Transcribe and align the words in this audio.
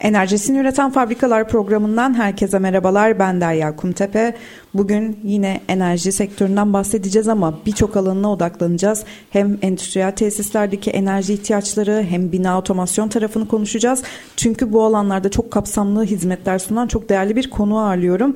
Enerjisini 0.00 0.58
Üreten 0.58 0.90
Fabrikalar 0.90 1.48
programından 1.48 2.14
herkese 2.14 2.58
merhabalar. 2.58 3.18
Ben 3.18 3.40
Derya 3.40 3.76
Kumtepe. 3.76 4.34
Bugün 4.74 5.20
yine 5.24 5.60
enerji 5.68 6.12
sektöründen 6.12 6.72
bahsedeceğiz 6.72 7.28
ama 7.28 7.58
birçok 7.66 7.96
alanına 7.96 8.32
odaklanacağız. 8.32 9.04
Hem 9.30 9.58
endüstriyel 9.62 10.12
tesislerdeki 10.12 10.90
enerji 10.90 11.32
ihtiyaçları 11.32 12.06
hem 12.08 12.32
bina 12.32 12.58
otomasyon 12.58 13.08
tarafını 13.08 13.48
konuşacağız. 13.48 14.02
Çünkü 14.36 14.72
bu 14.72 14.84
alanlarda 14.84 15.30
çok 15.30 15.50
kapsamlı 15.50 16.04
hizmetler 16.04 16.58
sunan 16.58 16.86
çok 16.86 17.08
değerli 17.08 17.36
bir 17.36 17.50
konu 17.50 17.78
ağırlıyorum. 17.78 18.34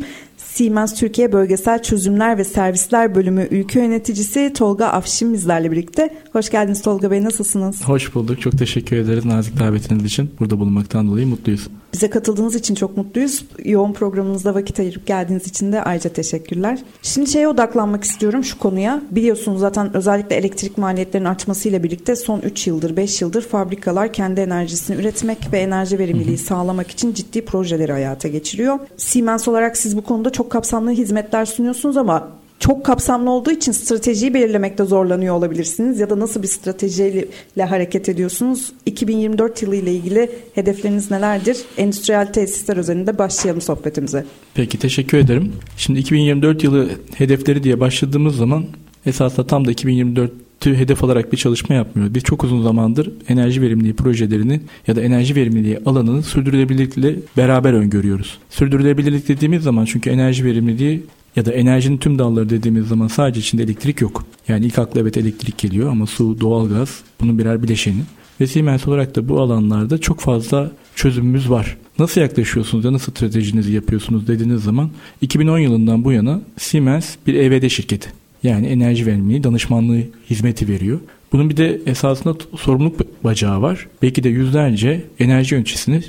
Siemens 0.54 0.94
Türkiye 0.94 1.32
Bölgesel 1.32 1.82
Çözümler 1.82 2.38
ve 2.38 2.44
Servisler 2.44 3.14
Bölümü 3.14 3.48
Ülke 3.50 3.80
Yöneticisi 3.80 4.52
Tolga 4.54 4.86
Afşin 4.86 5.32
bizlerle 5.32 5.70
birlikte. 5.72 6.14
Hoş 6.32 6.50
geldiniz 6.50 6.82
Tolga 6.82 7.10
Bey 7.10 7.24
nasılsınız? 7.24 7.88
Hoş 7.88 8.14
bulduk. 8.14 8.40
Çok 8.40 8.58
teşekkür 8.58 8.96
ederiz 8.96 9.24
nazik 9.24 9.58
davetiniz 9.58 10.05
için. 10.05 10.30
Burada 10.41 10.58
bulunmaktan 10.58 11.08
dolayı 11.08 11.27
mutluyuz. 11.27 11.69
Bize 11.95 12.11
katıldığınız 12.11 12.55
için 12.55 12.75
çok 12.75 12.97
mutluyuz. 12.97 13.45
Yoğun 13.64 13.92
programınızda 13.92 14.55
vakit 14.55 14.81
ayırıp 14.81 15.06
geldiğiniz 15.06 15.47
için 15.47 15.73
de 15.73 15.83
ayrıca 15.83 16.11
teşekkürler. 16.11 16.78
Şimdi 17.03 17.31
şeye 17.31 17.48
odaklanmak 17.48 18.05
istiyorum 18.05 18.45
şu 18.45 18.59
konuya. 18.59 19.03
Biliyorsunuz 19.11 19.61
zaten 19.61 19.97
özellikle 19.97 20.37
elektrik 20.37 20.78
maliyetlerinin 20.78 21.28
artmasıyla 21.28 21.83
birlikte 21.83 22.17
son 22.17 22.41
3 22.41 22.67
yıldır 22.67 22.97
5 22.97 23.22
yıldır 23.22 23.42
fabrikalar 23.42 24.12
kendi 24.12 24.41
enerjisini 24.41 24.97
üretmek 24.97 25.39
ve 25.53 25.59
enerji 25.59 25.98
verimliliği 25.98 26.39
sağlamak 26.39 26.91
için 26.91 27.15
ciddi 27.15 27.45
projeleri 27.45 27.92
hayata 27.92 28.28
geçiriyor. 28.28 28.78
Siemens 28.97 29.48
olarak 29.48 29.77
siz 29.77 29.97
bu 29.97 30.03
konuda 30.03 30.31
çok 30.31 30.50
kapsamlı 30.50 30.91
hizmetler 30.91 31.45
sunuyorsunuz 31.45 31.97
ama 31.97 32.28
çok 32.58 32.84
kapsamlı 32.84 33.30
olduğu 33.30 33.50
için 33.50 33.72
stratejiyi 33.72 34.34
belirlemekte 34.34 34.84
zorlanıyor 34.84 35.34
olabilirsiniz 35.34 36.00
ya 36.00 36.10
da 36.10 36.19
nasıl 36.19 36.42
bir 36.42 36.48
stratejiyle 36.48 37.64
hareket 37.64 38.08
ediyorsunuz? 38.08 38.72
2024 38.86 39.62
yılı 39.62 39.77
ile 39.77 39.92
ilgili 39.92 40.30
hedefleriniz 40.55 41.10
nelerdir? 41.10 41.56
Endüstriyel 41.77 42.32
tesisler 42.32 42.77
özelinde 42.77 43.19
başlayalım 43.19 43.60
sohbetimize. 43.60 44.25
Peki 44.55 44.78
teşekkür 44.78 45.19
ederim. 45.19 45.52
Şimdi 45.77 45.98
2024 45.98 46.64
yılı 46.64 46.91
hedefleri 47.14 47.64
diye 47.64 47.80
başladığımız 47.80 48.36
zaman 48.36 48.64
esasında 49.06 49.47
tam 49.47 49.64
da 49.66 49.70
2024 49.70 50.32
hedef 50.64 51.05
alarak 51.05 51.32
bir 51.32 51.36
çalışma 51.36 51.75
yapmıyor. 51.75 52.14
Biz 52.14 52.22
çok 52.22 52.44
uzun 52.44 52.62
zamandır 52.62 53.10
enerji 53.28 53.62
verimliliği 53.62 53.94
projelerini 53.94 54.60
ya 54.86 54.97
da 54.97 55.00
enerji 55.00 55.36
verimliliği 55.36 55.78
alanını 55.86 56.22
sürdürülebilirlikle 56.22 57.16
beraber 57.36 57.72
öngörüyoruz. 57.72 58.38
Sürdürülebilirlik 58.50 59.28
dediğimiz 59.28 59.62
zaman 59.62 59.84
çünkü 59.84 60.10
enerji 60.10 60.44
verimliliği 60.44 61.02
ya 61.36 61.46
da 61.46 61.52
enerjinin 61.52 61.98
tüm 61.98 62.18
dalları 62.18 62.50
dediğimiz 62.50 62.88
zaman 62.88 63.08
sadece 63.08 63.40
içinde 63.40 63.62
elektrik 63.62 64.00
yok. 64.00 64.24
Yani 64.48 64.66
ilk 64.66 64.78
akla 64.78 65.00
evet 65.00 65.16
elektrik 65.16 65.58
geliyor 65.58 65.91
ama 65.91 66.06
su, 66.06 66.41
doğalgaz 66.41 67.00
bunun 67.20 67.38
birer 67.38 67.62
bileşeni. 67.62 68.02
Ve 68.41 68.46
Siemens 68.46 68.88
olarak 68.88 69.16
da 69.16 69.28
bu 69.28 69.41
alanlarda 69.41 69.98
çok 69.98 70.20
fazla 70.20 70.70
çözümümüz 70.94 71.50
var. 71.50 71.76
Nasıl 71.98 72.20
yaklaşıyorsunuz 72.20 72.84
ya 72.84 72.92
nasıl 72.92 73.12
stratejinizi 73.12 73.72
yapıyorsunuz 73.72 74.28
dediğiniz 74.28 74.62
zaman 74.62 74.91
2010 75.20 75.59
yılından 75.59 76.04
bu 76.04 76.12
yana 76.12 76.41
Siemens 76.59 77.16
bir 77.26 77.34
EVD 77.34 77.69
şirketi. 77.69 78.09
Yani 78.42 78.66
enerji 78.66 79.06
verimliliği 79.06 79.44
danışmanlığı 79.44 80.00
hizmeti 80.30 80.69
veriyor. 80.69 81.00
Bunun 81.32 81.50
bir 81.50 81.56
de 81.56 81.80
esasında 81.86 82.36
sorumluluk 82.56 83.25
bacağı 83.25 83.62
var. 83.62 83.86
Belki 84.03 84.25
de 84.25 84.28
yüzlerce 84.28 85.04
enerji 85.19 85.54
yöneticisini 85.54 86.03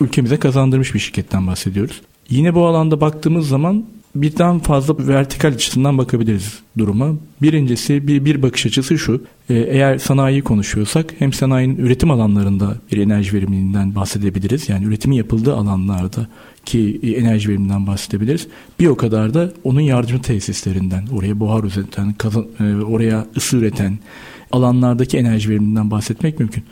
ülkemize 0.00 0.36
kazandırmış 0.36 0.94
bir 0.94 0.98
şirketten 0.98 1.46
bahsediyoruz. 1.46 2.00
Yine 2.30 2.54
bu 2.54 2.66
alanda 2.66 3.00
baktığımız 3.00 3.48
zaman 3.48 3.84
birden 4.14 4.58
fazla 4.58 4.94
vertikal 4.98 5.52
açısından 5.52 5.98
bakabiliriz 5.98 6.58
duruma. 6.78 7.10
Birincisi 7.42 8.06
bir, 8.06 8.24
bir 8.24 8.42
bakış 8.42 8.66
açısı 8.66 8.98
şu. 8.98 9.24
E, 9.50 9.54
eğer 9.54 9.98
sanayi 9.98 10.42
konuşuyorsak 10.42 11.14
hem 11.18 11.32
sanayinin 11.32 11.76
üretim 11.76 12.10
alanlarında 12.10 12.76
bir 12.92 12.98
enerji 12.98 13.36
verimliliğinden 13.36 13.94
bahsedebiliriz. 13.94 14.68
Yani 14.68 14.84
üretimin 14.84 15.16
yapıldığı 15.16 15.54
alanlarda 15.54 16.26
ki 16.64 17.00
enerji 17.16 17.48
veriminden 17.48 17.86
bahsedebiliriz. 17.86 18.48
Bir 18.80 18.86
o 18.86 18.96
kadar 18.96 19.34
da 19.34 19.52
onun 19.64 19.80
yardımcı 19.80 20.22
tesislerinden, 20.22 21.06
oraya 21.06 21.40
buhar 21.40 21.64
üreten, 21.64 22.14
e, 22.60 22.84
oraya 22.84 23.26
ısı 23.36 23.56
üreten 23.56 23.98
alanlardaki 24.52 25.18
enerji 25.18 25.50
veriminden 25.50 25.90
bahsetmek 25.90 26.40
mümkün. 26.40 26.64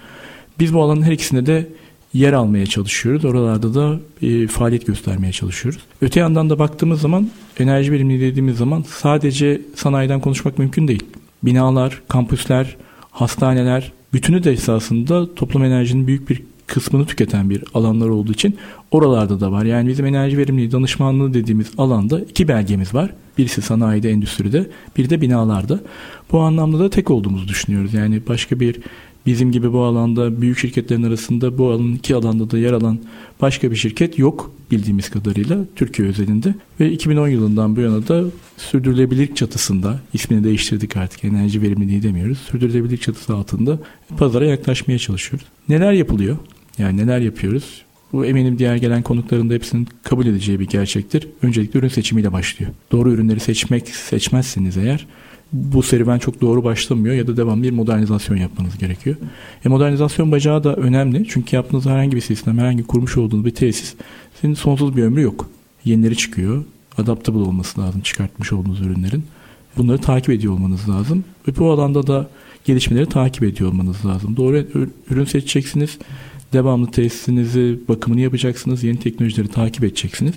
Biz 0.58 0.74
bu 0.74 0.82
alanın 0.82 1.02
her 1.02 1.12
ikisinde 1.12 1.46
de 1.46 1.68
yer 2.12 2.32
almaya 2.32 2.66
çalışıyoruz. 2.66 3.24
Oralarda 3.24 3.74
da 3.74 4.00
e, 4.22 4.46
faaliyet 4.46 4.86
göstermeye 4.86 5.32
çalışıyoruz. 5.32 5.80
Öte 6.02 6.20
yandan 6.20 6.50
da 6.50 6.58
baktığımız 6.58 7.00
zaman 7.00 7.30
enerji 7.58 7.92
verimliliği 7.92 8.30
dediğimiz 8.30 8.56
zaman 8.56 8.84
sadece 8.88 9.60
sanayiden 9.76 10.20
konuşmak 10.20 10.58
mümkün 10.58 10.88
değil. 10.88 11.04
Binalar, 11.42 12.02
kampüsler, 12.08 12.76
hastaneler 13.10 13.92
bütünü 14.12 14.44
de 14.44 14.52
esasında 14.52 15.34
toplum 15.34 15.64
enerjinin 15.64 16.06
büyük 16.06 16.30
bir 16.30 16.42
kısmını 16.66 17.06
tüketen 17.06 17.50
bir 17.50 17.64
alanlar 17.74 18.08
olduğu 18.08 18.32
için 18.32 18.56
oralarda 18.90 19.40
da 19.40 19.52
var. 19.52 19.64
Yani 19.64 19.88
bizim 19.88 20.06
enerji 20.06 20.38
verimliliği 20.38 20.72
danışmanlığı 20.72 21.34
dediğimiz 21.34 21.70
alanda 21.78 22.20
iki 22.20 22.48
belgemiz 22.48 22.94
var. 22.94 23.10
Birisi 23.38 23.62
sanayide, 23.62 24.10
endüstride, 24.10 24.66
bir 24.96 25.10
de 25.10 25.20
binalarda. 25.20 25.80
Bu 26.32 26.40
anlamda 26.40 26.78
da 26.78 26.90
tek 26.90 27.10
olduğumuzu 27.10 27.48
düşünüyoruz. 27.48 27.94
Yani 27.94 28.22
başka 28.28 28.60
bir 28.60 28.80
bizim 29.26 29.52
gibi 29.52 29.72
bu 29.72 29.82
alanda 29.82 30.40
büyük 30.40 30.58
şirketlerin 30.58 31.02
arasında 31.02 31.58
bu 31.58 31.70
alanın 31.70 31.94
iki 31.94 32.14
alanda 32.14 32.50
da 32.50 32.58
yer 32.58 32.72
alan 32.72 32.98
başka 33.40 33.70
bir 33.70 33.76
şirket 33.76 34.18
yok 34.18 34.52
bildiğimiz 34.70 35.10
kadarıyla 35.10 35.58
Türkiye 35.76 36.08
özelinde 36.08 36.54
ve 36.80 36.92
2010 36.92 37.28
yılından 37.28 37.76
bu 37.76 37.80
yana 37.80 38.08
da 38.08 38.24
sürdürülebilirlik 38.56 39.36
çatısında 39.36 40.00
ismini 40.14 40.44
değiştirdik 40.44 40.96
artık 40.96 41.24
enerji 41.24 41.62
verimliliği 41.62 42.02
demiyoruz. 42.02 42.38
Sürdürülebilirlik 42.38 43.02
çatısı 43.02 43.34
altında 43.34 43.78
pazara 44.18 44.46
yaklaşmaya 44.46 44.98
çalışıyoruz. 44.98 45.46
Neler 45.68 45.92
yapılıyor? 45.92 46.36
Yani 46.78 46.96
neler 46.96 47.20
yapıyoruz? 47.20 47.82
Bu 48.12 48.24
eminim 48.24 48.58
diğer 48.58 48.76
gelen 48.76 49.02
konukların 49.02 49.50
da 49.50 49.54
hepsinin 49.54 49.88
kabul 50.02 50.26
edeceği 50.26 50.60
bir 50.60 50.66
gerçektir. 50.66 51.28
Öncelikle 51.42 51.78
ürün 51.78 51.88
seçimiyle 51.88 52.32
başlıyor. 52.32 52.72
Doğru 52.92 53.12
ürünleri 53.12 53.40
seçmek 53.40 53.88
seçmezseniz 53.88 54.76
eğer 54.76 55.06
bu 55.52 55.82
serüven 55.82 56.18
çok 56.18 56.40
doğru 56.40 56.64
başlamıyor 56.64 57.14
ya 57.14 57.26
da 57.26 57.36
devam 57.36 57.62
bir 57.62 57.70
modernizasyon 57.70 58.36
yapmanız 58.36 58.78
gerekiyor. 58.78 59.16
E 59.64 59.68
modernizasyon 59.68 60.32
bacağı 60.32 60.64
da 60.64 60.76
önemli 60.76 61.26
çünkü 61.28 61.56
yaptığınız 61.56 61.86
herhangi 61.86 62.16
bir 62.16 62.20
sistem, 62.20 62.58
herhangi 62.58 62.86
kurmuş 62.86 63.16
olduğunuz 63.16 63.44
bir 63.44 63.50
tesis 63.50 63.94
senin 64.40 64.54
sonsuz 64.54 64.96
bir 64.96 65.02
ömrü 65.02 65.22
yok. 65.22 65.50
Yenileri 65.84 66.16
çıkıyor. 66.16 66.64
Adaptable 66.98 67.38
olması 67.38 67.80
lazım 67.80 68.00
çıkartmış 68.00 68.52
olduğunuz 68.52 68.80
ürünlerin. 68.80 69.24
Bunları 69.76 69.98
takip 69.98 70.30
ediyor 70.30 70.52
olmanız 70.52 70.88
lazım. 70.88 71.24
Ve 71.48 71.56
bu 71.58 71.70
alanda 71.70 72.06
da 72.06 72.30
gelişmeleri 72.64 73.06
takip 73.06 73.42
ediyor 73.42 73.70
olmanız 73.70 74.06
lazım. 74.06 74.36
Doğru 74.36 74.66
ürün 75.10 75.24
seçeceksiniz. 75.24 75.98
Devamlı 76.52 76.90
tesisinizi, 76.90 77.78
bakımını 77.88 78.20
yapacaksınız. 78.20 78.84
Yeni 78.84 78.98
teknolojileri 78.98 79.48
takip 79.48 79.84
edeceksiniz. 79.84 80.34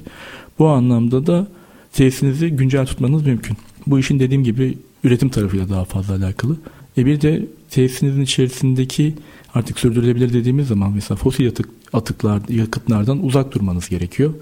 Bu 0.59 0.67
anlamda 0.67 1.27
da 1.27 1.47
tesisinizi 1.93 2.49
güncel 2.49 2.85
tutmanız 2.85 3.25
mümkün. 3.25 3.57
Bu 3.87 3.99
işin 3.99 4.19
dediğim 4.19 4.43
gibi 4.43 4.77
üretim 5.03 5.29
tarafıyla 5.29 5.69
daha 5.69 5.85
fazla 5.85 6.15
alakalı. 6.15 6.57
E 6.97 7.05
bir 7.05 7.21
de 7.21 7.45
tesisinizin 7.69 8.21
içerisindeki 8.21 9.13
artık 9.53 9.79
sürdürülebilir 9.79 10.33
dediğimiz 10.33 10.67
zaman 10.67 10.91
mesela 10.91 11.17
fosil 11.17 11.47
atık, 11.47 11.69
atıklar, 11.93 12.41
yakıtlardan 12.49 13.25
uzak 13.25 13.53
durmanız 13.53 13.89
gerekiyor. 13.89 14.33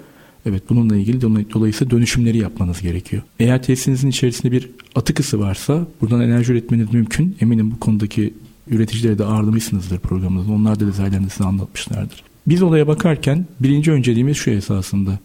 Evet 0.46 0.64
bununla 0.70 0.96
ilgili 0.96 1.22
dolayısıyla 1.54 1.92
dönüşümleri 1.92 2.38
yapmanız 2.38 2.82
gerekiyor. 2.82 3.24
Eğer 3.40 3.64
tesisinizin 3.64 4.10
içerisinde 4.10 4.52
bir 4.52 4.70
atık 4.96 5.20
ısı 5.20 5.40
varsa 5.40 5.88
buradan 6.02 6.22
enerji 6.22 6.52
üretmeniz 6.52 6.94
mümkün. 6.94 7.38
Eminim 7.42 7.72
bu 7.72 7.80
konudaki 7.80 8.34
üreticilere 8.68 9.18
de 9.18 9.26
ağırlamışsınızdır 9.26 10.00
programımızda. 10.00 10.52
Onlar 10.52 10.80
da 10.80 10.88
detaylarını 10.88 11.30
size 11.30 11.44
anlatmışlardır. 11.44 12.24
Biz 12.48 12.62
olaya 12.62 12.88
bakarken 12.88 13.46
birinci 13.60 13.92
önceliğimiz 13.92 14.38
şu 14.38 14.52
esasında. 14.52 15.20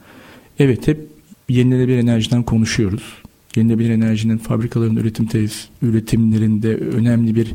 Evet 0.59 0.89
hep 0.89 1.01
yenilenebilir 1.49 1.99
enerjiden 1.99 2.43
konuşuyoruz 2.43 3.03
yenilenebilir 3.57 3.91
enerjinin 3.91 4.39
fabrikaların 4.39 4.97
üretim 4.97 5.27
tesis 5.27 5.69
üretimlerinde 5.83 6.77
önemli 6.77 7.35
bir 7.35 7.53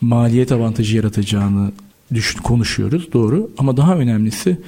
maliyet 0.00 0.52
avantajı 0.52 0.96
yaratacağını 0.96 1.72
düşün, 2.14 2.40
konuşuyoruz 2.40 3.12
doğru 3.12 3.50
ama 3.58 3.76
daha 3.76 3.96
önemlisi 3.96 4.58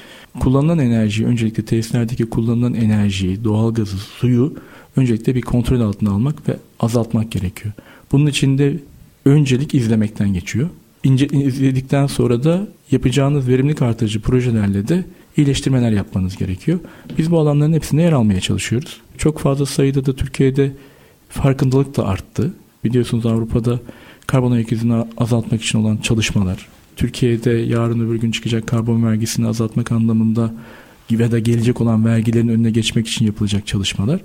kullanılan 0.40 0.78
enerjiyi 0.78 1.28
öncelikle 1.28 1.64
tesislerdeki 1.64 2.26
kullanılan 2.26 2.74
enerjiyi 2.74 3.44
doğalgazı 3.44 3.96
suyu 3.96 4.54
öncelikle 4.96 5.34
bir 5.34 5.42
kontrol 5.42 5.80
altına 5.80 6.10
almak 6.10 6.48
ve 6.48 6.56
azaltmak 6.80 7.32
gerekiyor. 7.32 7.74
Bunun 8.12 8.26
için 8.26 8.58
de 8.58 8.78
öncelik 9.24 9.74
izlemekten 9.74 10.32
geçiyor. 10.32 10.68
İnce, 11.04 11.26
izledikten 11.26 12.06
sonra 12.06 12.44
da 12.44 12.68
yapacağınız 12.90 13.48
verimlilik 13.48 13.82
artırıcı 13.82 14.20
projelerle 14.20 14.88
de 14.88 15.04
iyileştirmeler 15.36 15.92
yapmanız 15.92 16.36
gerekiyor. 16.36 16.78
Biz 17.18 17.30
bu 17.30 17.38
alanların 17.38 17.72
hepsinde 17.72 18.02
yer 18.02 18.12
almaya 18.12 18.40
çalışıyoruz. 18.40 19.00
Çok 19.18 19.38
fazla 19.38 19.66
sayıda 19.66 20.06
da 20.06 20.16
Türkiye'de 20.16 20.72
farkındalık 21.28 21.96
da 21.96 22.06
arttı. 22.06 22.52
Biliyorsunuz 22.84 23.26
Avrupa'da 23.26 23.80
karbon 24.26 24.52
ayak 24.52 24.72
izini 24.72 25.04
azaltmak 25.16 25.62
için 25.62 25.78
olan 25.78 25.96
çalışmalar, 25.96 26.68
Türkiye'de 26.96 27.50
yarın 27.50 28.00
öbür 28.00 28.16
gün 28.16 28.30
çıkacak 28.30 28.66
karbon 28.66 29.04
vergisini 29.04 29.46
azaltmak 29.46 29.92
anlamında 29.92 30.54
ve 31.12 31.30
da 31.30 31.38
gelecek 31.38 31.80
olan 31.80 32.04
vergilerin 32.04 32.48
önüne 32.48 32.70
geçmek 32.70 33.08
için 33.08 33.26
yapılacak 33.26 33.66
çalışmalar. 33.66 34.20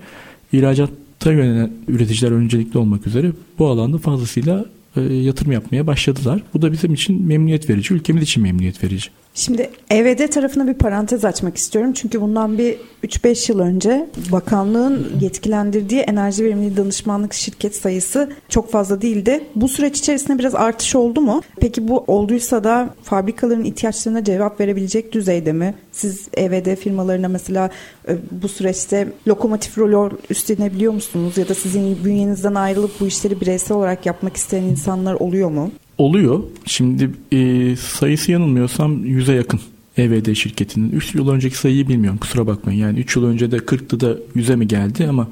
İhracatta 0.53 1.31
yönelen 1.31 1.71
üreticiler 1.87 2.31
öncelikli 2.31 2.77
olmak 2.77 3.07
üzere 3.07 3.31
bu 3.59 3.67
alanda 3.67 3.97
fazlasıyla 3.97 4.65
e, 4.95 5.01
yatırım 5.01 5.51
yapmaya 5.51 5.87
başladılar. 5.87 6.43
Bu 6.53 6.61
da 6.61 6.71
bizim 6.71 6.93
için 6.93 7.27
memnuniyet 7.27 7.69
verici, 7.69 7.93
ülkemiz 7.93 8.23
için 8.23 8.43
memnuniyet 8.43 8.83
verici. 8.83 9.09
Şimdi 9.39 9.69
EVD 9.89 10.27
tarafına 10.27 10.67
bir 10.67 10.73
parantez 10.73 11.25
açmak 11.25 11.57
istiyorum. 11.57 11.93
Çünkü 11.93 12.21
bundan 12.21 12.57
bir 12.57 12.77
3-5 13.03 13.51
yıl 13.51 13.59
önce 13.59 14.09
bakanlığın 14.31 15.07
yetkilendirdiği 15.21 16.01
enerji 16.01 16.45
verimliliği 16.45 16.77
danışmanlık 16.77 17.33
şirket 17.33 17.75
sayısı 17.75 18.29
çok 18.49 18.71
fazla 18.71 19.01
değildi. 19.01 19.43
Bu 19.55 19.67
süreç 19.67 19.99
içerisinde 19.99 20.39
biraz 20.39 20.55
artış 20.55 20.95
oldu 20.95 21.21
mu? 21.21 21.41
Peki 21.61 21.87
bu 21.87 22.03
olduysa 22.07 22.63
da 22.63 22.89
fabrikaların 23.03 23.63
ihtiyaçlarına 23.63 24.23
cevap 24.23 24.59
verebilecek 24.59 25.11
düzeyde 25.11 25.53
mi? 25.53 25.75
Siz 25.91 26.27
EVD 26.37 26.75
firmalarına 26.75 27.27
mesela 27.27 27.69
e, 28.07 28.17
bu 28.31 28.47
süreçte 28.47 29.07
lokomotif 29.27 29.77
rolü 29.77 30.17
üstlenebiliyor 30.29 30.93
musunuz? 30.93 31.37
Ya 31.37 31.49
da 31.49 31.53
sizin 31.53 32.03
bünyenizden 32.05 32.55
ayrılıp 32.55 32.91
bu 32.99 33.07
işleri 33.07 33.41
bireysel 33.41 33.77
olarak 33.77 34.05
yapmak 34.05 34.37
isteyen 34.37 34.63
insanlar 34.63 35.13
oluyor 35.13 35.49
mu? 35.49 35.71
Oluyor. 35.99 36.43
Şimdi 36.65 37.11
e, 37.31 37.75
sayısı 37.75 38.31
yanılmıyorsam 38.31 39.05
100'e 39.05 39.35
yakın 39.35 39.59
EVD 39.97 40.33
şirketinin. 40.33 40.91
3 40.91 41.15
yıl 41.15 41.29
önceki 41.29 41.57
sayıyı 41.57 41.87
bilmiyorum 41.87 42.19
kusura 42.19 42.47
bakmayın. 42.47 42.79
Yani 42.79 42.99
3 42.99 43.15
yıl 43.15 43.25
önce 43.25 43.51
de 43.51 43.57
40'tı 43.57 43.99
da 43.99 44.17
100'e 44.35 44.55
mi 44.55 44.67
geldi 44.67 45.07
ama 45.07 45.27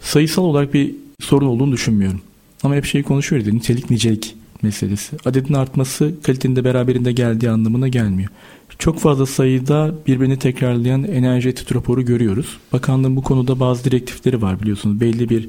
sayısal 0.00 0.42
olarak 0.42 0.74
bir 0.74 0.94
sorun 1.20 1.46
olduğunu 1.46 1.72
düşünmüyorum. 1.72 2.20
Ama 2.62 2.74
hep 2.74 2.84
şeyi 2.84 3.04
konuşuyoruz 3.04 3.52
nitelik 3.52 3.90
nicelik 3.90 4.34
meselesi. 4.62 5.16
Adetin 5.24 5.54
artması 5.54 6.14
kalitenin 6.22 6.56
de 6.56 6.64
beraberinde 6.64 7.12
geldiği 7.12 7.50
anlamına 7.50 7.88
gelmiyor. 7.88 8.30
Çok 8.78 8.98
fazla 8.98 9.26
sayıda 9.26 9.94
birbirini 10.06 10.38
tekrarlayan 10.38 11.04
enerji 11.04 11.48
etüt 11.48 11.74
raporu 11.74 12.04
görüyoruz. 12.04 12.58
Bakanlığın 12.72 13.16
bu 13.16 13.22
konuda 13.22 13.60
bazı 13.60 13.84
direktifleri 13.84 14.42
var 14.42 14.60
biliyorsunuz. 14.60 15.00
Belli 15.00 15.28
bir 15.28 15.48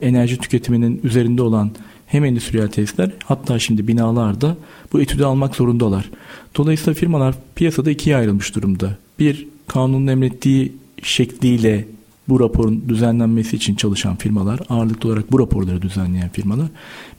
enerji 0.00 0.38
tüketiminin 0.38 1.00
üzerinde 1.04 1.42
olan 1.42 1.70
hem 2.10 2.24
endüstriyel 2.24 2.68
tesisler 2.68 3.10
hatta 3.24 3.58
şimdi 3.58 3.88
binalarda 3.88 4.56
bu 4.92 5.00
etüdü 5.00 5.24
almak 5.24 5.56
zorundalar. 5.56 6.10
Dolayısıyla 6.56 6.94
firmalar 6.94 7.34
piyasada 7.54 7.90
ikiye 7.90 8.16
ayrılmış 8.16 8.54
durumda. 8.54 8.98
Bir 9.18 9.46
kanunun 9.66 10.06
emrettiği 10.06 10.72
şekliyle 11.02 11.84
bu 12.28 12.40
raporun 12.40 12.84
düzenlenmesi 12.88 13.56
için 13.56 13.74
çalışan 13.74 14.16
firmalar, 14.16 14.60
ağırlıklı 14.68 15.08
olarak 15.08 15.32
bu 15.32 15.38
raporları 15.38 15.82
düzenleyen 15.82 16.28
firmalar. 16.28 16.66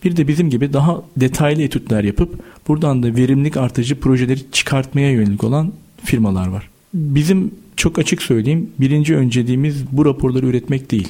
Bir 0.03 0.17
de 0.17 0.27
bizim 0.27 0.49
gibi 0.49 0.73
daha 0.73 1.01
detaylı 1.17 1.61
etütler 1.61 2.03
yapıp 2.03 2.39
buradan 2.67 3.03
da 3.03 3.15
verimlilik 3.15 3.57
artıcı 3.57 3.99
projeleri 3.99 4.51
çıkartmaya 4.51 5.11
yönelik 5.11 5.43
olan 5.43 5.71
firmalar 6.03 6.47
var. 6.47 6.69
Bizim 6.93 7.51
çok 7.75 7.99
açık 7.99 8.21
söyleyeyim 8.21 8.69
birinci 8.79 9.15
önceliğimiz 9.15 9.85
bu 9.91 10.05
raporları 10.05 10.45
üretmek 10.45 10.91
değil 10.91 11.09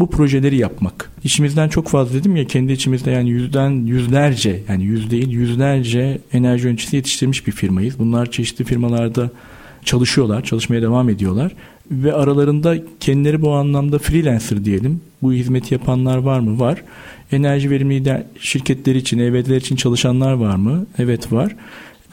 bu 0.00 0.10
projeleri 0.10 0.56
yapmak. 0.56 1.10
İçimizden 1.24 1.68
çok 1.68 1.88
fazla 1.88 2.18
dedim 2.18 2.36
ya 2.36 2.44
kendi 2.44 2.72
içimizde 2.72 3.10
yani 3.10 3.30
yüzden 3.30 3.70
yüzlerce 3.70 4.62
yani 4.68 4.84
yüz 4.84 5.10
değil 5.10 5.28
yüzlerce 5.30 6.20
enerji 6.32 6.66
yöneticisi 6.66 6.96
yetiştirmiş 6.96 7.46
bir 7.46 7.52
firmayız. 7.52 7.98
Bunlar 7.98 8.30
çeşitli 8.30 8.64
firmalarda 8.64 9.30
çalışıyorlar, 9.84 10.44
çalışmaya 10.44 10.82
devam 10.82 11.08
ediyorlar 11.08 11.52
ve 11.90 12.12
aralarında 12.12 12.76
kendileri 13.00 13.42
bu 13.42 13.52
anlamda 13.52 13.98
freelancer 13.98 14.64
diyelim. 14.64 15.00
Bu 15.22 15.32
hizmeti 15.32 15.74
yapanlar 15.74 16.18
var 16.18 16.40
mı? 16.40 16.60
Var. 16.60 16.82
Enerji 17.32 17.70
verimliliği 17.70 18.16
şirketleri 18.40 18.98
için, 18.98 19.18
EVD'ler 19.18 19.56
için 19.56 19.76
çalışanlar 19.76 20.32
var 20.32 20.56
mı? 20.56 20.86
Evet 20.98 21.32
var 21.32 21.56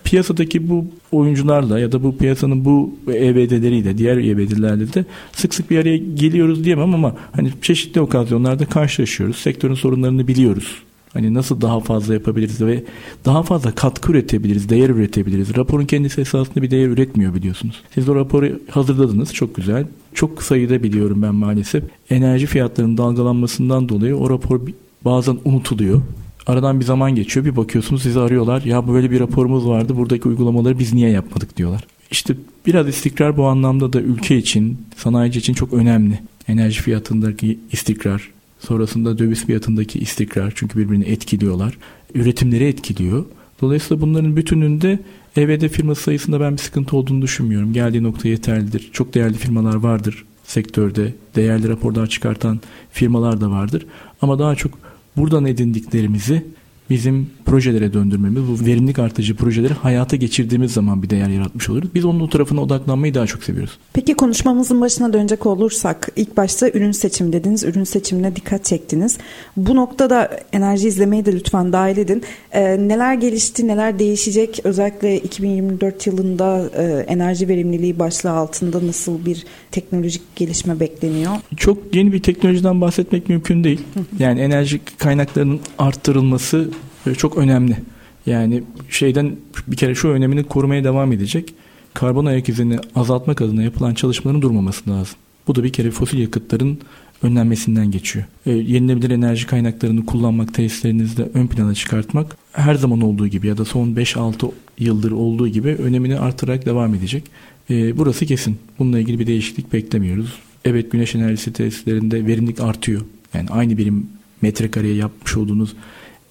piyasadaki 0.03 0.69
bu 0.69 0.85
oyuncularla 1.11 1.79
ya 1.79 1.91
da 1.91 2.03
bu 2.03 2.17
piyasanın 2.17 2.65
bu 2.65 2.95
EBD'leriyle 3.07 3.97
diğer 3.97 4.17
EBD'lerle 4.17 4.93
de 4.93 5.05
sık 5.31 5.53
sık 5.53 5.71
bir 5.71 5.77
araya 5.77 5.97
geliyoruz 5.97 6.63
diyemem 6.63 6.93
ama 6.93 7.15
hani 7.31 7.51
çeşitli 7.61 8.01
okazyonlarda 8.01 8.65
karşılaşıyoruz. 8.65 9.37
Sektörün 9.37 9.73
sorunlarını 9.73 10.27
biliyoruz. 10.27 10.75
Hani 11.13 11.33
nasıl 11.33 11.61
daha 11.61 11.79
fazla 11.79 12.13
yapabiliriz 12.13 12.61
ve 12.61 12.83
daha 13.25 13.43
fazla 13.43 13.71
katkı 13.71 14.11
üretebiliriz, 14.11 14.69
değer 14.69 14.89
üretebiliriz. 14.89 15.57
Raporun 15.57 15.85
kendisi 15.85 16.21
esasında 16.21 16.61
bir 16.61 16.71
değer 16.71 16.87
üretmiyor 16.87 17.33
biliyorsunuz. 17.33 17.81
Siz 17.95 18.09
o 18.09 18.15
raporu 18.15 18.59
hazırladınız 18.69 19.33
çok 19.33 19.55
güzel. 19.55 19.85
Çok 20.13 20.43
sayıda 20.43 20.83
biliyorum 20.83 21.21
ben 21.21 21.35
maalesef. 21.35 21.83
Enerji 22.09 22.45
fiyatlarının 22.45 22.97
dalgalanmasından 22.97 23.89
dolayı 23.89 24.17
o 24.17 24.29
rapor 24.29 24.61
bazen 25.05 25.37
unutuluyor. 25.45 26.01
Aradan 26.47 26.79
bir 26.79 26.85
zaman 26.85 27.15
geçiyor 27.15 27.45
bir 27.45 27.55
bakıyorsunuz 27.55 28.01
sizi 28.01 28.19
arıyorlar. 28.19 28.61
Ya 28.61 28.87
böyle 28.87 29.11
bir 29.11 29.19
raporumuz 29.19 29.67
vardı 29.67 29.97
buradaki 29.97 30.27
uygulamaları 30.27 30.79
biz 30.79 30.93
niye 30.93 31.09
yapmadık 31.09 31.57
diyorlar. 31.57 31.87
İşte 32.11 32.35
biraz 32.65 32.87
istikrar 32.87 33.37
bu 33.37 33.45
anlamda 33.45 33.93
da 33.93 34.01
ülke 34.01 34.37
için, 34.37 34.77
sanayici 34.95 35.39
için 35.39 35.53
çok 35.53 35.73
önemli. 35.73 36.19
Enerji 36.47 36.81
fiyatındaki 36.81 37.59
istikrar, 37.71 38.31
sonrasında 38.59 39.17
döviz 39.17 39.45
fiyatındaki 39.45 39.99
istikrar 39.99 40.53
çünkü 40.55 40.79
birbirini 40.79 41.03
etkiliyorlar. 41.03 41.77
Üretimleri 42.15 42.63
etkiliyor. 42.63 43.25
Dolayısıyla 43.61 44.01
bunların 44.01 44.35
bütününde 44.35 44.99
EVD 45.35 45.67
firma 45.67 45.95
sayısında 45.95 46.39
ben 46.39 46.53
bir 46.53 46.57
sıkıntı 46.57 46.97
olduğunu 46.97 47.21
düşünmüyorum. 47.21 47.73
Geldiği 47.73 48.03
nokta 48.03 48.27
yeterlidir. 48.27 48.89
Çok 48.93 49.13
değerli 49.13 49.37
firmalar 49.37 49.75
vardır 49.75 50.25
sektörde. 50.43 51.13
Değerli 51.35 51.69
raporlar 51.69 52.07
çıkartan 52.07 52.59
firmalar 52.91 53.41
da 53.41 53.51
vardır. 53.51 53.85
Ama 54.21 54.39
daha 54.39 54.55
çok 54.55 54.71
buradan 55.17 55.45
edindiklerimizi 55.45 56.45
bizim 56.89 57.29
projelere 57.47 57.93
döndürmemiz, 57.93 58.41
bu 58.47 58.65
verimlilik 58.65 58.99
artıcı 58.99 59.35
projeleri 59.35 59.73
hayata 59.73 60.15
geçirdiğimiz 60.15 60.73
zaman 60.73 61.03
bir 61.03 61.09
değer 61.09 61.29
yaratmış 61.29 61.69
oluruz. 61.69 61.89
Biz 61.95 62.05
onun 62.05 62.19
o 62.19 62.29
tarafına 62.29 62.61
odaklanmayı 62.61 63.13
daha 63.13 63.27
çok 63.27 63.43
seviyoruz. 63.43 63.77
Peki 63.93 64.13
konuşmamızın 64.13 64.81
başına 64.81 65.13
dönecek 65.13 65.45
olursak 65.45 66.09
ilk 66.15 66.37
başta 66.37 66.69
ürün 66.69 66.91
seçim 66.91 67.33
dediniz. 67.33 67.63
Ürün 67.63 67.83
seçimine 67.83 68.35
dikkat 68.35 68.65
çektiniz. 68.65 69.17
Bu 69.57 69.75
noktada 69.75 70.39
enerji 70.53 70.87
izlemeyi 70.87 71.25
de 71.25 71.33
lütfen 71.33 71.73
dahil 71.73 71.97
edin. 71.97 72.23
Ee, 72.51 72.87
neler 72.87 73.13
gelişti, 73.13 73.67
neler 73.67 73.99
değişecek? 73.99 74.59
Özellikle 74.63 75.17
2024 75.17 76.07
yılında 76.07 76.69
e, 76.77 76.83
enerji 77.07 77.47
verimliliği 77.47 77.99
başlığı 77.99 78.31
altında 78.31 78.87
nasıl 78.87 79.25
bir 79.25 79.45
teknolojik 79.71 80.35
gelişme 80.35 80.79
bekleniyor? 80.79 81.31
Çok 81.57 81.95
yeni 81.95 82.13
bir 82.13 82.23
teknolojiden 82.23 82.81
bahsetmek 82.81 83.29
mümkün 83.29 83.63
değil. 83.63 83.81
Yani 84.19 84.39
enerji 84.39 84.81
kaynaklarının 84.97 85.59
arttırılması 85.77 86.69
çok 87.15 87.37
önemli. 87.37 87.77
Yani 88.25 88.63
şeyden 88.89 89.35
bir 89.67 89.75
kere 89.75 89.95
şu 89.95 90.07
önemini 90.07 90.43
korumaya 90.43 90.83
devam 90.83 91.11
edecek. 91.11 91.53
Karbon 91.93 92.25
ayak 92.25 92.49
izini 92.49 92.77
azaltmak 92.95 93.41
adına 93.41 93.63
yapılan 93.63 93.93
çalışmaların 93.93 94.41
durmaması 94.41 94.89
lazım. 94.89 95.15
Bu 95.47 95.55
da 95.55 95.63
bir 95.63 95.73
kere 95.73 95.91
fosil 95.91 96.19
yakıtların 96.19 96.79
önlenmesinden 97.23 97.91
geçiyor. 97.91 98.25
E, 98.45 98.51
yenilebilir 98.51 99.09
enerji 99.09 99.47
kaynaklarını 99.47 100.05
kullanmak, 100.05 100.53
tesislerinizde 100.53 101.29
ön 101.33 101.47
plana 101.47 101.73
çıkartmak 101.73 102.37
her 102.51 102.75
zaman 102.75 103.01
olduğu 103.01 103.27
gibi 103.27 103.47
ya 103.47 103.57
da 103.57 103.65
son 103.65 103.87
5-6 103.87 104.51
yıldır 104.79 105.11
olduğu 105.11 105.47
gibi 105.47 105.69
önemini 105.69 106.19
artırarak 106.19 106.65
devam 106.65 106.95
edecek. 106.95 107.23
E, 107.69 107.97
burası 107.97 108.25
kesin. 108.25 108.57
Bununla 108.79 108.99
ilgili 108.99 109.19
bir 109.19 109.27
değişiklik 109.27 109.73
beklemiyoruz. 109.73 110.33
Evet 110.65 110.91
güneş 110.91 111.15
enerjisi 111.15 111.53
tesislerinde 111.53 112.25
verimlilik 112.25 112.59
artıyor. 112.59 113.01
Yani 113.33 113.49
aynı 113.49 113.77
birim 113.77 114.07
metrekareye 114.41 114.95
yapmış 114.95 115.37
olduğunuz 115.37 115.73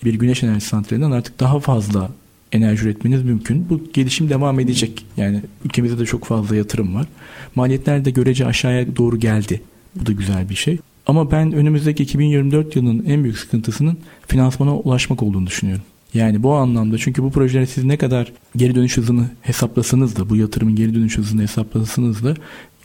bir 0.05 0.15
güneş 0.15 0.43
enerji 0.43 0.67
santralinden 0.67 1.11
artık 1.11 1.41
daha 1.41 1.61
fazla 1.61 2.11
enerji 2.53 2.85
üretmeniz 2.85 3.23
mümkün. 3.23 3.69
Bu 3.71 3.81
gelişim 3.93 4.31
devam 4.31 4.61
edecek. 4.61 5.07
Yani 5.17 5.43
ülkemizde 5.65 5.99
de 5.99 6.07
çok 6.07 6.25
fazla 6.25 6.57
yatırım 6.57 6.95
var. 6.95 7.07
Maliyetler 7.55 8.05
de 8.05 8.11
görece 8.11 8.47
aşağıya 8.47 8.97
doğru 8.97 9.19
geldi. 9.19 9.63
Bu 9.95 10.07
da 10.07 10.13
güzel 10.13 10.49
bir 10.49 10.55
şey. 10.55 10.79
Ama 11.07 11.31
ben 11.31 11.53
önümüzdeki 11.53 12.03
2024 12.03 12.77
yılının 12.77 13.05
en 13.05 13.23
büyük 13.23 13.39
sıkıntısının 13.39 13.99
finansmana 14.27 14.77
ulaşmak 14.77 15.23
olduğunu 15.23 15.47
düşünüyorum. 15.47 15.85
Yani 16.15 16.43
bu 16.43 16.55
anlamda 16.55 16.99
çünkü 16.99 17.23
bu 17.23 17.31
projeleri 17.31 17.67
siz 17.67 17.85
ne 17.85 17.97
kadar 17.97 18.33
geri 18.57 18.75
dönüş 18.75 18.97
hızını 18.97 19.31
hesaplasanız 19.43 20.17
da 20.17 20.29
bu 20.29 20.37
yatırımın 20.37 20.77
geri 20.77 20.95
dönüş 20.95 21.19
hızını 21.19 21.43
hesaplasanız 21.43 22.25
da 22.25 22.35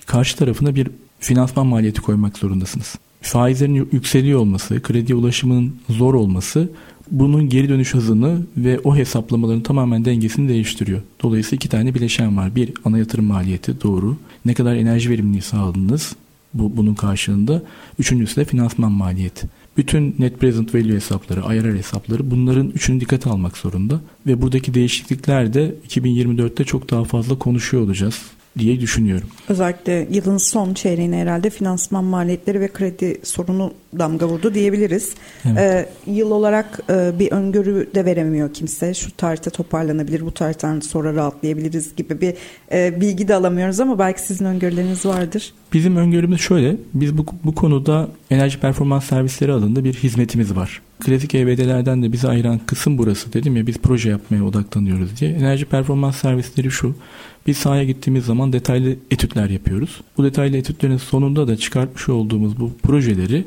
karşı 0.05 0.37
tarafına 0.37 0.75
bir 0.75 0.87
finansman 1.19 1.67
maliyeti 1.67 2.01
koymak 2.01 2.37
zorundasınız. 2.37 2.95
Faizlerin 3.21 3.89
yükseliyor 3.91 4.39
olması, 4.39 4.81
kredi 4.81 5.15
ulaşımının 5.15 5.75
zor 5.89 6.13
olması 6.13 6.69
bunun 7.11 7.49
geri 7.49 7.69
dönüş 7.69 7.93
hızını 7.93 8.41
ve 8.57 8.79
o 8.83 8.95
hesaplamaların 8.95 9.61
tamamen 9.61 10.05
dengesini 10.05 10.49
değiştiriyor. 10.49 11.01
Dolayısıyla 11.23 11.55
iki 11.55 11.69
tane 11.69 11.95
bileşen 11.95 12.37
var. 12.37 12.55
Bir 12.55 12.73
ana 12.85 12.97
yatırım 12.97 13.25
maliyeti 13.25 13.81
doğru. 13.81 14.17
Ne 14.45 14.53
kadar 14.53 14.75
enerji 14.75 15.09
verimliliği 15.09 15.41
sağladınız 15.41 16.15
bu, 16.53 16.77
bunun 16.77 16.93
karşılığında. 16.93 17.61
Üçüncüsü 17.99 18.35
de 18.35 18.45
finansman 18.45 18.91
maliyeti. 18.91 19.47
Bütün 19.77 20.15
net 20.19 20.39
present 20.39 20.75
value 20.75 20.95
hesapları, 20.95 21.39
IRR 21.55 21.77
hesapları 21.77 22.31
bunların 22.31 22.69
üçünü 22.69 22.99
dikkate 22.99 23.29
almak 23.29 23.57
zorunda. 23.57 24.01
Ve 24.27 24.41
buradaki 24.41 24.73
değişiklikler 24.73 25.53
de 25.53 25.75
2024'te 25.87 26.63
çok 26.63 26.91
daha 26.91 27.03
fazla 27.03 27.39
konuşuyor 27.39 27.83
olacağız 27.83 28.21
diye 28.59 28.79
düşünüyorum. 28.79 29.27
Özellikle 29.49 30.07
yılın 30.11 30.37
son 30.37 30.73
çeyreğine 30.73 31.17
herhalde 31.17 31.49
finansman 31.49 32.03
maliyetleri 32.03 32.59
ve 32.61 32.67
kredi 32.67 33.19
sorunu 33.23 33.73
damga 33.99 34.27
vurdu 34.27 34.53
diyebiliriz. 34.53 35.13
Evet. 35.45 35.57
Ee, 35.57 35.89
yıl 36.11 36.31
olarak 36.31 36.79
e, 36.89 37.19
bir 37.19 37.31
öngörü 37.31 37.89
de 37.95 38.05
veremiyor 38.05 38.53
kimse. 38.53 38.93
Şu 38.93 39.11
tarihte 39.11 39.49
toparlanabilir, 39.49 40.21
bu 40.21 40.33
tarihten 40.33 40.79
sonra 40.79 41.15
rahatlayabiliriz 41.15 41.95
gibi 41.95 42.21
bir 42.21 42.33
e, 42.71 43.01
bilgi 43.01 43.27
de 43.27 43.35
alamıyoruz 43.35 43.79
ama 43.79 43.99
belki 43.99 44.21
sizin 44.21 44.45
öngörüleriniz 44.45 45.05
vardır. 45.05 45.53
Bizim 45.73 45.95
öngörümüz 45.95 46.41
şöyle. 46.41 46.75
Biz 46.93 47.17
bu, 47.17 47.25
bu 47.43 47.55
konuda 47.55 48.09
enerji 48.29 48.59
performans 48.59 49.05
servisleri 49.05 49.53
adında 49.53 49.83
bir 49.83 49.93
hizmetimiz 49.93 50.55
var. 50.55 50.81
Klasik 51.05 51.35
EBD'lerden 51.35 52.03
de 52.03 52.11
bizi 52.11 52.27
ayıran 52.27 52.59
kısım 52.65 52.97
burası. 52.97 53.33
Dedim 53.33 53.55
ya 53.57 53.67
biz 53.67 53.77
proje 53.77 54.09
yapmaya 54.09 54.43
odaklanıyoruz 54.43 55.19
diye. 55.19 55.31
Enerji 55.31 55.65
performans 55.65 56.15
servisleri 56.15 56.71
şu. 56.71 56.95
Biz 57.47 57.57
sahaya 57.57 57.83
gittiğimiz 57.83 58.25
zaman 58.25 58.53
detaylı 58.53 58.95
etütler 59.11 59.49
yapıyoruz. 59.49 60.01
Bu 60.17 60.23
detaylı 60.23 60.57
etütlerin 60.57 60.97
sonunda 60.97 61.47
da 61.47 61.57
çıkartmış 61.57 62.09
olduğumuz 62.09 62.59
bu 62.59 62.71
projeleri 62.83 63.45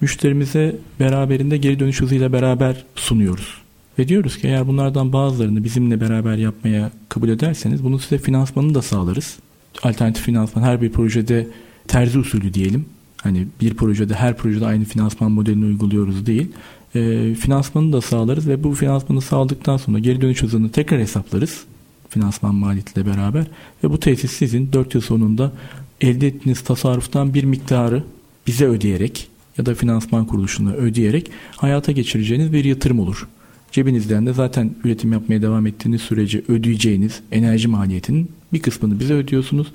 müşterimize 0.00 0.76
beraberinde 1.00 1.56
geri 1.56 1.80
dönüş 1.80 2.00
hızıyla 2.00 2.32
beraber 2.32 2.84
sunuyoruz. 2.96 3.54
Ve 3.98 4.08
diyoruz 4.08 4.38
ki 4.38 4.46
eğer 4.46 4.66
bunlardan 4.66 5.12
bazılarını 5.12 5.64
bizimle 5.64 6.00
beraber 6.00 6.36
yapmaya 6.36 6.90
kabul 7.08 7.28
ederseniz 7.28 7.84
bunu 7.84 7.98
size 7.98 8.18
finansmanını 8.18 8.74
da 8.74 8.82
sağlarız. 8.82 9.36
Alternatif 9.82 10.24
finansman 10.24 10.62
her 10.62 10.82
bir 10.82 10.92
projede 10.92 11.46
terzi 11.88 12.18
usulü 12.18 12.54
diyelim. 12.54 12.84
Hani 13.22 13.46
bir 13.60 13.74
projede 13.74 14.14
her 14.14 14.36
projede 14.36 14.66
aynı 14.66 14.84
finansman 14.84 15.32
modelini 15.32 15.64
uyguluyoruz 15.64 16.26
değil. 16.26 16.48
E, 16.94 17.34
finansmanı 17.34 17.92
da 17.92 18.00
sağlarız 18.00 18.48
ve 18.48 18.64
bu 18.64 18.74
finansmanı 18.74 19.20
sağladıktan 19.20 19.76
sonra 19.76 19.98
geri 19.98 20.20
dönüş 20.20 20.42
hızını 20.42 20.70
tekrar 20.70 21.00
hesaplarız 21.00 21.64
finansman 22.08 22.54
maliyetiyle 22.54 23.06
beraber 23.06 23.44
ve 23.84 23.90
bu 23.90 24.00
tesis 24.00 24.32
sizin 24.32 24.72
4 24.72 24.94
yıl 24.94 25.02
sonunda 25.02 25.52
elde 26.00 26.26
ettiğiniz 26.26 26.60
tasarruftan 26.60 27.34
bir 27.34 27.44
miktarı 27.44 28.02
bize 28.46 28.66
ödeyerek 28.66 29.28
ya 29.58 29.66
da 29.66 29.74
finansman 29.74 30.26
kuruluşuna 30.26 30.72
ödeyerek 30.72 31.30
hayata 31.56 31.92
geçireceğiniz 31.92 32.52
bir 32.52 32.64
yatırım 32.64 33.00
olur. 33.00 33.28
Cebinizden 33.72 34.26
de 34.26 34.32
zaten 34.32 34.70
üretim 34.84 35.12
yapmaya 35.12 35.42
devam 35.42 35.66
ettiğiniz 35.66 36.02
sürece 36.02 36.42
ödeyeceğiniz 36.48 37.20
enerji 37.32 37.68
maliyetinin 37.68 38.30
bir 38.52 38.62
kısmını 38.62 39.00
bize 39.00 39.14
ödüyorsunuz 39.14 39.72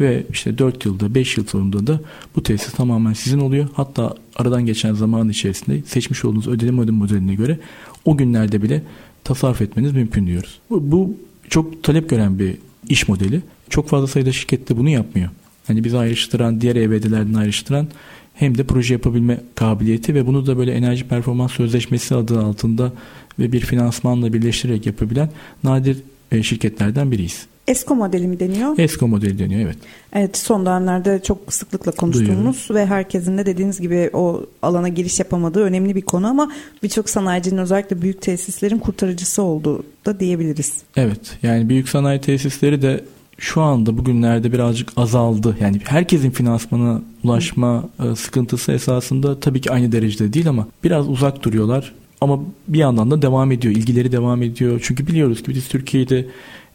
ve 0.00 0.26
işte 0.32 0.58
4 0.58 0.84
yılda 0.84 1.14
5 1.14 1.36
yıl 1.36 1.46
sonunda 1.46 1.86
da 1.86 2.00
bu 2.36 2.42
tesis 2.42 2.72
tamamen 2.72 3.12
sizin 3.12 3.38
oluyor. 3.38 3.68
Hatta 3.72 4.14
aradan 4.36 4.66
geçen 4.66 4.94
zaman 4.94 5.28
içerisinde 5.28 5.82
seçmiş 5.86 6.24
olduğunuz 6.24 6.48
ödeme 6.48 6.82
ödeme 6.82 6.98
modeline 6.98 7.34
göre 7.34 7.58
o 8.04 8.16
günlerde 8.16 8.62
bile 8.62 8.82
tasarruf 9.24 9.62
etmeniz 9.62 9.92
mümkün 9.92 10.26
diyoruz. 10.26 10.58
Bu, 10.70 11.14
çok 11.48 11.82
talep 11.82 12.08
gören 12.08 12.38
bir 12.38 12.54
iş 12.88 13.08
modeli. 13.08 13.42
Çok 13.70 13.88
fazla 13.88 14.06
sayıda 14.06 14.32
şirket 14.32 14.68
de 14.68 14.76
bunu 14.76 14.88
yapmıyor. 14.88 15.28
Hani 15.66 15.84
bizi 15.84 15.98
ayrıştıran, 15.98 16.60
diğer 16.60 16.76
EBD'lerden 16.76 17.34
ayrıştıran 17.34 17.88
hem 18.34 18.58
de 18.58 18.64
proje 18.64 18.94
yapabilme 18.94 19.40
kabiliyeti 19.54 20.14
ve 20.14 20.26
bunu 20.26 20.46
da 20.46 20.58
böyle 20.58 20.72
enerji 20.72 21.08
performans 21.08 21.52
sözleşmesi 21.52 22.14
adı 22.14 22.40
altında 22.40 22.92
ve 23.38 23.52
bir 23.52 23.60
finansmanla 23.60 24.32
birleştirerek 24.32 24.86
yapabilen 24.86 25.30
nadir 25.64 25.98
şirketlerden 26.42 27.10
biriyiz. 27.10 27.46
ESCO 27.68 27.94
modeli 27.94 28.26
mi 28.26 28.40
deniyor? 28.40 28.78
ESCO 28.78 29.08
modeli 29.08 29.38
deniyor 29.38 29.60
evet. 29.60 29.76
Evet 30.12 30.36
son 30.36 30.66
dönemlerde 30.66 31.20
çok 31.22 31.52
sıklıkla 31.52 31.92
konuştuğumuz 31.92 32.28
Duyuyorum. 32.68 32.74
ve 32.74 32.86
herkesin 32.86 33.38
de 33.38 33.46
dediğiniz 33.46 33.80
gibi 33.80 34.10
o 34.12 34.46
alana 34.62 34.88
giriş 34.88 35.18
yapamadığı 35.18 35.62
önemli 35.62 35.94
bir 35.94 36.02
konu 36.02 36.26
ama 36.26 36.52
birçok 36.82 37.10
sanayicinin 37.10 37.58
özellikle 37.58 38.02
büyük 38.02 38.22
tesislerin 38.22 38.78
kurtarıcısı 38.78 39.42
olduğu 39.42 39.84
da 40.06 40.20
diyebiliriz. 40.20 40.72
Evet 40.96 41.38
yani 41.42 41.68
büyük 41.68 41.88
sanayi 41.88 42.20
tesisleri 42.20 42.82
de 42.82 43.04
şu 43.38 43.60
anda 43.62 43.98
bugünlerde 43.98 44.52
birazcık 44.52 44.88
azaldı. 44.96 45.56
Yani 45.60 45.80
herkesin 45.84 46.30
finansmana 46.30 47.02
ulaşma. 47.24 47.88
E, 48.12 48.16
sıkıntısı 48.16 48.72
esasında 48.72 49.40
tabii 49.40 49.60
ki 49.60 49.70
aynı 49.70 49.92
derecede 49.92 50.32
değil 50.32 50.48
ama 50.48 50.66
biraz 50.84 51.08
uzak 51.08 51.42
duruyorlar. 51.42 51.94
Ama 52.20 52.40
bir 52.68 52.78
yandan 52.78 53.10
da 53.10 53.22
devam 53.22 53.52
ediyor. 53.52 53.74
ilgileri 53.74 54.12
devam 54.12 54.42
ediyor. 54.42 54.80
Çünkü 54.84 55.06
biliyoruz 55.06 55.42
ki 55.42 55.50
biz 55.54 55.68
Türkiye'de 55.68 56.26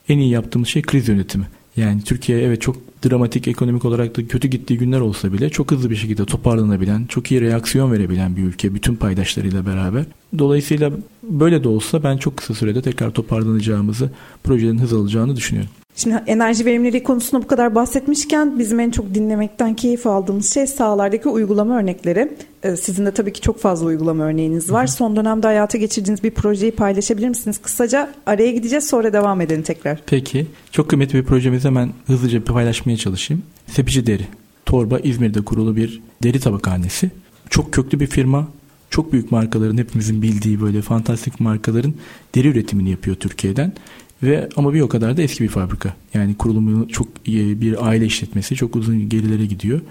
en 0.10 0.18
iyi 0.18 0.30
yaptığımız 0.30 0.68
şey 0.68 0.82
kriz 0.82 1.08
yönetimi. 1.08 1.46
Yani 1.78 2.02
Türkiye 2.02 2.42
evet 2.42 2.62
çok 2.62 2.76
dramatik 3.06 3.48
ekonomik 3.48 3.86
olarak 3.86 4.18
da 4.18 4.28
kötü 4.28 4.48
gittiği 4.48 4.78
günler 4.78 5.00
olsa 5.00 5.34
bile 5.34 5.50
çok 5.50 5.72
hızlı 5.72 5.90
bir 5.90 5.96
şekilde 5.96 6.26
toparlanabilen, 6.26 7.06
çok 7.06 7.32
iyi 7.32 7.42
reaksiyon 7.42 7.92
verebilen 7.92 8.38
bir 8.38 8.44
ülke 8.44 8.76
bütün 8.76 8.96
paydaşlarıyla 8.96 9.66
beraber. 9.66 10.06
Dolayısıyla 10.38 10.92
böyle 11.24 11.64
de 11.64 11.68
olsa 11.68 12.04
ben 12.04 12.18
çok 12.18 12.38
kısa 12.38 12.54
sürede 12.54 12.82
tekrar 12.82 13.12
toparlanacağımızı, 13.12 14.10
projelerin 14.44 14.80
hız 14.80 14.94
alacağını 14.94 15.36
düşünüyorum. 15.36 15.72
Şimdi 15.96 16.24
enerji 16.28 16.66
verimliliği 16.66 17.04
konusunda 17.04 17.44
bu 17.44 17.48
kadar 17.48 17.76
bahsetmişken 17.76 18.60
bizim 18.60 18.80
en 18.80 18.92
çok 18.92 19.14
dinlemekten 19.14 19.74
keyif 19.74 20.08
aldığımız 20.08 20.54
şey 20.54 20.68
sahalardaki 20.68 21.30
uygulama 21.30 21.78
örnekleri. 21.78 22.32
Ee, 22.64 22.76
sizin 22.76 23.06
de 23.06 23.12
tabii 23.12 23.34
ki 23.34 23.42
çok 23.42 23.60
fazla 23.60 23.86
uygulama 23.86 24.24
örneğiniz 24.24 24.72
var. 24.72 24.88
Hı. 24.88 24.92
Son 24.92 25.16
dönemde 25.16 25.48
hayata 25.48 25.78
geçirdiğiniz 25.78 26.24
bir 26.24 26.32
projeyi 26.32 26.72
paylaşabilir 26.72 27.30
misiniz? 27.30 27.58
Kısaca 27.62 28.10
araya 28.26 28.52
gideceğiz 28.52 28.88
sonra 28.88 29.14
devam 29.14 29.42
edelim 29.42 29.64
tekrar. 29.64 30.02
Peki. 30.06 30.48
Çok 30.72 30.90
kıymetli 30.90 31.20
bir 31.20 31.24
projemizi 31.24 31.68
hemen 31.68 31.90
hızlıca 32.08 32.40
bir 32.40 32.46
paylaşmaya 32.46 32.98
çalışayım. 32.98 33.44
Sepici 33.68 34.08
Deri. 34.08 34.28
Torba 34.66 35.00
İzmir'de 35.00 35.42
kurulu 35.42 35.76
bir 35.76 36.02
deri 36.24 36.40
tabakhanesi. 36.40 37.12
Çok 37.50 37.74
köklü 37.74 38.00
bir 38.00 38.08
firma. 38.08 38.48
Çok 38.90 39.14
büyük 39.14 39.32
markaların 39.32 39.78
hepimizin 39.78 40.22
bildiği 40.22 40.62
böyle 40.62 40.82
fantastik 40.82 41.40
markaların 41.40 41.94
deri 42.36 42.48
üretimini 42.48 42.90
yapıyor 42.90 43.16
Türkiye'den. 43.16 43.74
Ve 44.24 44.50
ama 44.56 44.74
bir 44.74 44.82
o 44.82 44.88
kadar 44.88 45.18
da 45.18 45.22
eski 45.22 45.44
bir 45.44 45.50
fabrika. 45.50 45.94
Yani 46.14 46.36
kurulumu 46.38 46.88
çok 46.88 47.08
bir 47.26 47.88
aile 47.88 48.06
işletmesi 48.06 48.56
çok 48.56 48.76
uzun 48.76 49.10
gerilere 49.10 49.46
gidiyor. 49.46 49.82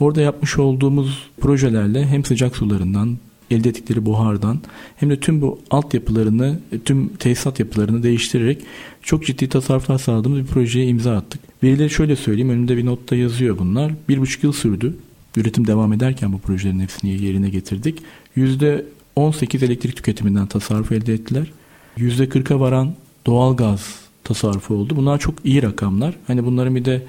Orada 0.00 0.20
yapmış 0.20 0.58
olduğumuz 0.58 1.30
projelerle 1.40 2.06
hem 2.06 2.24
sıcak 2.24 2.56
sularından 2.56 3.18
elde 3.50 3.68
ettikleri 3.68 4.06
buhardan 4.06 4.60
hem 4.96 5.10
de 5.10 5.20
tüm 5.20 5.40
bu 5.40 5.60
altyapılarını, 5.70 6.58
tüm 6.84 7.08
tesisat 7.08 7.60
yapılarını 7.60 8.02
değiştirerek 8.02 8.58
çok 9.02 9.26
ciddi 9.26 9.48
tasarruflar 9.48 9.98
sağladığımız 9.98 10.38
bir 10.38 10.46
projeye 10.46 10.86
imza 10.86 11.16
attık. 11.16 11.40
Verileri 11.62 11.90
şöyle 11.90 12.16
söyleyeyim, 12.16 12.50
önümde 12.50 12.76
bir 12.76 12.86
notta 12.86 13.16
yazıyor 13.16 13.58
bunlar. 13.58 13.92
Bir 14.08 14.18
buçuk 14.18 14.44
yıl 14.44 14.52
sürdü. 14.52 14.96
Üretim 15.36 15.66
devam 15.66 15.92
ederken 15.92 16.32
bu 16.32 16.38
projelerin 16.38 16.80
hepsini 16.80 17.22
yerine 17.22 17.50
getirdik. 17.50 17.98
Yüzde 18.36 18.84
18 19.16 19.62
elektrik 19.62 19.96
tüketiminden 19.96 20.46
tasarruf 20.46 20.92
elde 20.92 21.14
ettiler. 21.14 21.52
Yüzde 21.96 22.24
40'a 22.24 22.60
varan 22.60 22.94
doğal 23.26 23.56
gaz 23.56 24.02
tasarrufu 24.24 24.74
oldu. 24.74 24.96
Bunlar 24.96 25.18
çok 25.18 25.34
iyi 25.44 25.62
rakamlar. 25.62 26.14
Hani 26.26 26.44
bunların 26.44 26.76
bir 26.76 26.84
de 26.84 27.02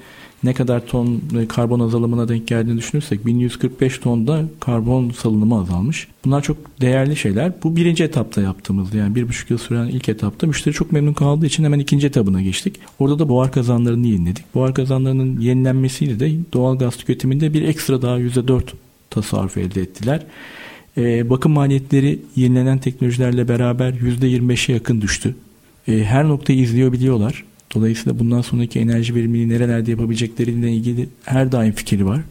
ne 0.44 0.54
kadar 0.54 0.88
ton 0.88 1.22
karbon 1.50 1.80
azalımına 1.80 2.28
denk 2.28 2.48
geldiğini 2.48 2.78
düşünürsek 2.78 3.26
1145 3.26 3.98
tonda 3.98 4.46
karbon 4.60 5.10
salınımı 5.10 5.62
azalmış. 5.62 6.08
Bunlar 6.26 6.42
çok 6.42 6.58
değerli 6.82 7.16
şeyler. 7.16 7.54
Bu 7.64 7.76
birinci 7.76 8.04
etapta 8.04 8.42
yaptığımız 8.42 8.94
yani 8.94 9.16
bir 9.16 9.28
buçuk 9.28 9.50
yıl 9.50 9.58
süren 9.58 9.88
ilk 9.88 10.10
etapta 10.10 10.48
müşteri 10.48 10.74
çok 10.74 10.92
memnun 10.92 11.14
kaldığı 11.14 11.46
için 11.46 11.64
hemen 11.64 11.80
ikinci 11.80 12.08
etabına 12.08 12.42
geçtik. 12.42 12.80
Orada 13.00 13.20
da 13.20 13.30
buhar 13.30 13.52
kazanlarını 13.52 14.08
yeniledik. 14.08 14.56
Buhar 14.56 14.74
kazanlarının 14.74 15.40
yenilenmesiyle 15.40 16.20
de 16.20 16.32
doğal 16.54 16.78
gaz 16.78 16.98
tüketiminde 16.98 17.54
bir 17.54 17.62
ekstra 17.62 18.02
daha 18.02 18.20
%4 18.20 18.62
tasarruf 19.10 19.58
elde 19.58 19.82
ettiler. 19.82 20.26
Ee, 20.98 21.30
bakım 21.30 21.52
maliyetleri 21.52 22.20
yenilenen 22.36 22.78
teknolojilerle 22.78 23.48
beraber 23.48 23.94
%25'e 23.94 24.74
yakın 24.74 25.02
düştü 25.02 25.36
e, 25.88 26.04
her 26.04 26.28
noktayı 26.28 26.60
izliyor 26.60 26.92
biliyorlar. 26.92 27.44
Dolayısıyla 27.76 28.20
bundan 28.20 28.42
sonraki 28.42 28.80
enerji 28.80 29.16
verimliliği 29.16 29.50
nerelerde 29.50 29.92
yapabilecekleriyle 29.92 30.72
ilgili 30.72 31.10
her 31.24 31.52
daim 31.52 31.74
fikri 31.74 32.06
var. 32.06 32.22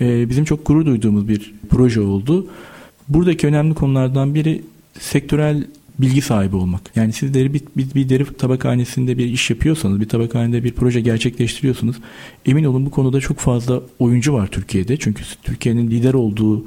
E, 0.00 0.28
bizim 0.28 0.44
çok 0.44 0.66
gurur 0.66 0.86
duyduğumuz 0.86 1.28
bir 1.28 1.54
proje 1.70 2.00
oldu. 2.00 2.46
Buradaki 3.08 3.46
önemli 3.46 3.74
konulardan 3.74 4.34
biri 4.34 4.62
sektörel 5.00 5.64
bilgi 5.98 6.20
sahibi 6.22 6.56
olmak. 6.56 6.80
Yani 6.96 7.12
siz 7.12 7.34
deri 7.34 7.54
bir, 7.54 7.62
bir, 7.76 7.94
bir 7.94 8.08
deri 8.08 8.24
tabakhanesinde 8.24 9.18
bir 9.18 9.24
iş 9.26 9.50
yapıyorsanız, 9.50 10.00
bir 10.00 10.08
tabakhanede 10.08 10.64
bir 10.64 10.72
proje 10.72 11.00
gerçekleştiriyorsunuz. 11.00 11.96
Emin 12.46 12.64
olun 12.64 12.86
bu 12.86 12.90
konuda 12.90 13.20
çok 13.20 13.38
fazla 13.38 13.82
oyuncu 13.98 14.32
var 14.32 14.46
Türkiye'de. 14.46 14.96
Çünkü 14.96 15.22
Türkiye'nin 15.42 15.90
lider 15.90 16.14
olduğu 16.14 16.64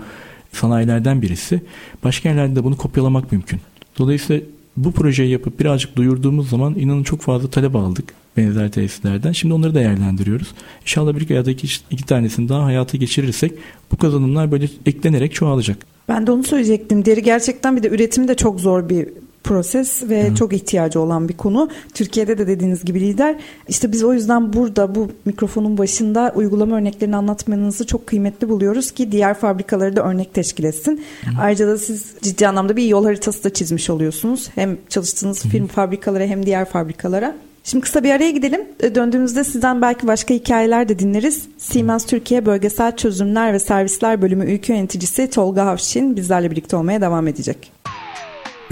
sanayilerden 0.52 1.22
birisi. 1.22 1.62
Başka 2.04 2.30
yerlerde 2.30 2.56
de 2.56 2.64
bunu 2.64 2.78
kopyalamak 2.78 3.32
mümkün. 3.32 3.60
Dolayısıyla 3.98 4.42
bu 4.78 4.92
projeyi 4.92 5.30
yapıp 5.30 5.60
birazcık 5.60 5.96
duyurduğumuz 5.96 6.50
zaman 6.50 6.76
inanın 6.76 7.04
çok 7.04 7.22
fazla 7.22 7.50
talep 7.50 7.76
aldık 7.76 8.14
benzer 8.38 8.72
tesislerden. 8.72 9.32
Şimdi 9.32 9.54
onları 9.54 9.76
değerlendiriyoruz. 9.76 10.54
İnşallah 10.82 11.16
bir 11.16 11.30
ya 11.30 11.42
iki, 11.42 11.68
iki 11.92 12.06
tanesini 12.06 12.50
daha 12.50 12.66
hayata 12.66 12.98
geçirirsek 12.98 13.52
bu 13.92 13.98
kazanımlar 13.98 14.52
böyle 14.52 14.70
eklenerek 14.86 15.34
çoğalacak. 15.34 15.78
Ben 16.10 16.28
de 16.28 16.32
onu 16.32 16.44
söyleyecektim. 16.44 17.06
Deri 17.06 17.24
gerçekten 17.24 17.78
bir 17.78 17.84
de 17.84 17.90
üretimi 17.90 18.28
de 18.28 18.36
çok 18.36 18.60
zor 18.60 18.90
bir 18.90 19.08
proses 19.44 20.04
ve 20.10 20.30
Hı. 20.30 20.36
çok 20.36 20.54
ihtiyacı 20.54 21.00
olan 21.00 21.30
bir 21.30 21.38
konu. 21.38 21.70
Türkiye'de 21.94 22.38
de 22.38 22.48
dediğiniz 22.48 22.86
gibi 22.86 23.00
lider. 23.00 23.36
İşte 23.68 23.92
biz 23.92 24.04
o 24.04 24.14
yüzden 24.14 24.54
burada 24.54 24.96
bu 24.96 25.12
mikrofonun 25.26 25.78
başında 25.78 26.32
uygulama 26.36 26.76
örneklerini 26.76 27.16
anlatmanızı 27.16 27.88
çok 27.88 28.08
kıymetli 28.08 28.50
buluyoruz 28.50 28.92
ki 28.92 29.12
diğer 29.12 29.34
fabrikaları 29.34 29.96
da 29.96 30.04
örnek 30.04 30.34
teşkil 30.34 30.64
etsin. 30.64 31.04
Hı. 31.26 31.30
Ayrıca 31.42 31.68
da 31.68 31.78
siz 31.78 32.06
ciddi 32.22 32.48
anlamda 32.48 32.76
bir 32.76 32.86
yol 32.86 33.06
haritası 33.06 33.44
da 33.44 33.50
çizmiş 33.54 33.90
oluyorsunuz. 33.90 34.50
Hem 34.56 34.78
çalıştığınız 34.90 35.46
Hı. 35.46 35.50
film 35.50 35.68
fabrikalara 35.68 36.24
hem 36.24 36.46
diğer 36.46 36.66
fabrikalara. 36.66 37.36
Şimdi 37.64 37.84
kısa 37.84 38.04
bir 38.04 38.12
araya 38.12 38.32
gidelim. 38.32 38.62
E, 38.80 38.96
döndüğümüzde 38.96 39.44
sizden 39.44 39.82
belki 39.82 40.08
başka 40.08 40.34
hikayeler 40.34 40.90
de 40.90 41.00
dinleriz. 41.00 41.46
Siemens 41.58 42.06
Türkiye 42.06 42.46
Bölgesel 42.46 42.96
Çözümler 42.96 43.54
ve 43.54 43.60
Servisler 43.60 44.22
Bölümü 44.22 44.52
Ülke 44.52 44.74
Yöneticisi 44.74 45.30
Tolga 45.30 45.66
Havşin 45.66 46.16
bizlerle 46.16 46.52
birlikte 46.52 46.76
olmaya 46.76 47.02
devam 47.02 47.28
edecek. 47.28 47.83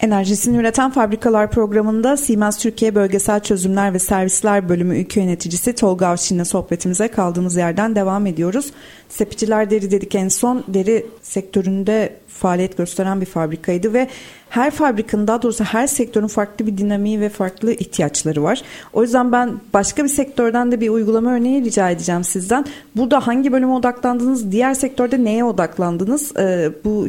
Enerjisini 0.00 0.56
üreten 0.56 0.90
fabrikalar 0.90 1.50
programında 1.50 2.16
Siemens 2.16 2.58
Türkiye 2.58 2.94
Bölgesel 2.94 3.40
Çözümler 3.40 3.94
ve 3.94 3.98
Servisler 3.98 4.68
Bölümü 4.68 4.98
Ülke 4.98 5.20
Yöneticisi 5.20 5.72
Tolga 5.72 6.06
Avşin'le 6.06 6.44
sohbetimize 6.44 7.08
kaldığımız 7.08 7.56
yerden 7.56 7.96
devam 7.96 8.26
ediyoruz. 8.26 8.72
Sepiciler 9.08 9.70
Deri 9.70 9.90
dedik 9.90 10.14
en 10.14 10.28
son. 10.28 10.64
Deri 10.68 11.06
sektöründe 11.22 12.19
faaliyet 12.40 12.76
gösteren 12.76 13.20
bir 13.20 13.26
fabrikaydı 13.26 13.92
ve 13.92 14.08
her 14.50 14.70
fabrikanın 14.70 15.26
daha 15.26 15.42
doğrusu 15.42 15.64
her 15.64 15.86
sektörün 15.86 16.26
farklı 16.26 16.66
bir 16.66 16.78
dinamiği 16.78 17.20
ve 17.20 17.28
farklı 17.28 17.72
ihtiyaçları 17.72 18.42
var. 18.42 18.62
O 18.92 19.02
yüzden 19.02 19.32
ben 19.32 19.60
başka 19.74 20.04
bir 20.04 20.08
sektörden 20.08 20.72
de 20.72 20.80
bir 20.80 20.88
uygulama 20.88 21.32
örneği 21.32 21.64
rica 21.64 21.90
edeceğim 21.90 22.24
sizden. 22.24 22.64
Burada 22.96 23.26
hangi 23.26 23.52
bölüme 23.52 23.72
odaklandınız? 23.72 24.52
Diğer 24.52 24.74
sektörde 24.74 25.24
neye 25.24 25.44
odaklandınız? 25.44 26.36
Ee, 26.36 26.70
bu 26.84 27.06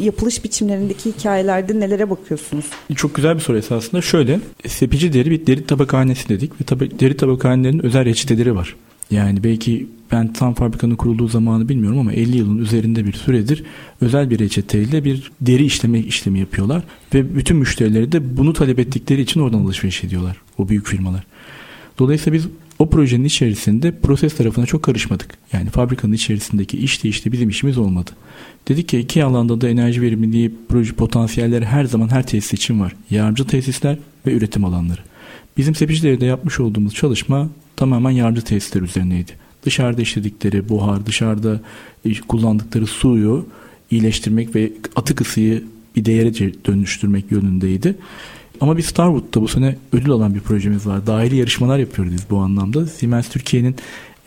yapılış 0.00 0.44
biçimlerindeki 0.44 1.12
hikayelerde 1.12 1.80
nelere 1.80 2.10
bakıyorsunuz? 2.10 2.64
Çok 2.96 3.14
güzel 3.14 3.34
bir 3.34 3.40
soru 3.40 3.58
esasında. 3.58 4.02
Şöyle, 4.02 4.40
sepici 4.66 5.12
deri 5.12 5.30
bir 5.30 5.46
deri 5.46 5.66
tabakhanesi 5.66 6.28
dedik 6.28 6.60
ve 6.60 6.64
tabi, 6.64 7.00
deri 7.00 7.16
tabakhanelerinin 7.16 7.84
özel 7.84 8.04
reçeteleri 8.04 8.54
var. 8.56 8.76
Yani 9.10 9.44
belki 9.44 9.86
ben 10.12 10.32
tam 10.32 10.54
fabrikanın 10.54 10.96
kurulduğu 10.96 11.28
zamanı 11.28 11.68
bilmiyorum 11.68 11.98
ama 11.98 12.12
50 12.12 12.36
yılın 12.36 12.58
üzerinde 12.58 13.06
bir 13.06 13.12
süredir 13.12 13.64
özel 14.00 14.30
bir 14.30 14.38
reçeteyle 14.38 15.04
bir 15.04 15.32
deri 15.40 15.64
işleme 15.64 16.00
işlemi 16.00 16.38
yapıyorlar. 16.38 16.82
Ve 17.14 17.36
bütün 17.36 17.56
müşterileri 17.56 18.12
de 18.12 18.36
bunu 18.36 18.52
talep 18.52 18.78
ettikleri 18.78 19.20
için 19.20 19.40
oradan 19.40 19.58
alışveriş 19.58 20.04
ediyorlar. 20.04 20.36
O 20.58 20.68
büyük 20.68 20.86
firmalar. 20.86 21.26
Dolayısıyla 21.98 22.38
biz 22.38 22.48
o 22.78 22.90
projenin 22.90 23.24
içerisinde 23.24 24.00
proses 24.00 24.36
tarafına 24.36 24.66
çok 24.66 24.82
karışmadık. 24.82 25.38
Yani 25.52 25.70
fabrikanın 25.70 26.12
içerisindeki 26.12 26.78
işte 26.78 27.08
işte 27.08 27.32
bizim 27.32 27.48
işimiz 27.48 27.78
olmadı. 27.78 28.10
Dedik 28.68 28.88
ki 28.88 28.98
iki 28.98 29.24
alanda 29.24 29.60
da 29.60 29.68
enerji 29.68 30.02
verimliliği 30.02 30.52
proje 30.68 30.92
potansiyelleri 30.92 31.64
her 31.64 31.84
zaman 31.84 32.08
her 32.08 32.26
tesis 32.26 32.52
için 32.52 32.80
var. 32.80 32.96
Yardımcı 33.10 33.46
tesisler 33.46 33.98
ve 34.26 34.32
üretim 34.32 34.64
alanları. 34.64 35.00
Bizim 35.58 35.74
Sepiciler'de 35.74 36.26
yapmış 36.26 36.60
olduğumuz 36.60 36.94
çalışma 36.94 37.48
tamamen 37.76 38.10
yardımcı 38.10 38.42
tesisler 38.42 38.82
üzerineydi. 38.82 39.32
Dışarıda 39.64 40.02
işledikleri 40.02 40.68
buhar, 40.68 41.06
dışarıda 41.06 41.60
kullandıkları 42.28 42.86
suyu 42.86 43.46
iyileştirmek 43.90 44.54
ve 44.54 44.72
atık 44.96 45.20
ısıyı 45.20 45.64
bir 45.96 46.04
değere 46.04 46.34
dönüştürmek 46.66 47.32
yönündeydi. 47.32 47.96
Ama 48.60 48.76
bir 48.76 48.82
Starwood'da 48.82 49.42
bu 49.42 49.48
sene 49.48 49.76
ödül 49.92 50.10
alan 50.10 50.34
bir 50.34 50.40
projemiz 50.40 50.86
var. 50.86 51.06
Dahili 51.06 51.36
yarışmalar 51.36 51.78
yapıyoruz 51.78 52.12
biz 52.12 52.30
bu 52.30 52.38
anlamda. 52.38 52.86
Siemens 52.86 53.28
Türkiye'nin 53.28 53.76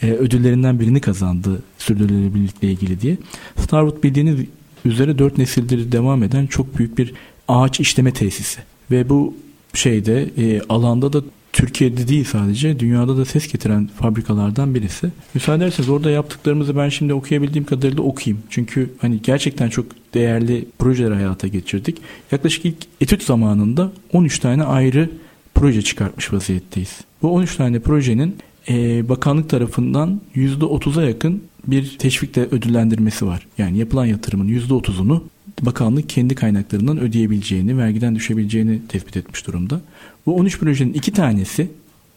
e, 0.01 0.11
ödüllerinden 0.11 0.79
birini 0.79 1.01
kazandı 1.01 1.63
sürdürülebilirlikle 1.77 2.71
ilgili 2.71 3.01
diye. 3.01 3.17
Starwood 3.57 4.03
bildiğiniz 4.03 4.39
üzere 4.85 5.17
dört 5.17 5.37
nesildir 5.37 5.91
devam 5.91 6.23
eden 6.23 6.47
çok 6.47 6.77
büyük 6.77 6.97
bir 6.97 7.13
ağaç 7.47 7.79
işleme 7.79 8.13
tesisi. 8.13 8.59
Ve 8.91 9.09
bu 9.09 9.33
şeyde 9.73 10.29
e, 10.37 10.61
alanda 10.69 11.13
da 11.13 11.21
Türkiye'de 11.53 12.07
değil 12.07 12.23
sadece 12.23 12.79
dünyada 12.79 13.17
da 13.17 13.25
ses 13.25 13.51
getiren 13.51 13.89
fabrikalardan 13.99 14.75
birisi. 14.75 15.09
Müsaade 15.33 15.63
ederseniz 15.63 15.89
orada 15.89 16.09
yaptıklarımızı 16.09 16.77
ben 16.77 16.89
şimdi 16.89 17.13
okuyabildiğim 17.13 17.65
kadarıyla 17.65 18.03
okuyayım. 18.03 18.43
Çünkü 18.49 18.89
hani 19.01 19.21
gerçekten 19.21 19.69
çok 19.69 19.85
değerli 20.13 20.65
projeler 20.79 21.11
hayata 21.11 21.47
geçirdik. 21.47 21.97
Yaklaşık 22.31 22.65
ilk 22.65 22.75
etüt 23.01 23.23
zamanında 23.23 23.91
13 24.13 24.39
tane 24.39 24.63
ayrı 24.63 25.09
proje 25.55 25.81
çıkartmış 25.81 26.33
vaziyetteyiz. 26.33 27.01
Bu 27.21 27.33
13 27.33 27.55
tane 27.55 27.79
projenin 27.79 28.35
e, 28.69 29.09
bakanlık 29.09 29.49
tarafından 29.49 30.21
%30'a 30.35 31.03
yakın 31.03 31.43
bir 31.67 31.97
teşvikle 31.97 32.41
ödüllendirmesi 32.41 33.27
var. 33.27 33.47
Yani 33.57 33.77
yapılan 33.77 34.05
yatırımın 34.05 34.47
%30'unu 34.47 35.21
bakanlık 35.61 36.09
kendi 36.09 36.35
kaynaklarından 36.35 36.99
ödeyebileceğini, 36.99 37.77
vergiden 37.77 38.15
düşebileceğini 38.15 38.81
tespit 38.87 39.17
etmiş 39.17 39.47
durumda. 39.47 39.81
Bu 40.25 40.35
13 40.35 40.59
projenin 40.59 40.93
iki 40.93 41.11
tanesi 41.11 41.67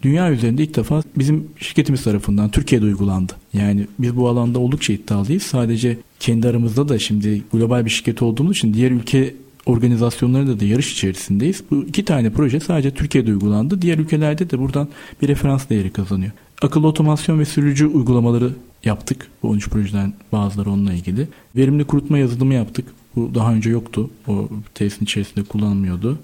dünya 0.02 0.32
üzerinde 0.32 0.62
ilk 0.62 0.76
defa 0.76 1.02
bizim 1.18 1.48
şirketimiz 1.58 2.04
tarafından 2.04 2.50
Türkiye'de 2.50 2.84
uygulandı. 2.84 3.32
Yani 3.52 3.86
biz 3.98 4.16
bu 4.16 4.28
alanda 4.28 4.58
oldukça 4.58 4.92
iddialıyız. 4.92 5.42
Sadece 5.42 5.98
kendi 6.20 6.48
aramızda 6.48 6.88
da 6.88 6.98
şimdi 6.98 7.42
global 7.52 7.84
bir 7.84 7.90
şirket 7.90 8.22
olduğumuz 8.22 8.56
için 8.56 8.74
diğer 8.74 8.90
ülke 8.90 9.34
organizasyonlarında 9.66 10.60
da 10.60 10.64
yarış 10.64 10.92
içerisindeyiz. 10.92 11.64
Bu 11.70 11.84
iki 11.88 12.04
tane 12.04 12.30
proje 12.30 12.60
sadece 12.60 12.90
Türkiye'de 12.90 13.30
uygulandı. 13.30 13.82
Diğer 13.82 13.98
ülkelerde 13.98 14.50
de 14.50 14.58
buradan 14.58 14.88
bir 15.22 15.28
referans 15.28 15.68
değeri 15.68 15.90
kazanıyor. 15.90 16.32
Akıllı 16.62 16.86
otomasyon 16.86 17.38
ve 17.38 17.44
sürücü 17.44 17.86
uygulamaları 17.86 18.50
yaptık. 18.86 19.26
Bu 19.42 19.48
13 19.48 19.68
projeden 19.68 20.12
bazıları 20.32 20.70
onunla 20.70 20.92
ilgili. 20.92 21.28
Verimli 21.56 21.84
kurutma 21.84 22.18
yazılımı 22.18 22.54
yaptık. 22.54 22.86
Bu 23.16 23.34
daha 23.34 23.52
önce 23.52 23.70
yoktu. 23.70 24.10
O 24.28 24.48
tesisin 24.74 25.04
içerisinde 25.04 25.44
kullanılmıyordu. 25.44 26.18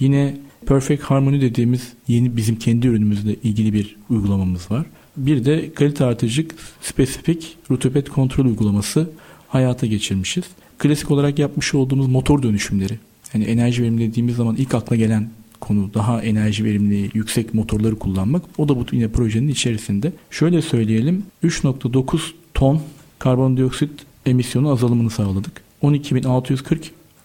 Yine 0.00 0.36
Perfect 0.66 1.02
Harmony 1.02 1.40
dediğimiz 1.40 1.92
yeni 2.08 2.36
bizim 2.36 2.56
kendi 2.56 2.86
ürünümüzle 2.86 3.34
ilgili 3.34 3.72
bir 3.72 3.96
uygulamamız 4.10 4.70
var. 4.70 4.86
Bir 5.16 5.44
de 5.44 5.72
kalite 5.74 6.04
artıcı 6.04 6.46
spesifik 6.80 7.56
rutubet 7.70 8.08
kontrol 8.08 8.44
uygulaması 8.44 9.10
hayata 9.48 9.86
geçirmişiz. 9.86 10.44
Klasik 10.78 11.10
olarak 11.10 11.38
yapmış 11.38 11.74
olduğumuz 11.74 12.06
motor 12.06 12.42
dönüşümleri. 12.42 12.98
Yani 13.34 13.44
enerji 13.44 13.82
verimli 13.82 14.10
dediğimiz 14.10 14.36
zaman 14.36 14.56
ilk 14.56 14.74
akla 14.74 14.96
gelen 14.96 15.30
konu 15.64 15.94
daha 15.94 16.22
enerji 16.22 16.64
verimli 16.64 17.10
yüksek 17.14 17.54
motorları 17.54 17.98
kullanmak. 17.98 18.42
O 18.58 18.68
da 18.68 18.76
bu 18.76 18.86
yine 18.92 19.08
projenin 19.08 19.48
içerisinde. 19.48 20.12
Şöyle 20.30 20.62
söyleyelim 20.62 21.22
3.9 21.44 22.20
ton 22.54 22.80
karbondioksit 23.18 23.90
emisyonu 24.26 24.72
azalımını 24.72 25.10
sağladık. 25.10 25.62
12.640 25.82 26.76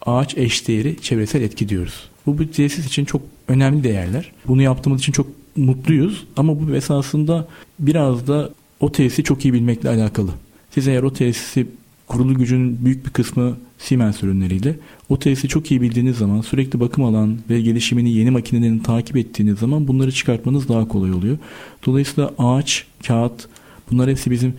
ağaç 0.06 0.38
eşdeğeri 0.38 0.95
çevresel 1.02 1.41
etki 1.41 1.69
diyoruz. 1.69 2.10
Bu 2.25 2.39
bir 2.39 2.47
tesis 2.47 2.88
için 2.88 3.06
çok 3.06 3.21
önemli 3.47 3.84
değerler. 3.84 4.32
Bunu 4.47 4.62
yaptığımız 4.62 5.02
için 5.02 5.13
çok 5.13 5.28
mutluyuz 5.56 6.25
ama 6.38 6.60
bu 6.60 6.75
esasında 6.75 7.47
biraz 7.80 8.28
da 8.28 8.49
o 8.80 8.91
tesisi 8.91 9.23
çok 9.23 9.45
iyi 9.45 9.54
bilmekle 9.54 9.89
alakalı. 9.89 10.32
Siz 10.71 10.88
eğer 10.88 11.04
o 11.04 11.13
tesisi 11.13 11.67
kurulu 12.10 12.34
gücünün 12.34 12.86
büyük 12.86 13.06
bir 13.06 13.10
kısmı 13.10 13.58
Siemens 13.78 14.24
ürünleriyle 14.24 14.76
o 15.10 15.19
tesisi 15.19 15.48
çok 15.48 15.72
iyi 15.72 15.82
bildiğiniz 15.82 16.17
zaman 16.17 16.41
sürekli 16.41 16.80
bakım 16.80 17.04
alan 17.04 17.38
ve 17.50 17.62
gelişimini 17.62 18.12
yeni 18.12 18.32
makinelerini 18.32 18.84
takip 18.84 19.17
ettiğiniz 19.17 19.60
zaman 19.60 19.88
bunları 19.88 20.12
çıkartmanız 20.12 20.69
daha 20.69 20.88
kolay 20.88 21.13
oluyor. 21.13 21.38
Dolayısıyla 21.86 22.34
ağaç, 22.38 22.86
kağıt 23.08 23.48
bunlar 23.91 24.10
hepsi 24.10 24.32
bizim 24.32 24.54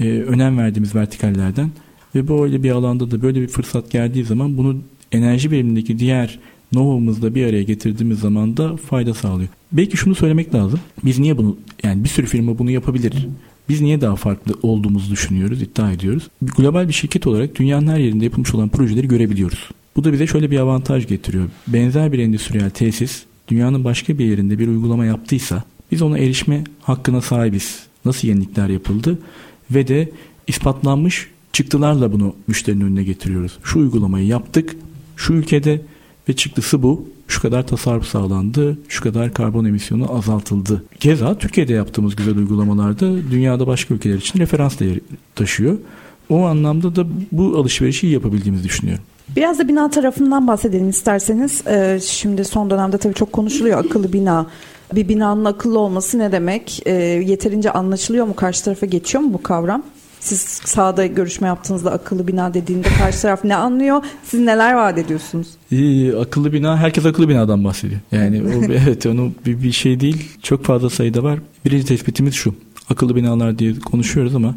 e, 0.00 0.04
önem 0.08 0.58
verdiğimiz 0.58 0.94
vertikallerden 0.94 1.70
ve 2.14 2.28
böyle 2.28 2.62
bir 2.62 2.70
alanda 2.70 3.10
da 3.10 3.22
böyle 3.22 3.40
bir 3.40 3.48
fırsat 3.48 3.90
geldiği 3.90 4.24
zaman 4.24 4.56
bunu 4.56 4.76
enerji 5.12 5.50
verimindeki 5.50 5.98
diğer 5.98 6.38
know 6.72 7.34
bir 7.34 7.46
araya 7.46 7.62
getirdiğimiz 7.62 8.18
zaman 8.18 8.56
da 8.56 8.76
fayda 8.76 9.14
sağlıyor. 9.14 9.48
Belki 9.72 9.96
şunu 9.96 10.14
söylemek 10.14 10.54
lazım. 10.54 10.80
Biz 11.04 11.18
niye 11.18 11.38
bunu 11.38 11.56
yani 11.82 12.04
bir 12.04 12.08
sürü 12.08 12.26
firma 12.26 12.58
bunu 12.58 12.70
yapabilir. 12.70 13.28
Biz 13.68 13.80
niye 13.80 14.00
daha 14.00 14.16
farklı 14.16 14.54
olduğumuzu 14.62 15.10
düşünüyoruz, 15.10 15.62
iddia 15.62 15.92
ediyoruz. 15.92 16.28
Global 16.42 16.88
bir 16.88 16.92
şirket 16.92 17.26
olarak 17.26 17.54
dünyanın 17.54 17.86
her 17.86 17.98
yerinde 17.98 18.24
yapılmış 18.24 18.54
olan 18.54 18.68
projeleri 18.68 19.08
görebiliyoruz. 19.08 19.68
Bu 19.96 20.04
da 20.04 20.12
bize 20.12 20.26
şöyle 20.26 20.50
bir 20.50 20.58
avantaj 20.58 21.06
getiriyor. 21.06 21.48
Benzer 21.66 22.12
bir 22.12 22.18
endüstriyel 22.18 22.70
tesis 22.70 23.22
dünyanın 23.48 23.84
başka 23.84 24.18
bir 24.18 24.24
yerinde 24.24 24.58
bir 24.58 24.68
uygulama 24.68 25.04
yaptıysa 25.04 25.64
biz 25.92 26.02
ona 26.02 26.18
erişme 26.18 26.64
hakkına 26.82 27.20
sahibiz. 27.20 27.86
Nasıl 28.04 28.28
yenilikler 28.28 28.68
yapıldı 28.68 29.18
ve 29.70 29.88
de 29.88 30.10
ispatlanmış 30.46 31.30
çıktılarla 31.52 32.12
bunu 32.12 32.34
müşterinin 32.46 32.84
önüne 32.84 33.04
getiriyoruz. 33.04 33.58
Şu 33.62 33.78
uygulamayı 33.78 34.26
yaptık, 34.26 34.76
şu 35.16 35.32
ülkede 35.32 35.82
ve 36.28 36.32
çıktısı 36.36 36.82
bu. 36.82 37.08
Şu 37.28 37.42
kadar 37.42 37.66
tasarruf 37.66 38.06
sağlandı, 38.06 38.78
şu 38.88 39.02
kadar 39.02 39.34
karbon 39.34 39.64
emisyonu 39.64 40.16
azaltıldı. 40.16 40.84
Keza 41.00 41.38
Türkiye'de 41.38 41.72
yaptığımız 41.72 42.16
güzel 42.16 42.36
uygulamalarda 42.36 43.30
dünyada 43.30 43.66
başka 43.66 43.94
ülkeler 43.94 44.14
için 44.14 44.38
referans 44.38 44.78
değeri 44.78 45.00
taşıyor. 45.34 45.78
O 46.28 46.44
anlamda 46.44 46.96
da 46.96 47.06
bu 47.32 47.56
alışverişi 47.56 48.06
yapabildiğimizi 48.06 48.64
düşünüyorum. 48.64 49.04
Biraz 49.36 49.58
da 49.58 49.68
bina 49.68 49.90
tarafından 49.90 50.46
bahsedelim 50.46 50.88
isterseniz. 50.88 51.62
Ee, 51.66 51.98
şimdi 52.04 52.44
son 52.44 52.70
dönemde 52.70 52.98
tabii 52.98 53.14
çok 53.14 53.32
konuşuluyor 53.32 53.84
akıllı 53.84 54.12
bina. 54.12 54.46
Bir 54.94 55.08
binanın 55.08 55.44
akıllı 55.44 55.78
olması 55.78 56.18
ne 56.18 56.32
demek? 56.32 56.82
Ee, 56.86 56.92
yeterince 57.26 57.70
anlaşılıyor 57.70 58.26
mu? 58.26 58.36
Karşı 58.36 58.64
tarafa 58.64 58.86
geçiyor 58.86 59.24
mu 59.24 59.32
bu 59.32 59.42
kavram? 59.42 59.82
Siz 60.24 60.40
sahada 60.40 61.06
görüşme 61.06 61.46
yaptığınızda 61.46 61.92
akıllı 61.92 62.26
bina 62.26 62.54
dediğinde 62.54 62.88
karşı 62.98 63.22
taraf 63.22 63.44
ne 63.44 63.56
anlıyor? 63.56 64.02
Siz 64.24 64.40
neler 64.40 64.74
vaat 64.74 64.98
ediyorsunuz? 64.98 65.48
Ee, 65.72 66.16
akıllı 66.16 66.52
bina, 66.52 66.76
herkes 66.76 67.06
akıllı 67.06 67.28
binadan 67.28 67.64
bahsediyor. 67.64 68.00
Yani 68.12 68.42
o, 68.42 68.64
evet 68.72 69.06
onu 69.06 69.32
bir, 69.46 69.62
bir 69.62 69.72
şey 69.72 70.00
değil. 70.00 70.28
Çok 70.42 70.64
fazla 70.64 70.90
sayıda 70.90 71.22
var. 71.22 71.38
Birinci 71.64 71.86
tespitimiz 71.86 72.34
şu. 72.34 72.54
Akıllı 72.90 73.16
binalar 73.16 73.58
diye 73.58 73.74
konuşuyoruz 73.80 74.34
ama 74.34 74.54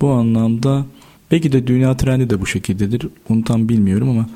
bu 0.00 0.10
anlamda 0.10 0.84
belki 1.30 1.52
de 1.52 1.66
dünya 1.66 1.96
trendi 1.96 2.30
de 2.30 2.40
bu 2.40 2.46
şekildedir. 2.46 3.08
Onu 3.28 3.44
tam 3.44 3.68
bilmiyorum 3.68 4.10
ama 4.10 4.26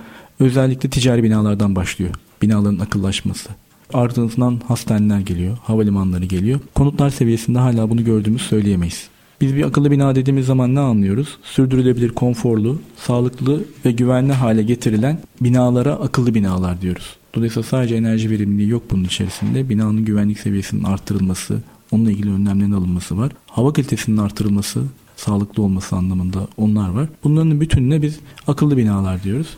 özellikle 0.41 0.91
ticari 0.91 1.23
binalardan 1.23 1.77
başlıyor. 1.77 2.11
Binaların 2.43 2.79
akıllaşması. 2.79 3.49
Ardından 3.95 4.61
hastaneler 4.69 5.21
geliyor, 5.21 5.59
havalimanları 5.63 6.25
geliyor. 6.25 6.61
Konutlar 6.75 7.11
seviyesinde 7.11 7.59
hala 7.59 7.91
bunu 7.91 8.05
gördüğümüz 8.05 8.43
söyleyemeyiz. 8.43 9.14
Biz 9.45 9.57
bir 9.57 9.63
akıllı 9.63 9.91
bina 9.91 10.15
dediğimiz 10.15 10.47
zaman 10.47 10.75
ne 10.75 10.81
anlıyoruz? 10.81 11.39
Sürdürülebilir, 11.43 12.09
konforlu, 12.09 12.79
sağlıklı 12.97 13.65
ve 13.85 13.93
güvenli 13.93 14.33
hale 14.33 14.63
getirilen 14.63 15.19
binalara 15.41 15.93
akıllı 15.93 16.35
binalar 16.35 16.81
diyoruz. 16.81 17.17
Dolayısıyla 17.35 17.69
sadece 17.69 17.95
enerji 17.95 18.31
verimliliği 18.31 18.69
yok 18.69 18.83
bunun 18.91 19.05
içerisinde. 19.05 19.69
Binanın 19.69 20.05
güvenlik 20.05 20.41
seviyesinin 20.41 20.85
arttırılması, 20.85 21.59
onunla 21.91 22.11
ilgili 22.11 22.31
önlemlerin 22.31 22.73
alınması 22.73 23.19
var. 23.19 23.33
Hava 23.47 23.73
kalitesinin 23.73 24.17
artırılması, 24.17 24.83
sağlıklı 25.17 25.63
olması 25.63 25.97
anlamında 25.97 26.49
onlar 26.57 26.89
var. 26.89 27.09
Bunların 27.25 27.61
bütününe 27.61 28.03
biz 28.03 28.21
akıllı 28.47 28.77
binalar 28.77 29.23
diyoruz. 29.23 29.49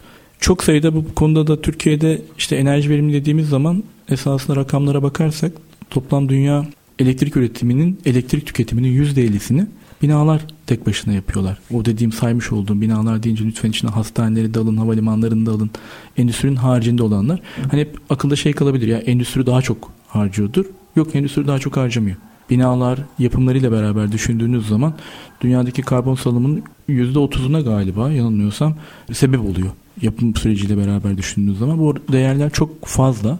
Çok 0.40 0.64
sayıda 0.64 0.94
bu 0.94 1.14
konuda 1.14 1.46
da 1.46 1.60
Türkiye'de 1.60 2.22
işte 2.38 2.56
enerji 2.56 2.90
verimi 2.90 3.12
dediğimiz 3.12 3.48
zaman 3.48 3.84
esasında 4.08 4.56
rakamlara 4.56 5.02
bakarsak 5.02 5.52
toplam 5.90 6.28
dünya 6.28 6.66
elektrik 6.98 7.36
üretiminin, 7.36 7.98
elektrik 8.04 8.46
tüketiminin 8.46 9.04
%50'sini 9.04 9.66
binalar 10.02 10.46
tek 10.66 10.86
başına 10.86 11.12
yapıyorlar. 11.12 11.58
O 11.74 11.84
dediğim 11.84 12.12
saymış 12.12 12.52
olduğum 12.52 12.80
binalar 12.80 13.22
deyince 13.22 13.44
lütfen 13.44 13.70
içine 13.70 13.90
hastaneleri 13.90 14.54
de 14.54 14.58
alın, 14.58 14.76
havalimanlarını 14.76 15.46
da 15.46 15.50
alın, 15.50 15.70
endüstrinin 16.16 16.56
haricinde 16.56 17.02
olanlar. 17.02 17.40
Hani 17.70 17.80
hep 17.80 17.98
akılda 18.10 18.36
şey 18.36 18.52
kalabilir 18.52 18.88
ya 18.88 18.98
endüstri 18.98 19.46
daha 19.46 19.62
çok 19.62 19.92
harcıyordur. 20.08 20.64
Yok 20.96 21.14
endüstri 21.14 21.46
daha 21.46 21.58
çok 21.58 21.76
harcamıyor. 21.76 22.16
Binalar 22.50 22.98
yapımlarıyla 23.18 23.72
beraber 23.72 24.12
düşündüğünüz 24.12 24.68
zaman 24.68 24.94
dünyadaki 25.40 25.82
karbon 25.82 26.14
salımının 26.14 26.62
%30'una 26.88 27.64
galiba 27.64 28.10
yanılmıyorsam 28.10 28.74
sebep 29.12 29.40
oluyor. 29.40 29.70
Yapım 30.02 30.34
süreciyle 30.34 30.76
beraber 30.76 31.16
düşündüğünüz 31.18 31.58
zaman 31.58 31.78
bu 31.78 31.94
değerler 32.12 32.50
çok 32.50 32.86
fazla. 32.86 33.38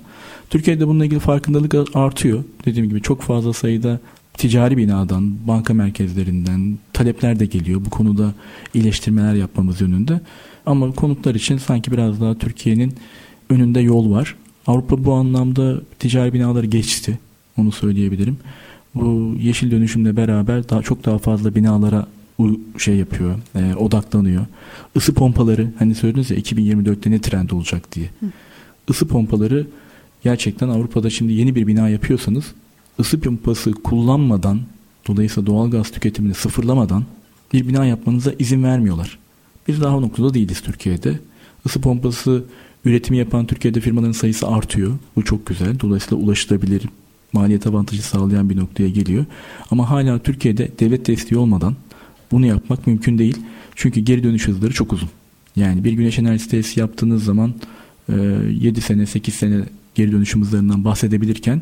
Türkiye'de 0.51 0.89
bununla 0.89 1.05
ilgili 1.05 1.21
farkındalık 1.21 1.75
artıyor. 1.95 2.45
Dediğim 2.65 2.89
gibi 2.89 3.03
çok 3.03 3.23
fazla 3.23 3.53
sayıda 3.53 4.01
ticari 4.35 4.77
binadan, 4.77 5.47
banka 5.49 5.75
merkezlerinden 5.75 6.79
talepler 6.93 7.41
de 7.41 7.47
geliyor. 7.47 7.81
Bu 7.85 7.91
konuda 7.91 8.35
iyileştirmeler 8.75 9.35
yapmamız 9.35 9.81
yönünde. 9.81 10.21
Ama 10.67 10.93
konutlar 10.93 11.35
için 11.35 11.59
sanki 11.59 11.93
biraz 11.93 12.21
daha 12.21 12.35
Türkiye'nin 12.35 12.95
önünde 13.51 13.81
yol 13.81 14.11
var. 14.11 14.35
Avrupa 14.67 15.05
bu 15.05 15.13
anlamda 15.13 15.81
ticari 15.99 16.33
binaları 16.33 16.67
geçti. 16.67 17.19
Onu 17.59 17.73
söyleyebilirim. 17.73 18.37
Bu 18.95 19.35
yeşil 19.41 19.71
dönüşümle 19.71 20.17
beraber 20.17 20.69
daha 20.69 20.83
çok 20.83 21.05
daha 21.05 21.19
fazla 21.19 21.55
binalara 21.55 22.07
şey 22.79 22.97
yapıyor, 22.97 23.35
e, 23.55 23.75
odaklanıyor. 23.75 24.47
Isı 24.95 25.15
pompaları 25.15 25.69
hani 25.79 25.95
söylediniz 25.95 26.31
ya 26.31 26.37
2024'te 26.37 27.11
ne 27.11 27.21
trend 27.21 27.51
olacak 27.51 27.93
diye. 27.93 28.07
Hı. 28.21 28.27
Isı 28.89 29.09
pompaları 29.09 29.67
gerçekten 30.27 30.69
Avrupa'da 30.69 31.11
şimdi 31.11 31.33
yeni 31.33 31.55
bir 31.55 31.67
bina 31.67 31.89
yapıyorsanız 31.89 32.45
ısı 33.01 33.21
pompası 33.21 33.73
kullanmadan 33.73 34.61
dolayısıyla 35.07 35.47
doğal 35.47 35.71
gaz 35.71 35.91
tüketimini 35.91 36.35
sıfırlamadan 36.35 37.05
bir 37.53 37.69
bina 37.69 37.87
yapmanıza 37.87 38.33
izin 38.39 38.63
vermiyorlar. 38.65 39.19
Biz 39.69 39.81
daha 39.81 39.97
o 39.97 40.03
noktada 40.03 40.35
değiliz 40.35 40.61
Türkiye'de. 40.61 41.21
Isı 41.65 41.81
pompası 41.81 42.45
üretimi 42.85 43.19
yapan 43.19 43.47
Türkiye'de 43.47 43.81
firmaların 43.81 44.13
sayısı 44.13 44.49
artıyor. 44.49 44.93
Bu 45.17 45.25
çok 45.25 45.47
güzel. 45.47 45.81
Dolayısıyla 45.81 46.25
ulaşılabilir, 46.25 46.83
maliyet 47.33 47.67
avantajı 47.67 48.03
sağlayan 48.03 48.51
bir 48.51 48.57
noktaya 48.57 48.89
geliyor. 48.89 49.25
Ama 49.71 49.91
hala 49.91 50.19
Türkiye'de 50.19 50.71
devlet 50.81 51.07
desteği 51.07 51.39
olmadan 51.39 51.77
bunu 52.31 52.47
yapmak 52.47 52.87
mümkün 52.87 53.19
değil. 53.19 53.37
Çünkü 53.75 54.01
geri 54.01 54.23
dönüş 54.23 54.49
hızları 54.49 54.73
çok 54.73 54.93
uzun. 54.93 55.09
Yani 55.57 55.85
bir 55.85 55.93
güneş 55.93 56.19
enerjisi 56.19 56.49
tesisi 56.49 56.81
yaptığınız 56.81 57.25
zaman 57.25 57.55
7 58.09 58.81
sene 58.81 59.07
8 59.07 59.35
sene 59.35 59.65
geri 59.97 60.13
dönüşüm 60.13 60.43
hızlarından 60.43 60.85
bahsedebilirken 60.85 61.61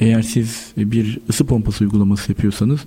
eğer 0.00 0.22
siz 0.22 0.72
bir 0.76 1.18
ısı 1.28 1.46
pompası 1.46 1.84
uygulaması 1.84 2.32
yapıyorsanız 2.32 2.80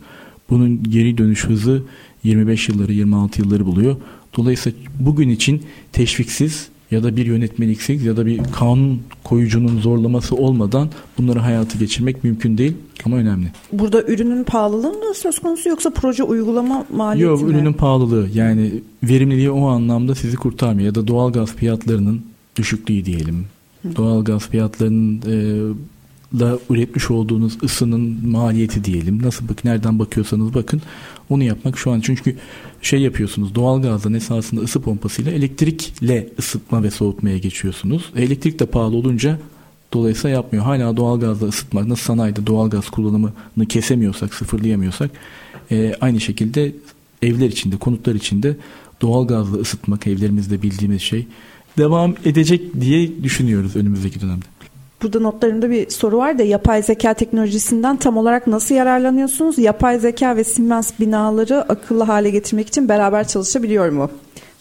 bunun 0.49 0.83
geri 0.83 1.17
dönüş 1.17 1.45
hızı 1.45 1.83
25 2.23 2.69
yılları 2.69 2.93
26 2.93 3.41
yılları 3.41 3.65
buluyor. 3.65 3.95
Dolayısıyla 4.37 4.79
bugün 4.99 5.29
için 5.29 5.63
teşviksiz 5.91 6.67
ya 6.91 7.03
da 7.03 7.15
bir 7.15 7.25
yönetmeliksiz 7.25 8.03
ya 8.03 8.17
da 8.17 8.25
bir 8.25 8.41
kanun 8.43 9.01
koyucunun 9.23 9.81
zorlaması 9.81 10.35
olmadan 10.35 10.89
bunları 11.17 11.39
hayatı 11.39 11.77
geçirmek 11.77 12.23
mümkün 12.23 12.57
değil 12.57 12.73
ama 13.05 13.15
önemli. 13.15 13.51
Burada 13.71 14.03
ürünün 14.03 14.43
pahalılığı 14.43 14.93
mı 14.93 15.13
söz 15.15 15.39
konusu 15.39 15.69
yoksa 15.69 15.89
proje 15.89 16.23
uygulama 16.23 16.85
maliyeti 16.95 17.29
Yok, 17.29 17.41
mi? 17.41 17.43
Yok 17.43 17.51
ürünün 17.51 17.73
pahalılığı 17.73 18.29
yani 18.33 18.71
verimliliği 19.03 19.51
o 19.51 19.67
anlamda 19.67 20.15
sizi 20.15 20.37
kurtarmıyor 20.37 20.85
ya 20.85 20.95
da 20.95 21.07
doğal 21.07 21.33
gaz 21.33 21.55
fiyatlarının 21.55 22.21
düşüklüğü 22.55 23.05
diyelim. 23.05 23.45
Hı. 23.83 23.95
Doğal 23.95 24.23
gaz 24.23 24.49
fiyatlarının 24.49 25.21
e, 25.21 25.73
da 26.39 26.59
üretmiş 26.69 27.11
olduğunuz 27.11 27.57
ısının 27.63 28.27
maliyeti 28.27 28.83
diyelim. 28.83 29.23
Nasıl 29.23 29.49
bak 29.49 29.65
nereden 29.65 29.99
bakıyorsanız 29.99 30.53
bakın 30.53 30.81
onu 31.29 31.43
yapmak 31.43 31.77
şu 31.77 31.91
an 31.91 31.99
çünkü 31.99 32.35
şey 32.81 33.01
yapıyorsunuz 33.01 33.55
doğalgazdan 33.55 34.13
esasında 34.13 34.61
ısı 34.61 34.81
pompasıyla 34.81 35.31
elektrikle 35.31 36.29
ısıtma 36.39 36.83
ve 36.83 36.91
soğutmaya 36.91 37.37
geçiyorsunuz. 37.37 38.11
Elektrik 38.15 38.59
de 38.59 38.65
pahalı 38.65 38.95
olunca 38.95 39.39
dolayısıyla 39.93 40.35
yapmıyor. 40.35 40.65
Hala 40.65 40.97
doğalgazla 40.97 41.47
ısıtmak 41.47 41.87
nasıl 41.87 42.03
sanayide 42.03 42.47
doğalgaz 42.47 42.89
kullanımını 42.89 43.65
kesemiyorsak, 43.69 44.33
sıfırlayamıyorsak 44.33 45.11
e, 45.71 45.95
aynı 46.01 46.21
şekilde 46.21 46.71
evler 47.21 47.47
içinde, 47.47 47.77
konutlar 47.77 48.15
içinde 48.15 48.57
doğalgazla 49.01 49.57
ısıtmak 49.57 50.07
evlerimizde 50.07 50.61
bildiğimiz 50.61 51.01
şey 51.01 51.27
devam 51.77 52.15
edecek 52.25 52.81
diye 52.81 53.23
düşünüyoruz 53.23 53.75
önümüzdeki 53.75 54.21
dönemde. 54.21 54.45
Burada 55.03 55.19
notlarımda 55.19 55.69
bir 55.69 55.89
soru 55.89 56.17
var 56.17 56.39
da 56.39 56.43
yapay 56.43 56.83
zeka 56.83 57.13
teknolojisinden 57.13 57.97
tam 57.97 58.17
olarak 58.17 58.47
nasıl 58.47 58.75
yararlanıyorsunuz? 58.75 59.57
Yapay 59.57 59.99
zeka 59.99 60.35
ve 60.35 60.43
Siemens 60.43 60.91
binaları 60.99 61.61
akıllı 61.61 62.03
hale 62.03 62.29
getirmek 62.29 62.67
için 62.67 62.89
beraber 62.89 63.27
çalışabiliyor 63.27 63.89
mu? 63.89 64.09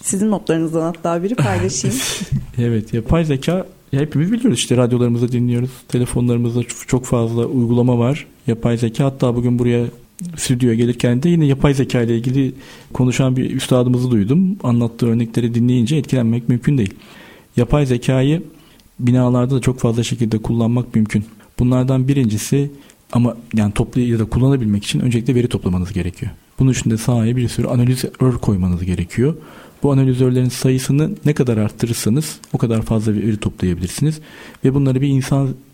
Sizin 0.03 0.31
notlarınızdan 0.31 0.81
hatta 0.81 1.23
biri 1.23 1.35
paylaşayım. 1.35 1.97
evet 2.59 2.95
yapay 2.95 3.25
zeka 3.25 3.67
hepimiz 3.91 4.33
biliyoruz 4.33 4.59
işte 4.59 4.77
radyolarımızda 4.77 5.33
dinliyoruz. 5.33 5.71
Telefonlarımızda 5.89 6.61
çok 6.87 7.05
fazla 7.05 7.47
uygulama 7.47 7.99
var. 7.99 8.27
Yapay 8.47 8.77
zeka 8.77 9.05
hatta 9.05 9.37
bugün 9.37 9.59
buraya 9.59 9.85
stüdyoya 10.37 10.75
gelirken 10.75 11.23
de 11.23 11.29
yine 11.29 11.47
yapay 11.47 11.75
zeka 11.75 12.03
ile 12.03 12.17
ilgili 12.17 12.53
konuşan 12.93 13.37
bir 13.37 13.51
üstadımızı 13.51 14.11
duydum. 14.11 14.57
Anlattığı 14.63 15.07
örnekleri 15.07 15.55
dinleyince 15.55 15.97
etkilenmek 15.97 16.49
mümkün 16.49 16.79
değil. 16.79 16.95
Yapay 17.57 17.87
zekayı 17.87 18.43
binalarda 19.01 19.55
da 19.55 19.61
çok 19.61 19.79
fazla 19.79 20.03
şekilde 20.03 20.39
kullanmak 20.39 20.95
mümkün. 20.95 21.25
Bunlardan 21.59 22.09
birincisi 22.09 22.71
ama 23.13 23.37
yani 23.55 23.73
toplu 23.73 24.01
ya 24.01 24.19
da 24.19 24.25
kullanabilmek 24.25 24.85
için 24.85 25.01
öncelikle 25.01 25.35
veri 25.35 25.49
toplamanız 25.49 25.93
gerekiyor. 25.93 26.33
Bunun 26.59 26.73
için 26.73 26.91
de 26.91 26.97
sahaya 26.97 27.37
bir 27.37 27.49
sürü 27.49 27.67
analizör 27.67 28.33
koymanız 28.33 28.85
gerekiyor. 28.85 29.35
Bu 29.83 29.93
analizörlerin 29.93 30.49
sayısını 30.49 31.11
ne 31.25 31.35
kadar 31.35 31.57
arttırırsanız 31.57 32.39
o 32.53 32.59
kadar 32.59 32.83
fazla 32.83 33.15
veri 33.15 33.37
toplayabilirsiniz. 33.37 34.21
Ve 34.65 34.75
bunları 34.75 35.01
bir 35.01 35.09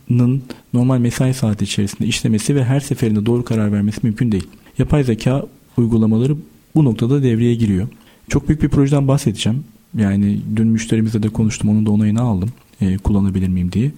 insanın 0.09 0.43
normal 0.75 0.99
mesai 0.99 1.35
saati 1.35 1.65
içerisinde 1.65 2.09
işlemesi 2.09 2.55
ve 2.55 2.65
her 2.65 2.81
seferinde 2.81 3.27
doğru 3.27 3.45
karar 3.45 3.73
vermesi 3.73 4.01
mümkün 4.03 4.33
değil. 4.33 4.47
Yapay 4.79 5.05
zeka 5.05 5.47
uygulamaları 5.77 6.37
bu 6.75 6.85
noktada 6.85 7.23
devreye 7.23 7.55
giriyor. 7.55 7.89
Çok 8.29 8.49
büyük 8.49 8.63
bir 8.63 8.69
projeden 8.69 9.09
bahsedeceğim. 9.09 9.65
Yani 9.97 10.41
dün 10.57 10.67
müşterimizle 10.67 11.23
de 11.23 11.29
konuştum, 11.29 11.71
onun 11.71 11.87
da 11.87 11.91
onayını 11.91 12.21
aldım 12.21 12.49
e, 12.81 12.97
kullanabilir 12.97 13.49
miyim 13.49 13.73
diye. 13.73 13.93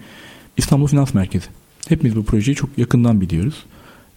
İstanbul 0.56 0.86
Finans 0.86 1.14
Merkezi. 1.14 1.46
Hepimiz 1.88 2.16
bu 2.16 2.24
projeyi 2.24 2.54
çok 2.54 2.78
yakından 2.78 3.20
biliyoruz. 3.20 3.54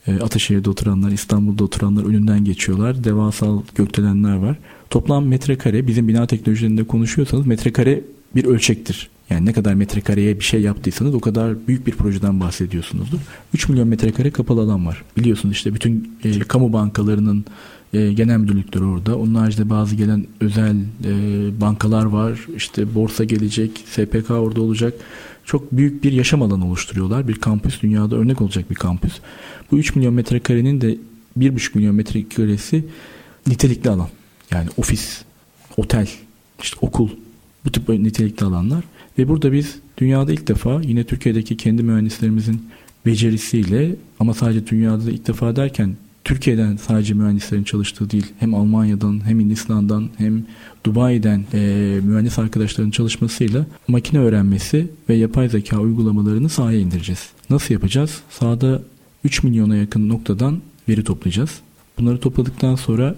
E, 0.07 0.19
Ataşehir'de 0.19 0.69
oturanlar, 0.69 1.11
İstanbul'da 1.11 1.63
oturanlar 1.63 2.03
önünden 2.03 2.45
geçiyorlar. 2.45 3.03
Devasal 3.03 3.61
gökdelenler 3.75 4.35
var. 4.35 4.57
Toplam 4.89 5.25
metrekare 5.25 5.87
bizim 5.87 6.07
bina 6.07 6.27
teknolojilerinde 6.27 6.83
konuşuyorsanız 6.83 7.47
metrekare 7.47 8.01
bir 8.35 8.45
ölçektir. 8.45 9.09
Yani 9.33 9.45
ne 9.45 9.53
kadar 9.53 9.73
metrekareye 9.73 10.39
bir 10.39 10.43
şey 10.43 10.61
yaptıysanız 10.61 11.15
o 11.15 11.19
kadar 11.19 11.67
büyük 11.67 11.87
bir 11.87 11.91
projeden 11.91 12.39
bahsediyorsunuzdur. 12.39 13.17
3 13.53 13.69
milyon 13.69 13.87
metrekare 13.87 14.31
kapalı 14.31 14.61
alan 14.61 14.85
var. 14.85 15.03
Biliyorsunuz 15.17 15.55
işte 15.55 15.73
bütün 15.73 16.17
e, 16.23 16.39
kamu 16.39 16.73
bankalarının 16.73 17.45
e, 17.93 18.13
genel 18.13 18.37
müdürlükleri 18.37 18.83
orada. 18.83 19.17
Onun 19.17 19.35
haricinde 19.35 19.69
bazı 19.69 19.95
gelen 19.95 20.27
özel 20.39 20.75
e, 20.75 21.11
bankalar 21.61 22.05
var. 22.05 22.47
İşte 22.55 22.95
borsa 22.95 23.23
gelecek, 23.23 23.83
SPK 23.85 24.31
orada 24.31 24.61
olacak. 24.61 24.93
Çok 25.45 25.71
büyük 25.71 26.03
bir 26.03 26.11
yaşam 26.11 26.41
alanı 26.41 26.67
oluşturuyorlar. 26.67 27.27
Bir 27.27 27.35
kampüs 27.35 27.81
dünyada 27.81 28.15
örnek 28.15 28.41
olacak 28.41 28.69
bir 28.69 28.75
kampüs. 28.75 29.19
Bu 29.71 29.77
3 29.77 29.95
milyon 29.95 30.13
metrekarenin 30.13 30.81
de 30.81 30.97
1,5 31.39 31.77
milyon 31.77 31.95
metrekaresi 31.95 32.85
nitelikli 33.47 33.89
alan. 33.89 34.09
Yani 34.51 34.69
ofis, 34.77 35.21
otel, 35.77 36.07
işte 36.61 36.77
okul 36.81 37.09
bu 37.65 37.71
tip 37.71 37.89
nitelikli 37.89 38.45
alanlar. 38.45 38.83
Ve 39.17 39.27
burada 39.27 39.53
biz 39.53 39.75
dünyada 39.97 40.33
ilk 40.33 40.47
defa 40.47 40.81
yine 40.81 41.03
Türkiye'deki 41.03 41.57
kendi 41.57 41.83
mühendislerimizin 41.83 42.61
becerisiyle 43.05 43.95
ama 44.19 44.33
sadece 44.33 44.67
dünyada 44.67 45.11
ilk 45.11 45.27
defa 45.27 45.55
derken 45.55 45.95
Türkiye'den 46.23 46.75
sadece 46.75 47.13
mühendislerin 47.13 47.63
çalıştığı 47.63 48.09
değil 48.09 48.25
hem 48.39 48.55
Almanya'dan 48.55 49.25
hem 49.25 49.39
Hindistan'dan 49.39 50.09
hem 50.17 50.45
Dubai'den 50.85 51.43
e, 51.53 51.59
mühendis 52.03 52.39
arkadaşların 52.39 52.91
çalışmasıyla 52.91 53.65
makine 53.87 54.19
öğrenmesi 54.19 54.87
ve 55.09 55.13
yapay 55.15 55.49
zeka 55.49 55.79
uygulamalarını 55.79 56.49
sahaya 56.49 56.79
indireceğiz. 56.79 57.29
Nasıl 57.49 57.73
yapacağız? 57.73 58.21
Sahada 58.29 58.81
3 59.23 59.43
milyona 59.43 59.75
yakın 59.75 60.09
noktadan 60.09 60.61
veri 60.89 61.03
toplayacağız. 61.03 61.59
Bunları 61.99 62.19
topladıktan 62.19 62.75
sonra 62.75 63.15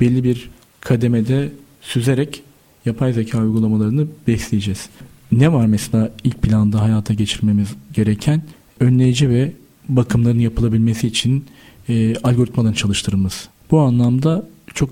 belli 0.00 0.24
bir 0.24 0.50
kademede 0.80 1.52
süzerek 1.80 2.42
yapay 2.84 3.12
zeka 3.12 3.42
uygulamalarını 3.42 4.06
besleyeceğiz. 4.26 4.88
Ne 5.32 5.52
var 5.52 5.66
mesela 5.66 6.12
ilk 6.24 6.42
planda 6.42 6.82
hayata 6.82 7.14
geçirmemiz 7.14 7.68
gereken? 7.94 8.42
Önleyici 8.80 9.30
ve 9.30 9.52
bakımların 9.88 10.38
yapılabilmesi 10.38 11.06
için 11.06 11.44
e, 11.88 12.16
algoritmaların 12.16 12.74
çalıştırılması. 12.74 13.48
Bu 13.70 13.80
anlamda 13.80 14.48
çok 14.74 14.90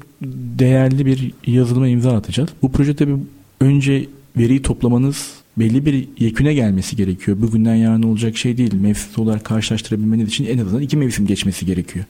değerli 0.58 1.06
bir 1.06 1.32
yazılıma 1.46 1.88
imza 1.88 2.16
atacağız. 2.16 2.50
Bu 2.62 2.72
proje 2.72 2.96
tabi 2.96 3.12
önce 3.60 4.06
veriyi 4.36 4.62
toplamanız 4.62 5.30
belli 5.56 5.86
bir 5.86 6.08
yeküne 6.18 6.54
gelmesi 6.54 6.96
gerekiyor. 6.96 7.36
Bugünden 7.40 7.74
yarın 7.74 8.02
olacak 8.02 8.36
şey 8.36 8.56
değil. 8.56 8.74
Mevsim 8.74 9.24
olarak 9.24 9.44
karşılaştırabilmeniz 9.44 10.28
için 10.28 10.46
en 10.46 10.58
azından 10.58 10.82
iki 10.82 10.96
mevsim 10.96 11.26
geçmesi 11.26 11.66
gerekiyor. 11.66 12.04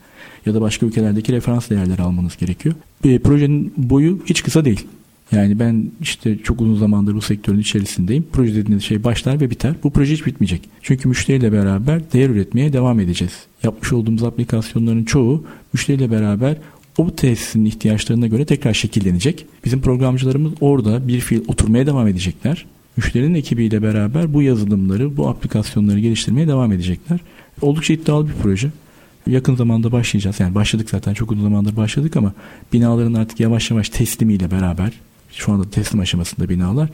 Ya 0.46 0.54
da 0.54 0.60
başka 0.60 0.86
ülkelerdeki 0.86 1.32
referans 1.32 1.70
değerleri 1.70 2.02
almanız 2.02 2.36
gerekiyor. 2.36 2.74
Bir 3.04 3.18
projenin 3.18 3.72
boyu 3.76 4.22
hiç 4.26 4.42
kısa 4.42 4.64
değil. 4.64 4.86
Yani 5.32 5.58
ben 5.58 5.90
işte 6.00 6.38
çok 6.38 6.60
uzun 6.60 6.76
zamandır 6.76 7.14
bu 7.14 7.22
sektörün 7.22 7.58
içerisindeyim. 7.58 8.26
Proje 8.32 8.54
dediğiniz 8.54 8.84
şey 8.84 9.04
başlar 9.04 9.40
ve 9.40 9.50
biter. 9.50 9.74
Bu 9.82 9.90
proje 9.90 10.14
hiç 10.14 10.26
bitmeyecek. 10.26 10.60
Çünkü 10.82 11.08
müşteriyle 11.08 11.52
beraber 11.52 12.12
değer 12.12 12.30
üretmeye 12.30 12.72
devam 12.72 13.00
edeceğiz. 13.00 13.32
Yapmış 13.62 13.92
olduğumuz 13.92 14.22
aplikasyonların 14.22 15.04
çoğu 15.04 15.44
müşteriyle 15.72 16.10
beraber 16.10 16.56
o 16.98 17.14
tesisin 17.14 17.64
ihtiyaçlarına 17.64 18.26
göre 18.26 18.44
tekrar 18.44 18.74
şekillenecek. 18.74 19.46
Bizim 19.64 19.80
programcılarımız 19.80 20.52
orada 20.60 21.08
bir 21.08 21.20
fiil 21.20 21.40
oturmaya 21.48 21.86
devam 21.86 22.08
edecekler. 22.08 22.66
Müşterinin 22.96 23.34
ekibiyle 23.34 23.82
beraber 23.82 24.34
bu 24.34 24.42
yazılımları, 24.42 25.16
bu 25.16 25.28
aplikasyonları 25.28 26.00
geliştirmeye 26.00 26.48
devam 26.48 26.72
edecekler. 26.72 27.20
Oldukça 27.62 27.94
iddialı 27.94 28.28
bir 28.28 28.34
proje. 28.42 28.70
Yakın 29.26 29.56
zamanda 29.56 29.92
başlayacağız. 29.92 30.40
Yani 30.40 30.54
başladık 30.54 30.90
zaten 30.90 31.14
çok 31.14 31.32
uzun 31.32 31.42
zamandır 31.42 31.76
başladık 31.76 32.16
ama 32.16 32.32
binaların 32.72 33.14
artık 33.14 33.40
yavaş 33.40 33.70
yavaş 33.70 33.88
teslimiyle 33.88 34.50
beraber 34.50 34.92
şu 35.36 35.52
anda 35.52 35.70
teslim 35.70 36.00
aşamasında 36.00 36.48
binalar. 36.48 36.88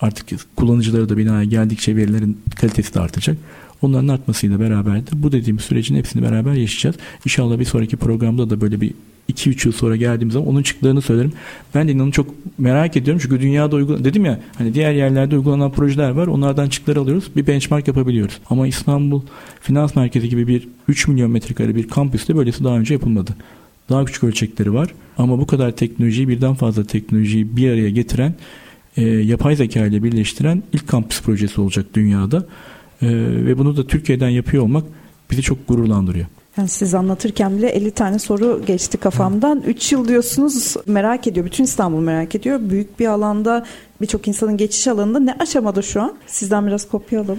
Artık 0.00 0.56
kullanıcıları 0.56 1.08
da 1.08 1.16
binaya 1.16 1.44
geldikçe 1.44 1.96
verilerin 1.96 2.40
kalitesi 2.60 2.94
de 2.94 3.00
artacak. 3.00 3.36
Onların 3.82 4.08
artmasıyla 4.08 4.60
beraber 4.60 5.06
de 5.06 5.10
bu 5.12 5.32
dediğimiz 5.32 5.62
sürecin 5.62 5.96
hepsini 5.96 6.22
beraber 6.22 6.52
yaşayacağız. 6.52 6.96
İnşallah 7.24 7.58
bir 7.58 7.64
sonraki 7.64 7.96
programda 7.96 8.50
da 8.50 8.60
böyle 8.60 8.80
bir 8.80 8.94
2-3 9.32 9.66
yıl 9.66 9.72
sonra 9.72 9.96
geldiğim 9.96 10.30
zaman 10.30 10.48
onun 10.48 10.62
çıktığını 10.62 11.02
söylerim. 11.02 11.32
Ben 11.74 11.88
de 11.88 11.92
inanın 11.92 12.10
çok 12.10 12.34
merak 12.58 12.96
ediyorum 12.96 13.20
çünkü 13.22 13.40
dünyada 13.40 13.76
uygulan 13.76 14.04
dedim 14.04 14.24
ya 14.24 14.40
hani 14.58 14.74
diğer 14.74 14.92
yerlerde 14.92 15.36
uygulanan 15.36 15.72
projeler 15.72 16.10
var. 16.10 16.26
Onlardan 16.26 16.68
çıktıları 16.68 17.00
alıyoruz. 17.00 17.30
Bir 17.36 17.46
benchmark 17.46 17.88
yapabiliyoruz. 17.88 18.38
Ama 18.50 18.66
İstanbul 18.66 19.22
Finans 19.60 19.96
Merkezi 19.96 20.28
gibi 20.28 20.46
bir 20.46 20.68
3 20.88 21.08
milyon 21.08 21.30
metrekare 21.30 21.76
bir 21.76 21.88
kampüste 21.88 22.36
böylesi 22.36 22.64
daha 22.64 22.78
önce 22.78 22.94
yapılmadı. 22.94 23.34
Daha 23.88 24.04
küçük 24.04 24.24
ölçekleri 24.24 24.74
var. 24.74 24.94
Ama 25.18 25.38
bu 25.38 25.46
kadar 25.46 25.70
teknolojiyi 25.70 26.28
birden 26.28 26.54
fazla 26.54 26.84
teknolojiyi 26.84 27.56
bir 27.56 27.70
araya 27.70 27.90
getiren 27.90 28.34
e, 28.96 29.02
yapay 29.02 29.56
zeka 29.56 29.86
ile 29.86 30.02
birleştiren 30.02 30.62
ilk 30.72 30.88
kampüs 30.88 31.22
projesi 31.22 31.60
olacak 31.60 31.86
dünyada. 31.94 32.46
E, 33.02 33.08
ve 33.46 33.58
bunu 33.58 33.76
da 33.76 33.86
Türkiye'den 33.86 34.28
yapıyor 34.28 34.62
olmak 34.62 34.84
bizi 35.30 35.42
çok 35.42 35.68
gururlandırıyor. 35.68 36.26
Yani 36.58 36.68
siz 36.68 36.94
anlatırken 36.94 37.58
bile 37.58 37.68
50 37.68 37.90
tane 37.90 38.18
soru 38.18 38.62
geçti 38.66 38.98
kafamdan. 38.98 39.62
3 39.66 39.92
yıl 39.92 40.08
diyorsunuz 40.08 40.76
merak 40.86 41.26
ediyor. 41.26 41.46
Bütün 41.46 41.64
İstanbul 41.64 42.00
merak 42.00 42.34
ediyor. 42.34 42.60
Büyük 42.62 43.00
bir 43.00 43.06
alanda 43.06 43.66
birçok 44.00 44.28
insanın 44.28 44.56
geçiş 44.56 44.88
alanında 44.88 45.18
ne 45.18 45.34
aşamada 45.34 45.82
şu 45.82 46.02
an? 46.02 46.14
Sizden 46.26 46.66
biraz 46.66 46.88
kopya 46.88 47.20
alalım. 47.20 47.38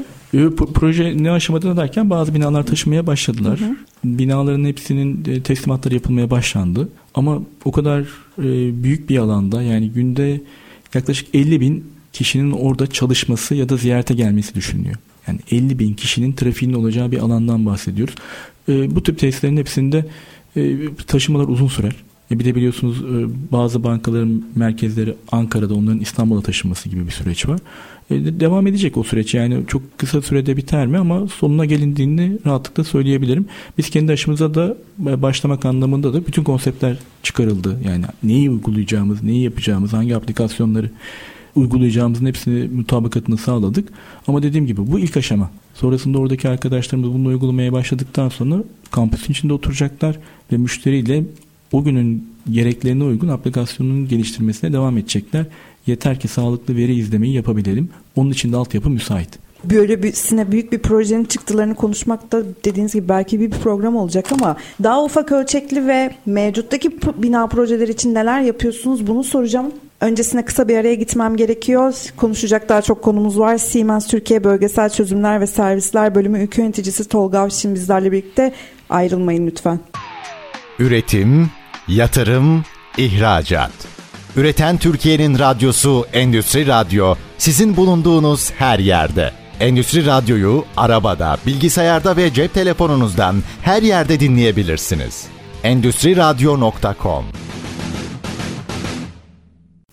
Proje 0.74 1.24
ne 1.24 1.32
aşamada 1.32 1.78
derken 1.78 2.10
bazı 2.10 2.36
binalar 2.36 2.66
taşımaya 2.66 3.08
başladılar. 3.08 3.60
Hı 3.60 3.66
hı. 3.66 3.76
Binaların 4.04 4.66
hepsinin 4.66 5.26
e, 5.26 5.44
teslimatları 5.44 5.94
yapılmaya 5.94 6.30
başlandı. 6.30 6.90
Ama 7.14 7.42
o 7.66 7.72
kadar 7.72 8.00
e, 8.38 8.84
büyük 8.84 9.10
bir 9.10 9.18
alanda 9.18 9.62
yani 9.62 9.90
günde 9.90 10.42
yaklaşık 10.94 11.36
50 11.36 11.62
bin 11.62 11.86
kişinin 12.14 12.52
orada 12.52 12.88
çalışması 12.88 13.56
ya 13.56 13.70
da 13.70 13.78
ziyarete 13.78 14.14
gelmesi 14.14 14.56
düşünülüyor. 14.56 14.96
Yani 15.28 15.40
50 15.52 15.80
bin 15.80 15.94
kişinin 15.94 16.34
trafiğinin 16.34 16.76
olacağı 16.76 17.12
bir 17.12 17.18
alandan 17.18 17.66
bahsediyoruz. 17.66 18.16
E, 18.70 18.96
bu 18.96 19.04
tip 19.04 19.20
tesislerin 19.20 19.58
hepsinde 19.58 20.06
e, 20.56 20.78
taşımalar 21.08 21.48
uzun 21.48 21.68
sürer. 21.68 21.96
E 22.32 22.40
bir 22.40 22.46
de 22.46 22.56
biliyorsunuz 22.56 23.02
e, 23.02 23.28
bazı 23.52 23.84
bankaların 23.84 24.44
merkezleri 24.56 25.16
Ankara'da 25.32 25.74
onların 25.74 26.00
İstanbul'a 26.00 26.42
taşınması 26.42 26.90
gibi 26.90 27.06
bir 27.06 27.12
süreç 27.12 27.48
var. 27.48 27.60
Devam 28.10 28.68
edecek 28.68 28.98
o 28.98 29.04
süreç 29.04 29.34
yani 29.34 29.64
çok 29.68 29.98
kısa 29.98 30.22
sürede 30.22 30.58
biter 30.58 30.88
mi 30.88 30.98
ama 30.98 31.28
sonuna 31.28 31.66
gelindiğini 31.66 32.38
rahatlıkla 32.46 32.84
söyleyebilirim. 32.84 33.46
Biz 33.78 33.90
kendi 33.90 34.12
aşımıza 34.12 34.54
da 34.54 34.78
başlamak 34.98 35.66
anlamında 35.66 36.14
da 36.14 36.28
bütün 36.28 36.44
konseptler 36.44 36.98
çıkarıldı. 37.24 37.80
Yani 37.86 38.06
neyi 38.24 38.50
uygulayacağımız, 38.50 39.24
neyi 39.24 39.44
yapacağımız, 39.44 39.94
hangi 39.94 40.16
aplikasyonları 40.16 40.90
uygulayacağımızın 41.56 42.26
hepsini 42.26 42.68
mutabakatını 42.68 43.38
sağladık. 43.38 43.90
Ama 44.28 44.44
dediğim 44.44 44.68
gibi 44.68 44.92
bu 44.92 45.00
ilk 45.00 45.18
aşama. 45.18 45.50
Sonrasında 45.80 46.20
oradaki 46.20 46.50
arkadaşlarımız 46.50 47.14
bunu 47.14 47.28
uygulamaya 47.28 47.74
başladıktan 47.74 48.30
sonra 48.30 48.64
kampüsün 48.92 49.34
içinde 49.34 49.54
oturacaklar 49.54 50.20
ve 50.52 50.58
müşteriyle 50.58 51.24
o 51.72 51.84
günün 51.84 52.30
gereklerine 52.52 53.04
uygun 53.04 53.28
aplikasyonun 53.28 54.08
geliştirmesine 54.08 54.74
devam 54.74 54.98
edecekler. 54.98 55.46
Yeter 55.88 56.20
ki 56.20 56.28
sağlıklı 56.28 56.76
veri 56.76 56.96
izlemeyi 56.96 57.34
yapabilelim. 57.34 57.90
Onun 58.16 58.32
için 58.32 58.52
de 58.52 58.58
altyapı 58.58 58.90
müsait. 58.90 59.30
Böyle 59.64 60.04
bir 60.04 60.14
sine 60.14 60.52
büyük 60.52 60.72
bir 60.72 60.80
projenin 60.80 61.24
çıktılarını 61.24 61.76
konuşmak 61.76 62.32
da 62.32 62.44
dediğiniz 62.66 62.94
gibi 62.94 63.10
belki 63.10 63.40
bir 63.40 63.50
program 63.50 63.96
olacak 63.96 64.32
ama 64.32 64.58
daha 64.84 65.04
ufak 65.04 65.32
ölçekli 65.32 65.88
ve 65.88 66.16
mevcuttaki 66.26 66.92
bina 67.18 67.48
projeleri 67.48 67.92
için 67.92 68.14
neler 68.14 68.42
yapıyorsunuz 68.42 69.08
bunu 69.08 69.24
soracağım. 69.24 69.72
Öncesine 70.02 70.46
kısa 70.46 70.68
bir 70.68 70.78
araya 70.78 70.96
gitmem 70.96 71.36
gerekiyor. 71.36 71.94
Konuşacak 72.18 72.70
daha 72.70 72.82
çok 72.82 73.02
konumuz 73.02 73.40
var. 73.40 73.58
Siemens 73.58 74.08
Türkiye 74.08 74.44
Bölgesel 74.44 74.90
Çözümler 74.90 75.42
ve 75.42 75.48
Servisler 75.48 76.16
Bölümü 76.16 76.44
Ülke 76.44 76.62
Yöneticisi 76.62 77.08
Tolga 77.08 77.40
Avşin 77.40 77.76
bizlerle 77.76 78.12
birlikte 78.12 78.54
ayrılmayın 78.90 79.48
lütfen. 79.48 79.80
Üretim, 80.80 81.50
yatırım, 81.88 82.64
ihracat. 82.98 83.72
Üreten 84.36 84.78
Türkiye'nin 84.78 85.40
radyosu 85.40 86.06
Endüstri 86.14 86.68
Radyo 86.68 87.16
sizin 87.38 87.78
bulunduğunuz 87.78 88.52
her 88.52 88.80
yerde. 88.80 89.32
Endüstri 89.60 90.06
Radyo'yu 90.06 90.66
arabada, 90.78 91.38
bilgisayarda 91.46 92.18
ve 92.18 92.34
cep 92.34 92.54
telefonunuzdan 92.54 93.36
her 93.62 93.82
yerde 93.82 94.20
dinleyebilirsiniz. 94.20 95.26
Endüstri 95.64 96.18
Radyo.com 96.18 97.26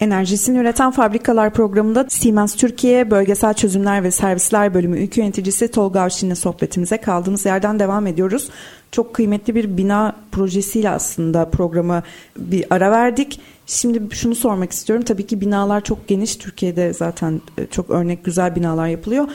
Enerjisini 0.00 0.58
üreten 0.58 0.90
fabrikalar 0.90 1.52
programında 1.52 2.06
Siemens 2.08 2.56
Türkiye 2.56 3.10
Bölgesel 3.10 3.54
Çözümler 3.54 4.02
ve 4.02 4.10
Servisler 4.10 4.74
Bölümü 4.74 5.00
Ülke 5.00 5.20
Yöneticisi 5.20 5.70
Tolga 5.70 6.00
Avşin'le 6.00 6.34
sohbetimize 6.34 6.96
kaldığımız 6.96 7.46
yerden 7.46 7.78
devam 7.78 8.06
ediyoruz. 8.06 8.48
Çok 8.92 9.14
kıymetli 9.14 9.54
bir 9.54 9.76
bina 9.76 10.16
projesiyle 10.32 10.90
aslında 10.90 11.50
programı 11.50 12.02
bir 12.38 12.64
ara 12.70 12.90
verdik. 12.90 13.40
Şimdi 13.66 14.14
şunu 14.14 14.34
sormak 14.34 14.72
istiyorum. 14.72 15.04
Tabii 15.04 15.26
ki 15.26 15.40
binalar 15.40 15.80
çok 15.80 16.08
geniş. 16.08 16.36
Türkiye'de 16.36 16.92
zaten 16.92 17.40
e, 17.58 17.66
çok 17.66 17.90
örnek 17.90 18.24
güzel 18.24 18.56
binalar 18.56 18.88
yapılıyor. 18.88 19.28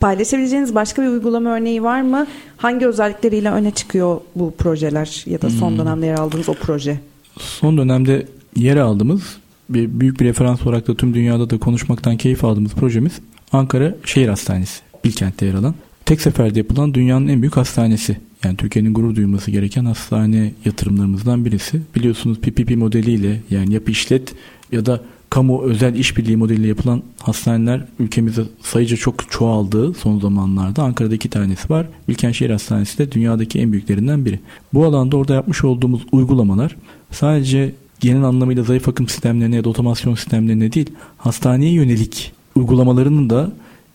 Paylaşabileceğiniz 0.00 0.74
başka 0.74 1.02
bir 1.02 1.08
uygulama 1.08 1.50
örneği 1.50 1.82
var 1.82 2.02
mı? 2.02 2.26
Hangi 2.56 2.86
özellikleriyle 2.86 3.50
öne 3.50 3.70
çıkıyor 3.70 4.20
bu 4.34 4.54
projeler 4.58 5.24
ya 5.26 5.42
da 5.42 5.50
son 5.50 5.70
hmm. 5.70 5.78
dönemde 5.78 6.06
yer 6.06 6.18
aldığınız 6.18 6.48
o 6.48 6.54
proje? 6.54 7.00
Son 7.38 7.78
dönemde 7.78 8.26
yer 8.56 8.76
aldığımız 8.76 9.38
bir 9.68 10.00
büyük 10.00 10.20
bir 10.20 10.24
referans 10.24 10.66
olarak 10.66 10.88
da 10.88 10.94
tüm 10.94 11.14
dünyada 11.14 11.50
da 11.50 11.58
konuşmaktan 11.58 12.16
keyif 12.16 12.44
aldığımız 12.44 12.72
projemiz 12.72 13.12
Ankara 13.52 13.94
Şehir 14.04 14.28
Hastanesi. 14.28 14.80
Bilkent'te 15.04 15.46
yer 15.46 15.54
alan. 15.54 15.74
Tek 16.04 16.20
seferde 16.20 16.58
yapılan 16.58 16.94
dünyanın 16.94 17.28
en 17.28 17.42
büyük 17.42 17.56
hastanesi 17.56 18.16
Yani 18.44 18.56
Türkiye'nin 18.56 18.94
gurur 18.94 19.16
duyması 19.16 19.50
gereken 19.50 19.84
hastane 19.84 20.52
yatırımlarımızdan 20.64 21.44
birisi. 21.44 21.80
Biliyorsunuz 21.94 22.38
PPP 22.40 22.76
modeliyle 22.76 23.40
yani 23.50 23.74
yapı 23.74 23.90
işlet 23.90 24.34
ya 24.72 24.86
da 24.86 25.00
kamu 25.30 25.62
özel 25.62 25.94
işbirliği 25.94 26.36
modeliyle 26.36 26.68
yapılan 26.68 27.02
hastaneler 27.22 27.84
ülkemizde 27.98 28.42
sayıca 28.62 28.96
çok 28.96 29.30
çoğaldı 29.30 29.94
son 29.94 30.20
zamanlarda. 30.20 30.82
Ankara'da 30.82 31.14
iki 31.14 31.30
tanesi 31.30 31.70
var. 31.70 31.86
Bilkenşehir 32.08 32.50
Hastanesi 32.50 32.98
de 32.98 33.12
dünyadaki 33.12 33.58
en 33.60 33.72
büyüklerinden 33.72 34.24
biri. 34.24 34.40
Bu 34.74 34.84
alanda 34.84 35.16
orada 35.16 35.34
yapmış 35.34 35.64
olduğumuz 35.64 36.02
uygulamalar 36.12 36.76
sadece 37.10 37.74
genel 38.00 38.22
anlamıyla 38.22 38.62
zayıf 38.62 38.88
akım 38.88 39.08
sistemlerine 39.08 39.56
ya 39.56 39.64
da 39.64 39.68
otomasyon 39.68 40.14
sistemlerine 40.14 40.72
değil 40.72 40.90
hastaneye 41.18 41.72
yönelik 41.72 42.32
uygulamalarının 42.54 43.30
da 43.30 43.52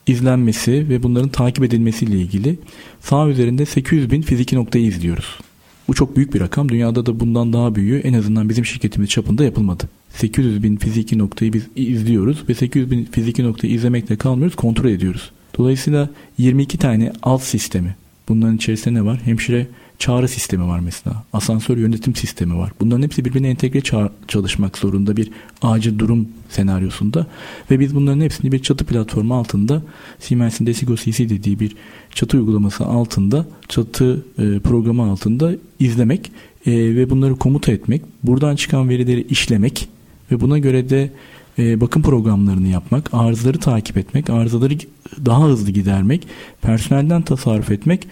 izlenmesi 0.08 0.90
ve 0.90 1.04
bunların 1.04 1.30
takip 1.30 1.64
edilmesiyle 1.64 2.18
ilgili 2.18 2.60
sağ 3.02 3.28
üzerinde 3.28 3.66
800 3.66 4.12
bin 4.12 4.22
fiziki 4.22 4.56
noktayı 4.56 4.86
izliyoruz. 4.86 5.40
Bu 5.88 5.94
çok 5.94 6.16
büyük 6.16 6.34
bir 6.34 6.40
rakam. 6.40 6.70
Dünyada 6.70 7.06
da 7.06 7.20
bundan 7.20 7.54
daha 7.54 7.76
büyüğü 7.76 8.00
en 8.00 8.14
azından 8.14 8.50
bizim 8.50 8.66
şirketimiz 8.66 9.10
çapında 9.10 9.44
yapılmadı. 9.44 9.90
800 10.10 10.64
bin 10.64 10.78
fiziki 10.78 11.18
noktayı 11.18 11.54
biz 11.54 11.64
izliyoruz 11.76 12.50
ve 12.50 12.54
800 12.54 12.92
bin 12.92 13.06
fiziki 13.06 13.44
noktayı 13.44 13.74
izlemekle 13.74 14.16
kalmıyoruz, 14.16 14.56
kontrol 14.56 14.90
ediyoruz. 14.90 15.32
Dolayısıyla 15.58 16.10
22 16.38 16.78
tane 16.78 17.14
alt 17.24 17.42
sistemi. 17.44 17.96
Bunların 18.30 18.56
içerisinde 18.56 19.00
ne 19.00 19.06
var? 19.06 19.20
Hemşire 19.26 19.68
çağrı 20.02 20.28
sistemi 20.28 20.68
var 20.68 20.80
mesela. 20.80 21.24
Asansör 21.34 21.78
yönetim 21.78 22.16
sistemi 22.16 22.58
var. 22.58 22.72
Bunların 22.80 23.04
hepsi 23.04 23.26
birbirine 23.26 23.50
entegre 23.50 23.82
çalışmak 24.28 24.78
zorunda 24.78 25.18
bir 25.18 25.32
acil 25.62 26.00
durum 26.00 26.28
senaryosunda. 26.50 27.28
Ve 27.72 27.80
biz 27.80 27.96
bunların 27.96 28.22
hepsini 28.22 28.52
bir 28.52 28.60
çatı 28.60 28.86
platformu 28.86 29.36
altında 29.36 29.82
Siemens'in 30.20 30.66
Desigo 30.66 30.96
CC 30.96 31.30
dediği 31.30 31.60
bir 31.60 31.76
çatı 32.10 32.38
uygulaması 32.38 32.86
altında, 32.86 33.46
çatı 33.70 34.26
e, 34.38 34.60
programı 34.60 35.12
altında 35.12 35.52
izlemek 35.80 36.32
e, 36.66 36.72
ve 36.72 37.10
bunları 37.10 37.36
komuta 37.36 37.72
etmek, 37.72 38.02
buradan 38.24 38.56
çıkan 38.56 38.90
verileri 38.90 39.22
işlemek 39.30 39.90
ve 40.32 40.42
buna 40.42 40.58
göre 40.58 40.90
de 40.90 41.12
e, 41.60 41.82
bakım 41.82 42.02
programlarını 42.02 42.68
yapmak, 42.68 43.14
arızaları 43.14 43.60
takip 43.60 43.98
etmek, 43.98 44.30
arızaları 44.30 44.74
daha 45.26 45.44
hızlı 45.44 45.72
gidermek, 45.72 46.28
personelden 46.62 47.22
tasarruf 47.22 47.72
etmek 47.72 48.08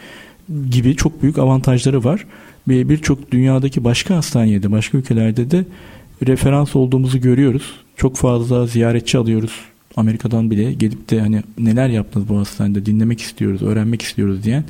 gibi 0.72 0.96
çok 0.96 1.24
büyük 1.24 1.38
avantajları 1.38 2.04
var. 2.04 2.26
Ve 2.68 2.90
birçok 2.90 3.32
dünyadaki 3.32 3.84
başka 3.84 4.16
hastanede, 4.16 4.72
başka 4.72 4.98
ülkelerde 4.98 5.52
de 5.52 5.66
referans 6.28 6.76
olduğumuzu 6.76 7.22
görüyoruz. 7.22 7.74
Çok 7.96 8.18
fazla 8.18 8.68
ziyaretçi 8.68 9.18
alıyoruz. 9.18 9.60
Amerika'dan 10.00 10.52
bile 10.52 10.74
gelip 10.74 11.10
de 11.10 11.20
hani 11.20 11.44
neler 11.58 11.90
yaptınız 11.90 12.30
bu 12.30 12.38
hastanede 12.38 12.86
dinlemek 12.86 13.22
istiyoruz, 13.22 13.62
öğrenmek 13.62 14.02
istiyoruz 14.02 14.44
diyen 14.44 14.64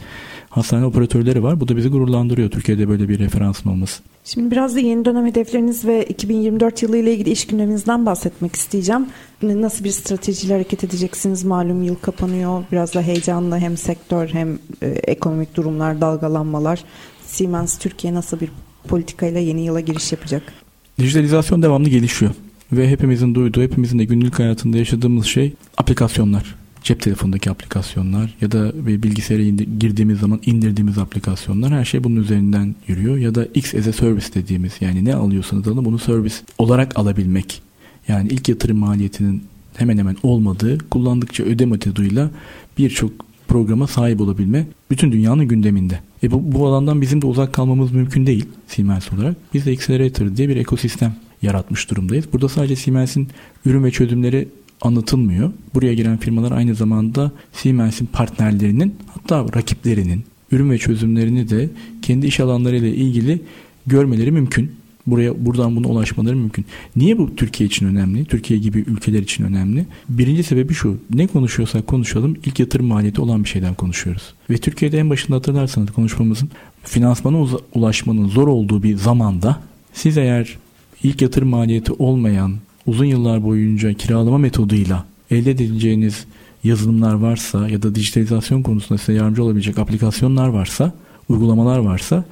hastane 0.50 0.86
operatörleri 0.86 1.44
var. 1.44 1.60
Bu 1.60 1.68
da 1.68 1.78
bizi 1.78 1.90
gururlandırıyor 1.90 2.50
Türkiye'de 2.50 2.90
böyle 2.90 3.10
bir 3.10 3.20
referansın 3.20 3.70
olması. 3.70 4.04
Şimdi 4.24 4.52
biraz 4.52 4.76
da 4.76 4.80
yeni 4.80 5.06
dönem 5.06 5.26
hedefleriniz 5.26 5.86
ve 5.86 6.06
2024 6.06 6.84
yılı 6.84 6.98
ile 6.98 7.14
ilgili 7.14 7.30
iş 7.30 7.48
günlerinizden 7.48 8.06
bahsetmek 8.06 8.56
isteyeceğim. 8.56 9.06
Nasıl 9.44 9.84
bir 9.84 9.92
stratejiyle 9.92 10.54
hareket 10.54 10.84
edeceksiniz? 10.84 11.44
Malum 11.44 11.84
yıl 11.84 11.96
kapanıyor. 11.96 12.64
Biraz 12.72 12.94
da 12.96 13.02
heyecanlı 13.02 13.58
hem 13.58 13.78
sektör 13.78 14.30
hem 14.30 14.60
e, 14.82 14.88
ekonomik 14.88 15.56
durumlar, 15.56 16.02
dalgalanmalar. 16.02 16.84
Siemens 17.26 17.78
Türkiye 17.78 18.14
nasıl 18.14 18.40
bir 18.40 18.50
politikayla 18.88 19.40
yeni 19.40 19.66
yıla 19.66 19.80
giriş 19.80 20.12
yapacak? 20.12 20.44
Dijitalizasyon 21.00 21.62
devamlı 21.62 21.90
gelişiyor. 21.90 22.32
Ve 22.72 22.90
hepimizin 22.90 23.36
duyduğu, 23.36 23.62
hepimizin 23.62 24.00
de 24.00 24.06
günlük 24.06 24.40
hayatında 24.40 24.78
yaşadığımız 24.78 25.26
şey 25.26 25.54
aplikasyonlar 25.78 26.56
cep 26.84 27.02
telefonundaki 27.02 27.52
aplikasyonlar 27.52 28.36
ya 28.42 28.52
da 28.52 28.72
bilgisayara 28.86 29.44
girdiğimiz 29.80 30.20
zaman 30.20 30.40
indirdiğimiz 30.46 30.98
aplikasyonlar 30.98 31.72
her 31.72 31.86
şey 31.86 32.04
bunun 32.04 32.16
üzerinden 32.16 32.76
yürüyor. 32.88 33.18
Ya 33.18 33.36
da 33.36 33.46
X 33.46 33.76
as 33.76 33.88
a 33.88 33.94
service 33.94 34.34
dediğimiz 34.34 34.74
yani 34.82 35.06
ne 35.06 35.16
alıyorsanız 35.16 35.68
alın 35.68 35.86
bunu 35.86 36.00
servis 36.00 36.42
olarak 36.58 37.00
alabilmek. 37.00 37.62
Yani 38.08 38.30
ilk 38.30 38.50
yatırım 38.50 38.78
maliyetinin 38.78 39.44
hemen 39.76 39.98
hemen 39.98 40.16
olmadığı 40.24 40.90
kullandıkça 40.90 41.44
öde 41.44 41.66
metoduyla 41.66 42.32
birçok 42.78 43.12
programa 43.48 43.88
sahip 43.88 44.22
olabilme 44.22 44.68
bütün 44.92 45.12
dünyanın 45.12 45.48
gündeminde. 45.48 46.00
E 46.24 46.32
bu, 46.32 46.52
bu 46.52 46.68
alandan 46.68 47.02
bizim 47.02 47.22
de 47.22 47.26
uzak 47.26 47.54
kalmamız 47.54 47.92
mümkün 47.92 48.28
değil 48.28 48.46
Siemens 48.68 49.14
olarak. 49.14 49.36
Biz 49.54 49.66
de 49.66 49.72
Accelerator 49.72 50.38
diye 50.38 50.50
bir 50.50 50.56
ekosistem 50.56 51.16
yaratmış 51.42 51.92
durumdayız. 51.92 52.26
Burada 52.34 52.50
sadece 52.50 52.76
Siemens'in 52.76 53.28
ürün 53.66 53.84
ve 53.84 53.92
çözümleri 53.92 54.48
anlatılmıyor. 54.82 55.52
Buraya 55.74 55.94
giren 55.94 56.18
firmalar 56.18 56.52
aynı 56.52 56.76
zamanda 56.76 57.32
Siemens'in 57.54 58.06
partnerlerinin 58.06 58.96
hatta 59.08 59.46
rakiplerinin 59.56 60.24
ürün 60.52 60.70
ve 60.70 60.78
çözümlerini 60.78 61.50
de 61.50 61.70
kendi 62.02 62.28
iş 62.28 62.40
alanlarıyla 62.40 62.88
ilgili 62.88 63.42
görmeleri 63.88 64.32
mümkün. 64.32 64.72
Buraya 65.08 65.46
buradan 65.46 65.76
buna 65.76 65.88
ulaşmaları 65.88 66.36
mümkün. 66.36 66.66
Niye 66.96 67.18
bu 67.18 67.36
Türkiye 67.36 67.68
için 67.68 67.86
önemli? 67.86 68.26
Türkiye 68.26 68.60
gibi 68.60 68.80
ülkeler 68.80 69.20
için 69.20 69.44
önemli. 69.44 69.86
Birinci 70.10 70.44
sebebi 70.44 70.74
şu. 70.74 70.98
Ne 71.14 71.28
konuşuyorsak 71.28 71.88
konuşalım 71.88 72.38
ilk 72.46 72.60
yatırım 72.60 72.86
maliyeti 72.86 73.22
olan 73.22 73.44
bir 73.44 73.50
şeyden 73.50 73.74
konuşuyoruz. 73.74 74.34
Ve 74.50 74.58
Türkiye'de 74.58 75.00
en 75.00 75.10
başında 75.10 75.36
hatırlarsanız 75.36 75.92
konuşmamızın 75.92 76.50
finansmana 76.84 77.48
ulaşmanın 77.74 78.28
zor 78.28 78.48
olduğu 78.48 78.84
bir 78.84 78.98
zamanda 78.98 79.60
siz 79.94 80.18
eğer 80.18 80.58
ilk 81.04 81.22
yatırım 81.22 81.50
maliyeti 81.50 81.94
olmayan 81.94 82.54
uzun 82.88 83.06
yıllar 83.06 83.44
boyunca 83.44 83.94
kiralama 83.94 84.38
metoduyla 84.38 85.06
elde 85.32 85.52
edileceğiniz 85.52 86.26
yazılımlar 86.64 87.14
varsa 87.14 87.70
ya 87.70 87.82
da 87.82 87.96
dijitalizasyon 87.96 88.62
konusunda 88.64 88.98
size 88.98 89.14
yardımcı 89.14 89.44
olabilecek 89.44 89.80
aplikasyonlar 89.80 90.48
varsa, 90.48 90.92
uygulamalar 91.30 91.80
varsa 91.80 92.26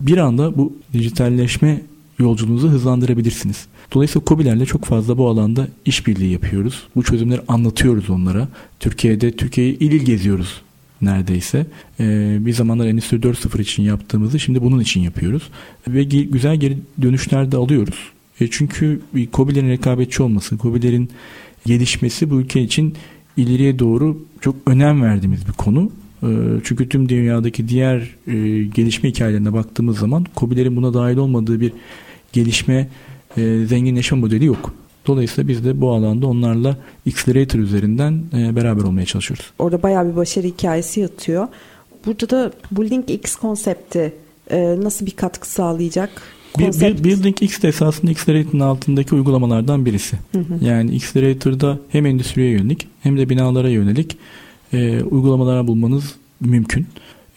bir 0.00 0.18
anda 0.18 0.56
bu 0.56 0.72
dijitalleşme 0.92 1.82
yolculuğunuzu 2.18 2.68
hızlandırabilirsiniz. 2.68 3.66
Dolayısıyla 3.94 4.26
COBİ'lerle 4.26 4.66
çok 4.66 4.84
fazla 4.84 5.18
bu 5.18 5.28
alanda 5.28 5.68
işbirliği 5.84 6.32
yapıyoruz. 6.32 6.82
Bu 6.96 7.02
çözümleri 7.02 7.40
anlatıyoruz 7.48 8.10
onlara. 8.10 8.48
Türkiye'de 8.80 9.32
Türkiye'yi 9.32 9.78
il 9.78 9.92
il 9.92 10.04
geziyoruz 10.04 10.62
neredeyse. 11.02 11.66
Ee, 12.00 12.36
bir 12.40 12.52
zamanlar 12.52 12.86
Endüstri 12.86 13.16
4.0 13.16 13.60
için 13.60 13.82
yaptığımızı 13.82 14.40
şimdi 14.40 14.62
bunun 14.62 14.80
için 14.80 15.00
yapıyoruz. 15.00 15.42
Ve 15.88 16.04
güzel 16.04 16.56
geri 16.56 16.78
dönüşler 17.02 17.52
de 17.52 17.56
alıyoruz. 17.56 17.98
E 18.40 18.48
çünkü 18.50 19.00
COBİ'lerin 19.32 19.68
rekabetçi 19.68 20.22
olması, 20.22 20.58
COBİ'lerin 20.58 21.10
gelişmesi 21.66 22.30
bu 22.30 22.40
ülke 22.40 22.62
için 22.62 22.94
ileriye 23.36 23.78
doğru 23.78 24.18
çok 24.40 24.56
önem 24.66 25.02
verdiğimiz 25.02 25.46
bir 25.48 25.52
konu. 25.52 25.90
E, 26.22 26.28
çünkü 26.64 26.88
tüm 26.88 27.08
dünyadaki 27.08 27.68
diğer 27.68 27.98
e, 28.26 28.64
gelişme 28.64 29.08
hikayelerine 29.08 29.52
baktığımız 29.52 29.98
zaman 29.98 30.26
COBİ'lerin 30.36 30.76
buna 30.76 30.94
dahil 30.94 31.16
olmadığı 31.16 31.60
bir 31.60 31.72
gelişme, 32.32 32.88
e, 33.36 33.64
zenginleşme 33.66 34.18
modeli 34.18 34.44
yok. 34.44 34.74
Dolayısıyla 35.06 35.48
biz 35.48 35.64
de 35.64 35.80
bu 35.80 35.90
alanda 35.90 36.26
onlarla 36.26 36.76
Accelerator 37.08 37.58
üzerinden 37.58 38.20
beraber 38.32 38.82
olmaya 38.82 39.06
çalışıyoruz. 39.06 39.50
Orada 39.58 39.82
bayağı 39.82 40.10
bir 40.10 40.16
başarı 40.16 40.46
hikayesi 40.46 41.00
yatıyor. 41.00 41.48
Burada 42.06 42.30
da 42.30 42.52
Building 42.70 43.10
X 43.10 43.36
konsepti 43.36 44.12
nasıl 44.52 45.06
bir 45.06 45.10
katkı 45.10 45.50
sağlayacak? 45.50 46.10
Konsept. 46.54 47.04
Building 47.04 47.42
X 47.42 47.62
de 47.62 47.68
esasında 47.68 48.10
Accelerator'ın 48.10 48.60
altındaki 48.60 49.14
uygulamalardan 49.14 49.86
birisi. 49.86 50.16
Hı 50.32 50.38
hı. 50.38 50.64
Yani 50.64 50.96
Accelerator'da 50.96 51.78
hem 51.88 52.06
endüstriye 52.06 52.50
yönelik 52.50 52.88
hem 53.00 53.18
de 53.18 53.28
binalara 53.28 53.68
yönelik 53.68 54.16
e, 54.72 55.02
uygulamalara 55.02 55.66
bulmanız 55.66 56.14
mümkün. 56.40 56.86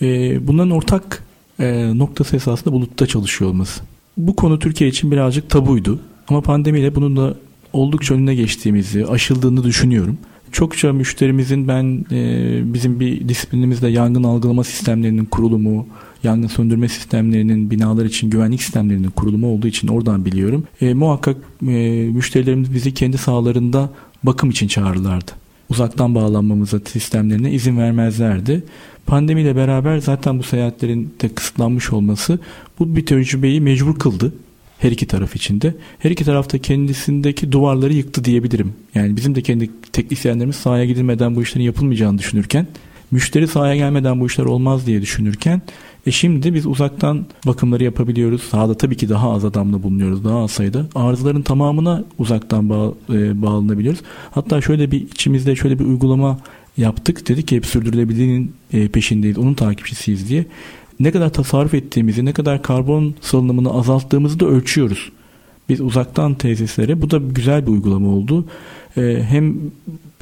E, 0.01 0.07
bunların 0.47 0.71
ortak 0.71 1.23
e, 1.59 1.97
noktası 1.97 2.35
esasında 2.35 2.73
bulutta 2.73 3.07
çalışıyor 3.07 3.51
olması. 3.51 3.81
Bu 4.17 4.35
konu 4.35 4.59
Türkiye 4.59 4.89
için 4.89 5.11
birazcık 5.11 5.49
tabuydu. 5.49 5.99
Ama 6.27 6.41
pandemiyle 6.41 6.95
bunun 6.95 7.17
da 7.17 7.35
oldukça 7.75 8.15
önüne 8.15 8.35
geçtiğimizi, 8.35 9.05
aşıldığını 9.05 9.63
düşünüyorum. 9.63 10.17
Çokça 10.51 10.93
müşterimizin 10.93 11.67
ben 11.67 12.05
e, 12.11 12.73
bizim 12.73 12.99
bir 12.99 13.29
disiplinimizde 13.29 13.87
yangın 13.87 14.23
algılama 14.23 14.63
sistemlerinin 14.63 15.25
kurulumu, 15.25 15.87
yangın 16.23 16.47
söndürme 16.47 16.89
sistemlerinin 16.89 17.71
binalar 17.71 18.05
için 18.05 18.29
güvenlik 18.29 18.61
sistemlerinin 18.61 19.09
kurulumu 19.09 19.47
olduğu 19.47 19.67
için 19.67 19.87
oradan 19.87 20.25
biliyorum. 20.25 20.63
E, 20.81 20.93
muhakkak 20.93 21.37
e, 21.61 22.09
müşterilerimiz 22.13 22.73
bizi 22.73 22.93
kendi 22.93 23.17
sahalarında 23.17 23.89
bakım 24.23 24.49
için 24.49 24.67
çağırırlardı. 24.67 25.31
Uzaktan 25.69 26.15
bağlanmamıza 26.15 26.79
sistemlerine 26.79 27.51
izin 27.51 27.77
vermezlerdi. 27.77 28.63
Pandemiyle 29.05 29.55
beraber 29.55 29.97
zaten 29.97 30.39
bu 30.39 30.43
seyahatlerin 30.43 31.13
de 31.21 31.29
kısıtlanmış 31.29 31.93
olması 31.93 32.39
bu 32.79 32.95
bir 32.95 33.05
tecrübeyi 33.05 33.61
mecbur 33.61 33.99
kıldı 33.99 34.33
her 34.79 34.91
iki 34.91 35.07
taraf 35.07 35.35
içinde. 35.35 35.75
Her 35.99 36.11
iki 36.11 36.25
tarafta 36.25 36.57
kendisindeki 36.57 37.51
duvarları 37.51 37.93
yıktı 37.93 38.25
diyebilirim. 38.25 38.73
Yani 38.95 39.15
bizim 39.15 39.35
de 39.35 39.41
kendi 39.41 39.69
teknisyenlerimiz 39.93 40.55
sahaya 40.55 40.85
gidilmeden 40.85 41.35
bu 41.35 41.43
işlerin 41.43 41.65
yapılmayacağını 41.65 42.17
düşünürken, 42.17 42.67
müşteri 43.11 43.47
sahaya 43.47 43.75
gelmeden 43.75 44.19
bu 44.19 44.25
işler 44.25 44.45
olmaz 44.45 44.87
diye 44.87 45.01
düşünürken 45.01 45.61
e 46.05 46.11
şimdi 46.11 46.53
biz 46.53 46.65
uzaktan 46.65 47.25
bakımları 47.47 47.83
yapabiliyoruz. 47.83 48.43
Sahada 48.43 48.77
tabii 48.77 48.97
ki 48.97 49.09
daha 49.09 49.31
az 49.31 49.45
adamla 49.45 49.83
bulunuyoruz. 49.83 50.23
Daha 50.23 50.43
az 50.43 50.51
sayıda. 50.51 50.85
Arızaların 50.95 51.41
tamamına 51.41 52.03
uzaktan 52.19 52.69
bağ, 52.69 52.93
e, 53.09 53.41
bağlanabiliyoruz. 53.41 54.01
Hatta 54.31 54.61
şöyle 54.61 54.91
bir 54.91 55.01
içimizde 55.01 55.55
şöyle 55.55 55.79
bir 55.79 55.85
uygulama 55.85 56.39
yaptık. 56.77 57.27
Dedik 57.27 57.47
ki 57.47 57.55
hep 57.55 57.65
sürdürülebilirliğin 57.65 58.53
e, 58.73 58.87
peşindeyiz. 58.87 59.37
Onun 59.37 59.53
takipçisiyiz 59.53 60.29
diye. 60.29 60.45
Ne 60.99 61.11
kadar 61.11 61.33
tasarruf 61.33 61.73
ettiğimizi, 61.73 62.25
ne 62.25 62.33
kadar 62.33 62.61
karbon 62.61 63.15
salınımını 63.21 63.73
azalttığımızı 63.73 64.39
da 64.39 64.45
ölçüyoruz. 64.45 65.11
Biz 65.69 65.81
uzaktan 65.81 66.33
tesislere 66.33 67.01
bu 67.01 67.11
da 67.11 67.17
güzel 67.17 67.67
bir 67.67 67.71
uygulama 67.71 68.09
oldu. 68.09 68.45
Ee, 68.97 69.23
hem 69.29 69.55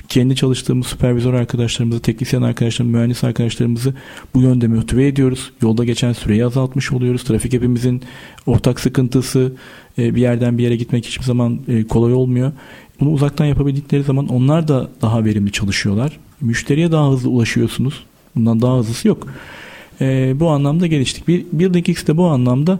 kendi 0.09 0.36
çalıştığımız 0.36 0.88
süpervizör 0.88 1.34
arkadaşlarımızı, 1.34 1.99
teknisyen 1.99 2.41
arkadaşlarımızı, 2.41 2.97
mühendis 2.97 3.24
arkadaşlarımızı 3.24 3.93
bu 4.36 4.41
yönde 4.41 4.67
motive 4.67 5.07
ediyoruz. 5.07 5.51
Yolda 5.61 5.84
geçen 5.84 6.13
süreyi 6.13 6.45
azaltmış 6.45 6.91
oluyoruz. 6.91 7.24
Trafik 7.24 7.53
hepimizin 7.53 8.01
ortak 8.45 8.80
sıkıntısı. 8.80 9.53
E, 9.97 10.15
bir 10.15 10.21
yerden 10.21 10.57
bir 10.57 10.63
yere 10.63 10.76
gitmek 10.76 11.05
hiçbir 11.05 11.24
zaman 11.24 11.59
e, 11.67 11.84
kolay 11.88 12.13
olmuyor. 12.13 12.51
Bunu 12.99 13.11
uzaktan 13.11 13.45
yapabildikleri 13.45 14.03
zaman 14.03 14.28
onlar 14.28 14.67
da 14.67 14.89
daha 15.01 15.26
verimli 15.26 15.51
çalışıyorlar. 15.51 16.19
Müşteriye 16.41 16.91
daha 16.91 17.11
hızlı 17.11 17.30
ulaşıyorsunuz. 17.30 18.03
Bundan 18.36 18.61
daha 18.61 18.78
hızlısı 18.78 19.07
yok. 19.07 19.28
E, 20.02 20.39
bu 20.39 20.50
anlamda 20.50 20.88
geliştik. 20.88 21.28
Bir, 21.28 21.46
bir 21.52 21.74
X 21.74 22.08
de 22.08 22.18
bu 22.18 22.26
anlamda 22.26 22.80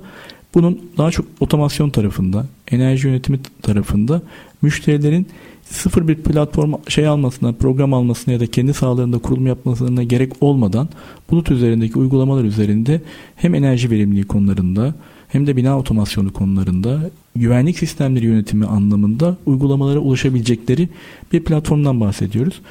bunun 0.54 0.82
daha 0.98 1.12
çok 1.12 1.26
otomasyon 1.40 1.90
tarafında, 1.90 2.48
enerji 2.72 3.08
yönetimi 3.08 3.40
tarafında 3.62 4.22
müşterilerin 4.62 5.28
sıfır 5.64 6.08
bir 6.08 6.16
platform 6.16 6.74
şey 6.88 7.08
almasına, 7.08 7.52
program 7.52 7.94
almasına 7.94 8.34
ya 8.34 8.40
da 8.40 8.48
kendi 8.48 8.74
sahalarında 8.74 9.18
kurulum 9.18 9.48
yapmasına 9.48 10.04
gerek 10.04 10.34
olmadan 10.42 10.90
bulut 11.32 11.52
üzerindeki 11.52 12.00
uygulamalar 12.00 12.44
üzerinde 12.44 13.02
hem 13.36 13.56
enerji 13.56 13.92
verimliliği 13.92 14.24
konularında 14.24 14.94
hem 15.28 15.48
de 15.48 15.56
bina 15.56 15.80
otomasyonu 15.80 16.34
konularında 16.34 17.10
güvenlik 17.36 17.78
sistemleri 17.78 18.26
yönetimi 18.26 18.66
anlamında 18.66 19.38
uygulamalara 19.46 20.00
ulaşabilecekleri 20.00 20.90
bir 21.34 21.44
platformdan 21.44 22.02
bahsediyoruz. 22.02 22.62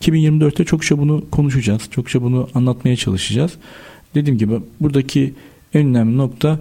2024'te 0.00 0.64
çokça 0.64 0.98
bunu 0.98 1.24
konuşacağız. 1.30 1.82
Çokça 1.90 2.22
bunu 2.22 2.48
anlatmaya 2.54 2.96
çalışacağız. 2.96 3.52
Dediğim 4.14 4.38
gibi 4.38 4.54
buradaki 4.80 5.34
en 5.74 5.86
önemli 5.86 6.16
nokta 6.16 6.60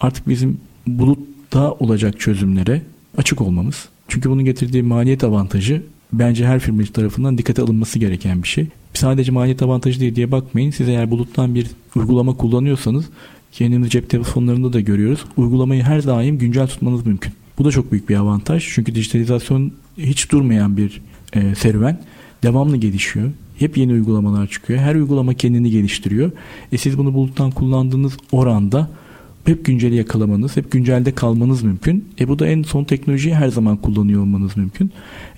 artık 0.00 0.28
bizim 0.28 0.60
bulutta 0.86 1.72
olacak 1.72 2.20
çözümlere 2.20 2.82
açık 3.16 3.40
olmamız. 3.40 3.88
Çünkü 4.08 4.30
bunun 4.30 4.44
getirdiği 4.44 4.82
maliyet 4.82 5.24
avantajı 5.24 5.82
bence 6.12 6.46
her 6.46 6.60
firma 6.60 6.82
tarafından 6.82 7.38
dikkate 7.38 7.62
alınması 7.62 7.98
gereken 7.98 8.42
bir 8.42 8.48
şey. 8.48 8.66
Sadece 8.94 9.32
maliyet 9.32 9.62
avantajı 9.62 10.00
diye 10.00 10.16
diye 10.16 10.32
bakmayın. 10.32 10.70
Siz 10.70 10.88
eğer 10.88 11.10
buluttan 11.10 11.54
bir 11.54 11.66
uygulama 11.94 12.36
kullanıyorsanız 12.36 13.04
kendimiz 13.52 13.90
cep 13.90 14.10
telefonlarında 14.10 14.72
da 14.72 14.80
görüyoruz. 14.80 15.24
Uygulamayı 15.36 15.82
her 15.82 16.06
daim 16.06 16.38
güncel 16.38 16.66
tutmanız 16.66 17.06
mümkün. 17.06 17.32
Bu 17.58 17.64
da 17.64 17.70
çok 17.70 17.92
büyük 17.92 18.08
bir 18.08 18.16
avantaj. 18.16 18.68
Çünkü 18.74 18.94
dijitalizasyon 18.94 19.72
hiç 19.98 20.32
durmayan 20.32 20.76
bir 20.76 21.02
e, 21.32 21.54
serüven. 21.54 22.00
Devamlı 22.42 22.76
gelişiyor. 22.76 23.30
Hep 23.58 23.76
yeni 23.76 23.92
uygulamalar 23.92 24.46
çıkıyor. 24.46 24.78
Her 24.80 24.94
uygulama 24.94 25.34
kendini 25.34 25.70
geliştiriyor. 25.70 26.30
E 26.72 26.78
siz 26.78 26.98
bunu 26.98 27.14
buluttan 27.14 27.50
kullandığınız 27.50 28.16
oranda 28.32 28.90
hep 29.44 29.64
günceli 29.64 29.94
yakalamanız, 29.94 30.56
hep 30.56 30.70
güncelde 30.70 31.12
kalmanız 31.12 31.62
mümkün. 31.62 32.08
E 32.20 32.28
bu 32.28 32.38
da 32.38 32.46
en 32.46 32.62
son 32.62 32.84
teknolojiyi 32.84 33.34
her 33.34 33.48
zaman 33.48 33.76
kullanıyor 33.76 34.22
olmanız 34.22 34.56
mümkün. 34.56 34.90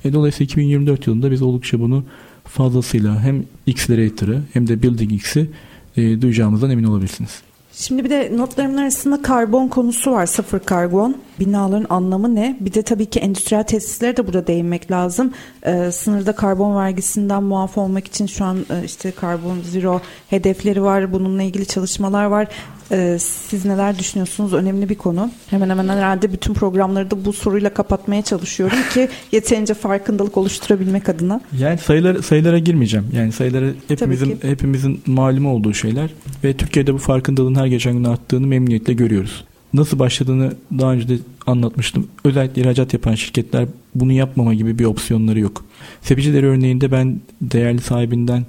E 0.05 0.13
dolayısıyla 0.13 0.45
2024 0.45 1.07
yılında 1.07 1.31
biz 1.31 1.43
oldukça 1.43 1.81
bunu 1.81 2.05
fazlasıyla 2.45 3.23
hem 3.23 3.45
Accelerator'ı 3.69 4.43
hem 4.53 4.69
de 4.69 4.83
Building 4.83 5.13
X'i 5.13 5.51
e, 5.97 6.23
duyacağımızdan 6.23 6.71
emin 6.71 6.85
olabilirsiniz. 6.85 7.43
Şimdi 7.75 8.05
bir 8.05 8.11
de 8.11 8.33
notlarımın 8.37 8.77
arasında 8.77 9.23
karbon 9.23 9.69
konusu 9.69 10.13
var. 10.13 10.27
Sıfır 10.27 10.61
karbon. 10.61 11.17
Binaların 11.41 11.87
anlamı 11.91 12.35
ne? 12.35 12.57
Bir 12.61 12.75
de 12.75 12.83
tabii 12.83 13.07
ki 13.07 13.21
endüstriyel 13.21 13.65
tesislere 13.65 14.17
de 14.17 14.27
burada 14.27 14.47
değinmek 14.47 14.91
lazım. 14.91 15.33
Ee, 15.67 15.91
sınırda 15.93 16.33
karbon 16.33 16.77
vergisinden 16.77 17.43
muaf 17.43 17.79
olmak 17.79 18.07
için 18.07 18.27
şu 18.27 18.45
an 18.45 18.59
e, 18.71 18.85
işte 18.85 19.11
karbon 19.11 19.61
zero 19.61 20.01
hedefleri 20.31 20.83
var. 20.83 21.13
Bununla 21.13 21.43
ilgili 21.43 21.67
çalışmalar 21.67 22.25
var. 22.25 22.49
Ee, 22.93 23.17
siz 23.21 23.65
neler 23.65 23.99
düşünüyorsunuz? 23.99 24.53
Önemli 24.53 24.89
bir 24.89 24.95
konu. 24.95 25.31
Hemen 25.51 25.71
hemen 25.71 25.89
herhalde 25.89 26.33
bütün 26.33 26.55
programları 26.55 27.11
da 27.11 27.25
bu 27.25 27.33
soruyla 27.33 27.75
kapatmaya 27.75 28.23
çalışıyorum 28.23 28.79
ki 28.95 29.09
yeterince 29.33 29.75
farkındalık 29.75 30.37
oluşturabilmek 30.37 31.09
adına. 31.09 31.41
Yani 31.59 31.79
sayılar 31.79 32.23
sayılara 32.23 32.59
girmeyeceğim. 32.59 33.07
Yani 33.17 33.33
sayıları 33.33 33.75
hepimizin 33.89 34.39
hepimizin 34.43 35.03
malumu 35.07 35.53
olduğu 35.53 35.75
şeyler 35.75 36.11
ve 36.45 36.57
Türkiye'de 36.57 36.95
bu 36.95 36.99
farkındalığın 36.99 37.55
her 37.55 37.67
geçen 37.67 37.93
gün 37.93 38.05
arttığını 38.05 38.47
memnuniyetle 38.47 38.93
görüyoruz. 38.93 39.45
Nasıl 39.75 39.99
başladığını 39.99 40.53
daha 40.79 40.93
önce 40.93 41.09
de 41.09 41.19
anlatmıştım. 41.47 42.09
Özellikle 42.25 42.63
ihracat 42.63 42.93
yapan 42.93 43.15
şirketler 43.15 43.69
bunu 43.95 44.13
yapmama 44.13 44.55
gibi 44.55 44.79
bir 44.79 44.85
opsiyonları 44.85 45.41
yok. 45.41 45.65
Sepiciler 46.03 46.43
örneğinde 46.43 46.93
ben 46.93 47.21
değerli 47.41 47.81
sahibinden 47.81 48.47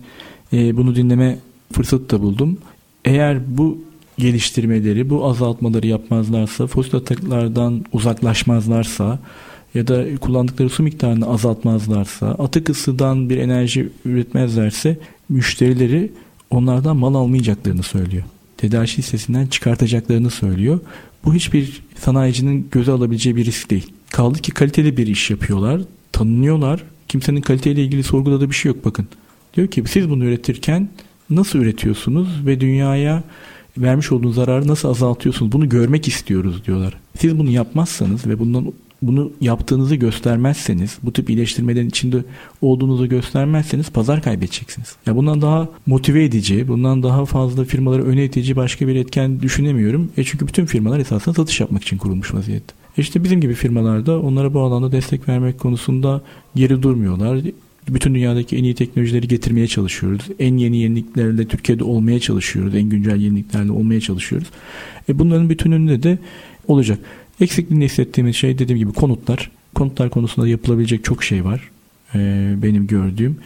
e, 0.53 0.77
bunu 0.77 0.95
dinleme 0.95 1.37
fırsatı 1.71 2.09
da 2.09 2.21
buldum. 2.21 2.57
Eğer 3.05 3.57
bu 3.57 3.77
geliştirmeleri, 4.17 5.09
bu 5.09 5.25
azaltmaları 5.25 5.87
yapmazlarsa, 5.87 6.67
fosil 6.67 6.95
atıklardan 6.95 7.85
uzaklaşmazlarsa 7.93 9.19
ya 9.73 9.87
da 9.87 10.17
kullandıkları 10.17 10.69
su 10.69 10.83
miktarını 10.83 11.27
azaltmazlarsa, 11.27 12.27
atık 12.27 12.69
ısıdan 12.69 13.29
bir 13.29 13.37
enerji 13.37 13.89
üretmezlerse 14.05 14.97
müşterileri 15.29 16.11
onlardan 16.49 16.97
mal 16.97 17.15
almayacaklarını 17.15 17.83
söylüyor. 17.83 18.23
Tedarik 18.57 18.99
listesinden 18.99 19.47
çıkartacaklarını 19.47 20.29
söylüyor. 20.29 20.79
Bu 21.25 21.33
hiçbir 21.33 21.81
sanayicinin 21.99 22.67
göze 22.71 22.91
alabileceği 22.91 23.35
bir 23.35 23.45
risk 23.45 23.69
değil. 23.69 23.93
Kaldı 24.09 24.39
ki 24.39 24.51
kaliteli 24.51 24.97
bir 24.97 25.07
iş 25.07 25.29
yapıyorlar, 25.29 25.81
tanınıyorlar. 26.11 26.83
Kimsenin 27.07 27.41
kaliteyle 27.41 27.83
ilgili 27.83 28.03
sorguladığı 28.03 28.49
bir 28.49 28.55
şey 28.55 28.69
yok 28.69 28.85
bakın. 28.85 29.07
Diyor 29.53 29.67
ki 29.67 29.83
siz 29.87 30.09
bunu 30.09 30.25
üretirken 30.25 30.89
nasıl 31.29 31.59
üretiyorsunuz 31.59 32.45
ve 32.45 32.61
dünyaya 32.61 33.23
vermiş 33.77 34.11
olduğunuz 34.11 34.35
zararı 34.35 34.67
nasıl 34.67 34.89
azaltıyorsunuz? 34.89 35.51
Bunu 35.51 35.69
görmek 35.69 36.07
istiyoruz 36.07 36.65
diyorlar. 36.65 36.97
Siz 37.17 37.39
bunu 37.39 37.49
yapmazsanız 37.49 38.27
ve 38.27 38.39
bundan 38.39 38.73
bunu 39.01 39.31
yaptığınızı 39.41 39.95
göstermezseniz, 39.95 40.97
bu 41.03 41.13
tip 41.13 41.29
iyileştirmelerin 41.29 41.89
içinde 41.89 42.23
olduğunuzu 42.61 43.09
göstermezseniz 43.09 43.89
pazar 43.89 44.21
kaybedeceksiniz. 44.21 44.95
Ya 45.05 45.15
bundan 45.15 45.41
daha 45.41 45.67
motive 45.85 46.23
edici, 46.23 46.67
bundan 46.67 47.03
daha 47.03 47.25
fazla 47.25 47.65
firmaları 47.65 48.03
öne 48.03 48.25
itici 48.25 48.55
başka 48.55 48.87
bir 48.87 48.95
etken 48.95 49.41
düşünemiyorum. 49.41 50.11
E 50.17 50.23
çünkü 50.23 50.47
bütün 50.47 50.65
firmalar 50.65 50.99
esasında 50.99 51.35
satış 51.35 51.59
yapmak 51.59 51.83
için 51.83 51.97
kurulmuş 51.97 52.33
vaziyette. 52.33 52.73
E 52.97 53.01
işte 53.01 53.23
bizim 53.23 53.41
gibi 53.41 53.53
firmalarda 53.53 54.19
onlara 54.19 54.53
bu 54.53 54.59
alanda 54.59 54.91
destek 54.91 55.29
vermek 55.29 55.59
konusunda 55.59 56.21
geri 56.55 56.83
durmuyorlar 56.83 57.41
bütün 57.89 58.15
dünyadaki 58.15 58.57
en 58.57 58.63
iyi 58.63 58.75
teknolojileri 58.75 59.27
getirmeye 59.27 59.67
çalışıyoruz. 59.67 60.21
En 60.39 60.57
yeni 60.57 60.77
yeniliklerle 60.77 61.47
Türkiye'de 61.47 61.83
olmaya 61.83 62.19
çalışıyoruz. 62.19 62.75
En 62.75 62.89
güncel 62.89 63.21
yeniliklerle 63.21 63.71
olmaya 63.71 64.01
çalışıyoruz. 64.01 64.47
E 65.09 65.19
bunların 65.19 65.49
bütününde 65.49 66.03
de 66.03 66.17
olacak. 66.67 66.99
Eksikliğini 67.41 67.85
hissettiğimiz 67.85 68.35
şey 68.35 68.59
dediğim 68.59 68.79
gibi 68.79 68.93
konutlar. 68.93 69.51
Konutlar 69.75 70.09
konusunda 70.09 70.47
yapılabilecek 70.47 71.03
çok 71.03 71.23
şey 71.23 71.45
var. 71.45 71.69
E, 72.15 72.19
benim 72.57 72.87
gördüğüm. 72.87 73.37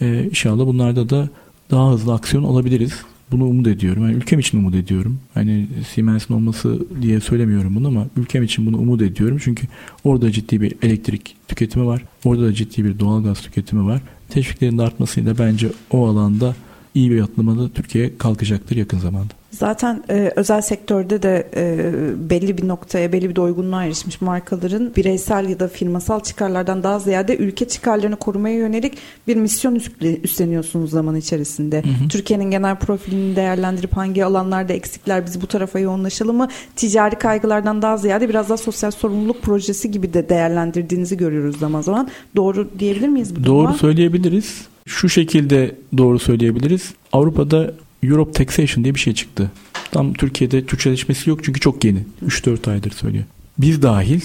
E, 0.00 0.24
inşallah 0.24 0.66
bunlarda 0.66 1.10
da 1.10 1.28
daha 1.70 1.92
hızlı 1.92 2.14
aksiyon 2.14 2.44
alabiliriz. 2.44 3.02
Bunu 3.34 3.44
umut 3.44 3.66
ediyorum. 3.66 4.02
Yani 4.02 4.14
ülkem 4.14 4.38
için 4.38 4.58
umut 4.58 4.74
ediyorum. 4.74 5.18
Hani 5.34 5.66
Siemens'in 5.88 6.34
olması 6.34 6.86
diye 7.02 7.20
söylemiyorum 7.20 7.74
bunu 7.74 7.88
ama 7.88 8.06
ülkem 8.16 8.42
için 8.42 8.66
bunu 8.66 8.78
umut 8.78 9.02
ediyorum. 9.02 9.38
Çünkü 9.44 9.66
orada 10.04 10.32
ciddi 10.32 10.60
bir 10.60 10.74
elektrik 10.82 11.36
tüketimi 11.48 11.86
var. 11.86 12.02
Orada 12.24 12.42
da 12.42 12.54
ciddi 12.54 12.84
bir 12.84 12.98
doğal 12.98 13.24
gaz 13.24 13.40
tüketimi 13.40 13.86
var. 13.86 14.00
Teşviklerin 14.28 14.78
artmasıyla 14.78 15.38
bence 15.38 15.68
o 15.90 16.06
alanda 16.06 16.56
iyi 16.94 17.10
bir 17.10 17.20
atlamada 17.20 17.68
Türkiye 17.68 18.18
kalkacaktır 18.18 18.76
yakın 18.76 18.98
zamanda. 18.98 19.34
Zaten 19.58 20.04
e, 20.10 20.32
özel 20.36 20.60
sektörde 20.60 21.22
de 21.22 21.48
e, 21.56 21.90
belli 22.30 22.58
bir 22.58 22.68
noktaya, 22.68 23.12
belli 23.12 23.30
bir 23.30 23.36
doygunluğa 23.36 23.84
erişmiş 23.84 24.20
markaların 24.20 24.92
bireysel 24.96 25.48
ya 25.48 25.60
da 25.60 25.68
firmasal 25.68 26.20
çıkarlardan 26.20 26.82
daha 26.82 26.98
ziyade 26.98 27.36
ülke 27.36 27.68
çıkarlarını 27.68 28.16
korumaya 28.16 28.56
yönelik 28.56 28.98
bir 29.28 29.36
misyon 29.36 29.80
üstleniyorsunuz 30.22 30.90
zaman 30.90 31.16
içerisinde. 31.16 31.82
Türkiye'nin 32.08 32.50
genel 32.50 32.76
profilini 32.76 33.36
değerlendirip 33.36 33.96
hangi 33.96 34.24
alanlarda 34.24 34.72
eksikler 34.72 35.26
biz 35.26 35.42
bu 35.42 35.46
tarafa 35.46 35.78
yoğunlaşalım 35.78 36.36
mı? 36.36 36.48
Ticari 36.76 37.16
kaygılardan 37.16 37.82
daha 37.82 37.96
ziyade 37.96 38.28
biraz 38.28 38.48
daha 38.48 38.56
sosyal 38.56 38.90
sorumluluk 38.90 39.42
projesi 39.42 39.90
gibi 39.90 40.14
de 40.14 40.28
değerlendirdiğinizi 40.28 41.16
görüyoruz 41.16 41.58
zaman 41.58 41.80
zaman. 41.80 42.08
Doğru 42.36 42.68
diyebilir 42.78 43.08
miyiz 43.08 43.36
bu 43.36 43.44
Doğru 43.44 43.58
duruma? 43.58 43.74
söyleyebiliriz. 43.74 44.66
Şu 44.86 45.08
şekilde 45.08 45.76
doğru 45.98 46.18
söyleyebiliriz. 46.18 46.94
Avrupa'da 47.12 47.74
Europe 48.08 48.32
Taxation 48.32 48.84
diye 48.84 48.94
bir 48.94 49.00
şey 49.00 49.14
çıktı. 49.14 49.50
Tam 49.90 50.12
Türkiye'de 50.12 50.66
Türkçeleşmesi 50.66 51.30
yok 51.30 51.44
çünkü 51.44 51.60
çok 51.60 51.84
yeni. 51.84 51.98
3-4 52.26 52.70
aydır 52.70 52.90
söylüyor. 52.90 53.24
Biz 53.58 53.82
dahil 53.82 54.20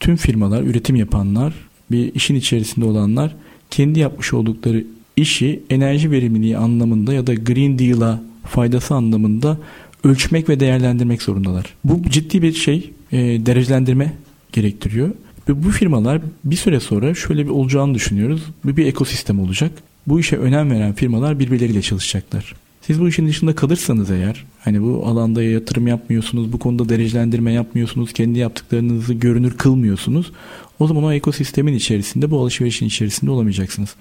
tüm 0.00 0.16
firmalar, 0.16 0.62
üretim 0.62 0.96
yapanlar, 0.96 1.54
bir 1.90 2.14
işin 2.14 2.34
içerisinde 2.34 2.84
olanlar 2.84 3.36
kendi 3.70 3.98
yapmış 3.98 4.32
oldukları 4.32 4.84
işi 5.16 5.62
enerji 5.70 6.10
verimliliği 6.10 6.58
anlamında 6.58 7.12
ya 7.12 7.26
da 7.26 7.34
Green 7.34 7.78
Deal'a 7.78 8.22
faydası 8.44 8.94
anlamında 8.94 9.58
ölçmek 10.04 10.48
ve 10.48 10.60
değerlendirmek 10.60 11.22
zorundalar. 11.22 11.66
Bu 11.84 12.02
ciddi 12.10 12.42
bir 12.42 12.52
şey, 12.52 12.90
e, 13.12 13.18
derecelendirme 13.18 14.12
gerektiriyor. 14.52 15.10
Ve 15.48 15.64
bu 15.64 15.70
firmalar 15.70 16.22
bir 16.44 16.56
süre 16.56 16.80
sonra 16.80 17.14
şöyle 17.14 17.44
bir 17.44 17.50
olacağını 17.50 17.94
düşünüyoruz. 17.94 18.42
Bu 18.64 18.76
bir 18.76 18.86
ekosistem 18.86 19.40
olacak. 19.40 19.72
Bu 20.06 20.20
işe 20.20 20.36
önem 20.36 20.70
veren 20.70 20.92
firmalar 20.92 21.38
birbirleriyle 21.38 21.82
çalışacaklar. 21.82 22.54
Siz 22.90 23.00
bu 23.00 23.08
işin 23.08 23.28
dışında 23.28 23.54
kalırsanız 23.54 24.10
eğer 24.10 24.44
hani 24.64 24.82
bu 24.82 25.06
alanda 25.06 25.42
yatırım 25.42 25.86
yapmıyorsunuz, 25.86 26.52
bu 26.52 26.58
konuda 26.58 26.88
derecelendirme 26.88 27.52
yapmıyorsunuz, 27.52 28.12
kendi 28.12 28.38
yaptıklarınızı 28.38 29.14
görünür 29.14 29.56
kılmıyorsunuz. 29.56 30.32
O 30.78 30.86
zaman 30.86 31.04
o 31.04 31.12
ekosistemin 31.12 31.74
içerisinde, 31.74 32.30
bu 32.30 32.40
alışverişin 32.40 32.86
içerisinde 32.86 33.30
olamayacaksınız. 33.30 33.94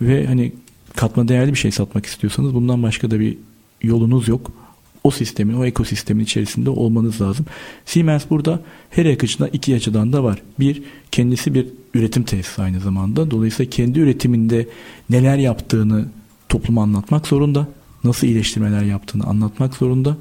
Ve 0.00 0.26
hani 0.26 0.52
katma 0.96 1.28
değerli 1.28 1.52
bir 1.52 1.58
şey 1.58 1.70
satmak 1.70 2.06
istiyorsanız 2.06 2.54
bundan 2.54 2.82
başka 2.82 3.10
da 3.10 3.20
bir 3.20 3.38
yolunuz 3.82 4.28
yok. 4.28 4.52
O 5.04 5.10
sistemin, 5.10 5.54
o 5.54 5.64
ekosistemin 5.64 6.24
içerisinde 6.24 6.70
olmanız 6.70 7.20
lazım. 7.20 7.46
Siemens 7.84 8.24
burada 8.30 8.60
her 8.90 9.06
açıdan 9.06 9.50
iki 9.52 9.76
açıdan 9.76 10.12
da 10.12 10.24
var. 10.24 10.42
Bir, 10.60 10.82
kendisi 11.12 11.54
bir 11.54 11.66
üretim 11.94 12.22
tesisi 12.22 12.62
aynı 12.62 12.80
zamanda. 12.80 13.30
Dolayısıyla 13.30 13.70
kendi 13.70 14.00
üretiminde 14.00 14.66
neler 15.10 15.36
yaptığını 15.36 16.06
topluma 16.48 16.82
anlatmak 16.82 17.26
zorunda. 17.26 17.68
Nasıl 18.06 18.26
iyileştirmeler 18.26 18.82
yaptığını 18.82 19.24
anlatmak 19.24 19.74
zorunda. 19.74 20.16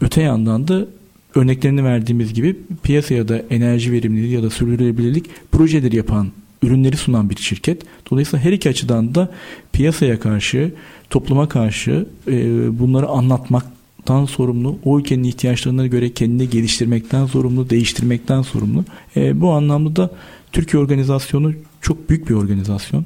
Öte 0.00 0.22
yandan 0.22 0.68
da 0.68 0.86
örneklerini 1.34 1.84
verdiğimiz 1.84 2.34
gibi 2.34 2.56
piyasaya 2.82 3.28
da 3.28 3.42
enerji 3.50 3.92
verimliliği 3.92 4.32
ya 4.32 4.42
da 4.42 4.50
sürdürülebilirlik 4.50 5.26
projeleri 5.52 5.96
yapan 5.96 6.28
ürünleri 6.62 6.96
sunan 6.96 7.30
bir 7.30 7.36
şirket. 7.36 7.82
Dolayısıyla 8.10 8.44
her 8.44 8.52
iki 8.52 8.68
açıdan 8.68 9.14
da 9.14 9.30
piyasaya 9.72 10.20
karşı, 10.20 10.74
topluma 11.10 11.48
karşı 11.48 12.06
e, 12.28 12.78
bunları 12.78 13.06
anlatmaktan 13.06 14.24
sorumlu, 14.24 14.78
o 14.84 14.98
ülkenin 14.98 15.24
ihtiyaçlarına 15.24 15.86
göre 15.86 16.12
kendini 16.12 16.50
geliştirmekten 16.50 17.26
sorumlu, 17.26 17.70
değiştirmekten 17.70 18.42
sorumlu. 18.42 18.84
E, 19.16 19.40
bu 19.40 19.52
anlamda 19.52 19.96
da 19.96 20.10
Türkiye 20.52 20.82
organizasyonu 20.82 21.52
çok 21.80 22.10
büyük 22.10 22.28
bir 22.28 22.34
organizasyon. 22.34 23.04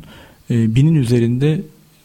E, 0.51 0.75
binin 0.75 0.95
üzerinde 0.95 1.63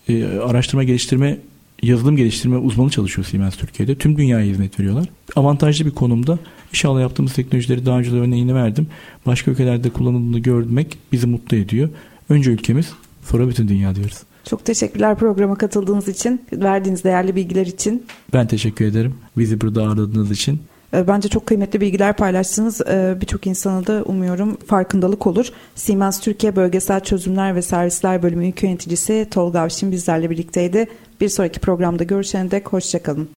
e, 0.10 0.26
araştırma 0.26 0.84
geliştirme 0.84 1.38
yazılım 1.84 2.16
geliştirme 2.16 2.58
uzmanı 2.58 2.90
çalışıyor 2.90 3.26
Siemens 3.26 3.56
Türkiye'de. 3.56 3.96
Tüm 3.96 4.18
dünyaya 4.18 4.46
hizmet 4.46 4.80
veriyorlar. 4.80 5.10
Avantajlı 5.36 5.86
bir 5.86 5.92
konumda. 5.92 6.40
İnşallah 6.74 7.02
yaptığımız 7.02 7.34
teknolojileri 7.34 7.86
daha 7.86 8.00
önce 8.00 8.12
de 8.12 8.16
örneğini 8.16 8.56
verdim. 8.56 8.88
Başka 9.26 9.52
ülkelerde 9.52 9.90
kullanıldığını 9.90 10.40
görmek 10.40 10.98
bizi 11.12 11.28
mutlu 11.28 11.58
ediyor. 11.58 11.90
Önce 12.30 12.52
ülkemiz 12.52 12.94
sonra 13.24 13.48
bütün 13.50 13.68
dünya 13.68 13.96
diyoruz. 13.96 14.18
Çok 14.50 14.66
teşekkürler 14.66 15.16
programa 15.16 15.56
katıldığınız 15.56 16.08
için, 16.08 16.42
verdiğiniz 16.54 17.04
değerli 17.04 17.36
bilgiler 17.36 17.66
için. 17.66 18.06
Ben 18.34 18.48
teşekkür 18.48 18.86
ederim. 18.86 19.14
Bizi 19.38 19.62
burada 19.62 19.84
ağırladığınız 19.84 20.32
için. 20.32 20.60
Ee, 20.94 21.08
bence 21.08 21.30
çok 21.30 21.46
kıymetli 21.46 21.82
bilgiler 21.82 22.16
paylaştınız. 22.16 22.82
Ee, 22.82 23.18
birçok 23.22 23.48
insana 23.48 23.88
da 23.88 24.04
umuyorum 24.04 24.58
farkındalık 24.68 25.28
olur. 25.28 25.52
Siemens 25.76 26.20
Türkiye 26.20 26.56
Bölgesel 26.56 27.00
Çözümler 27.00 27.56
ve 27.56 27.62
Servisler 27.62 28.24
Bölümü 28.24 28.54
yöneticisi 28.62 29.28
Tolga 29.32 29.60
Avşin 29.60 29.92
bizlerle 29.92 30.30
birlikteydi. 30.30 30.88
Bir 31.22 31.30
sonraki 31.30 31.60
programda 31.60 32.04
görüşene 32.04 32.52
dek 32.52 32.74
hoşçakalın. 32.74 33.26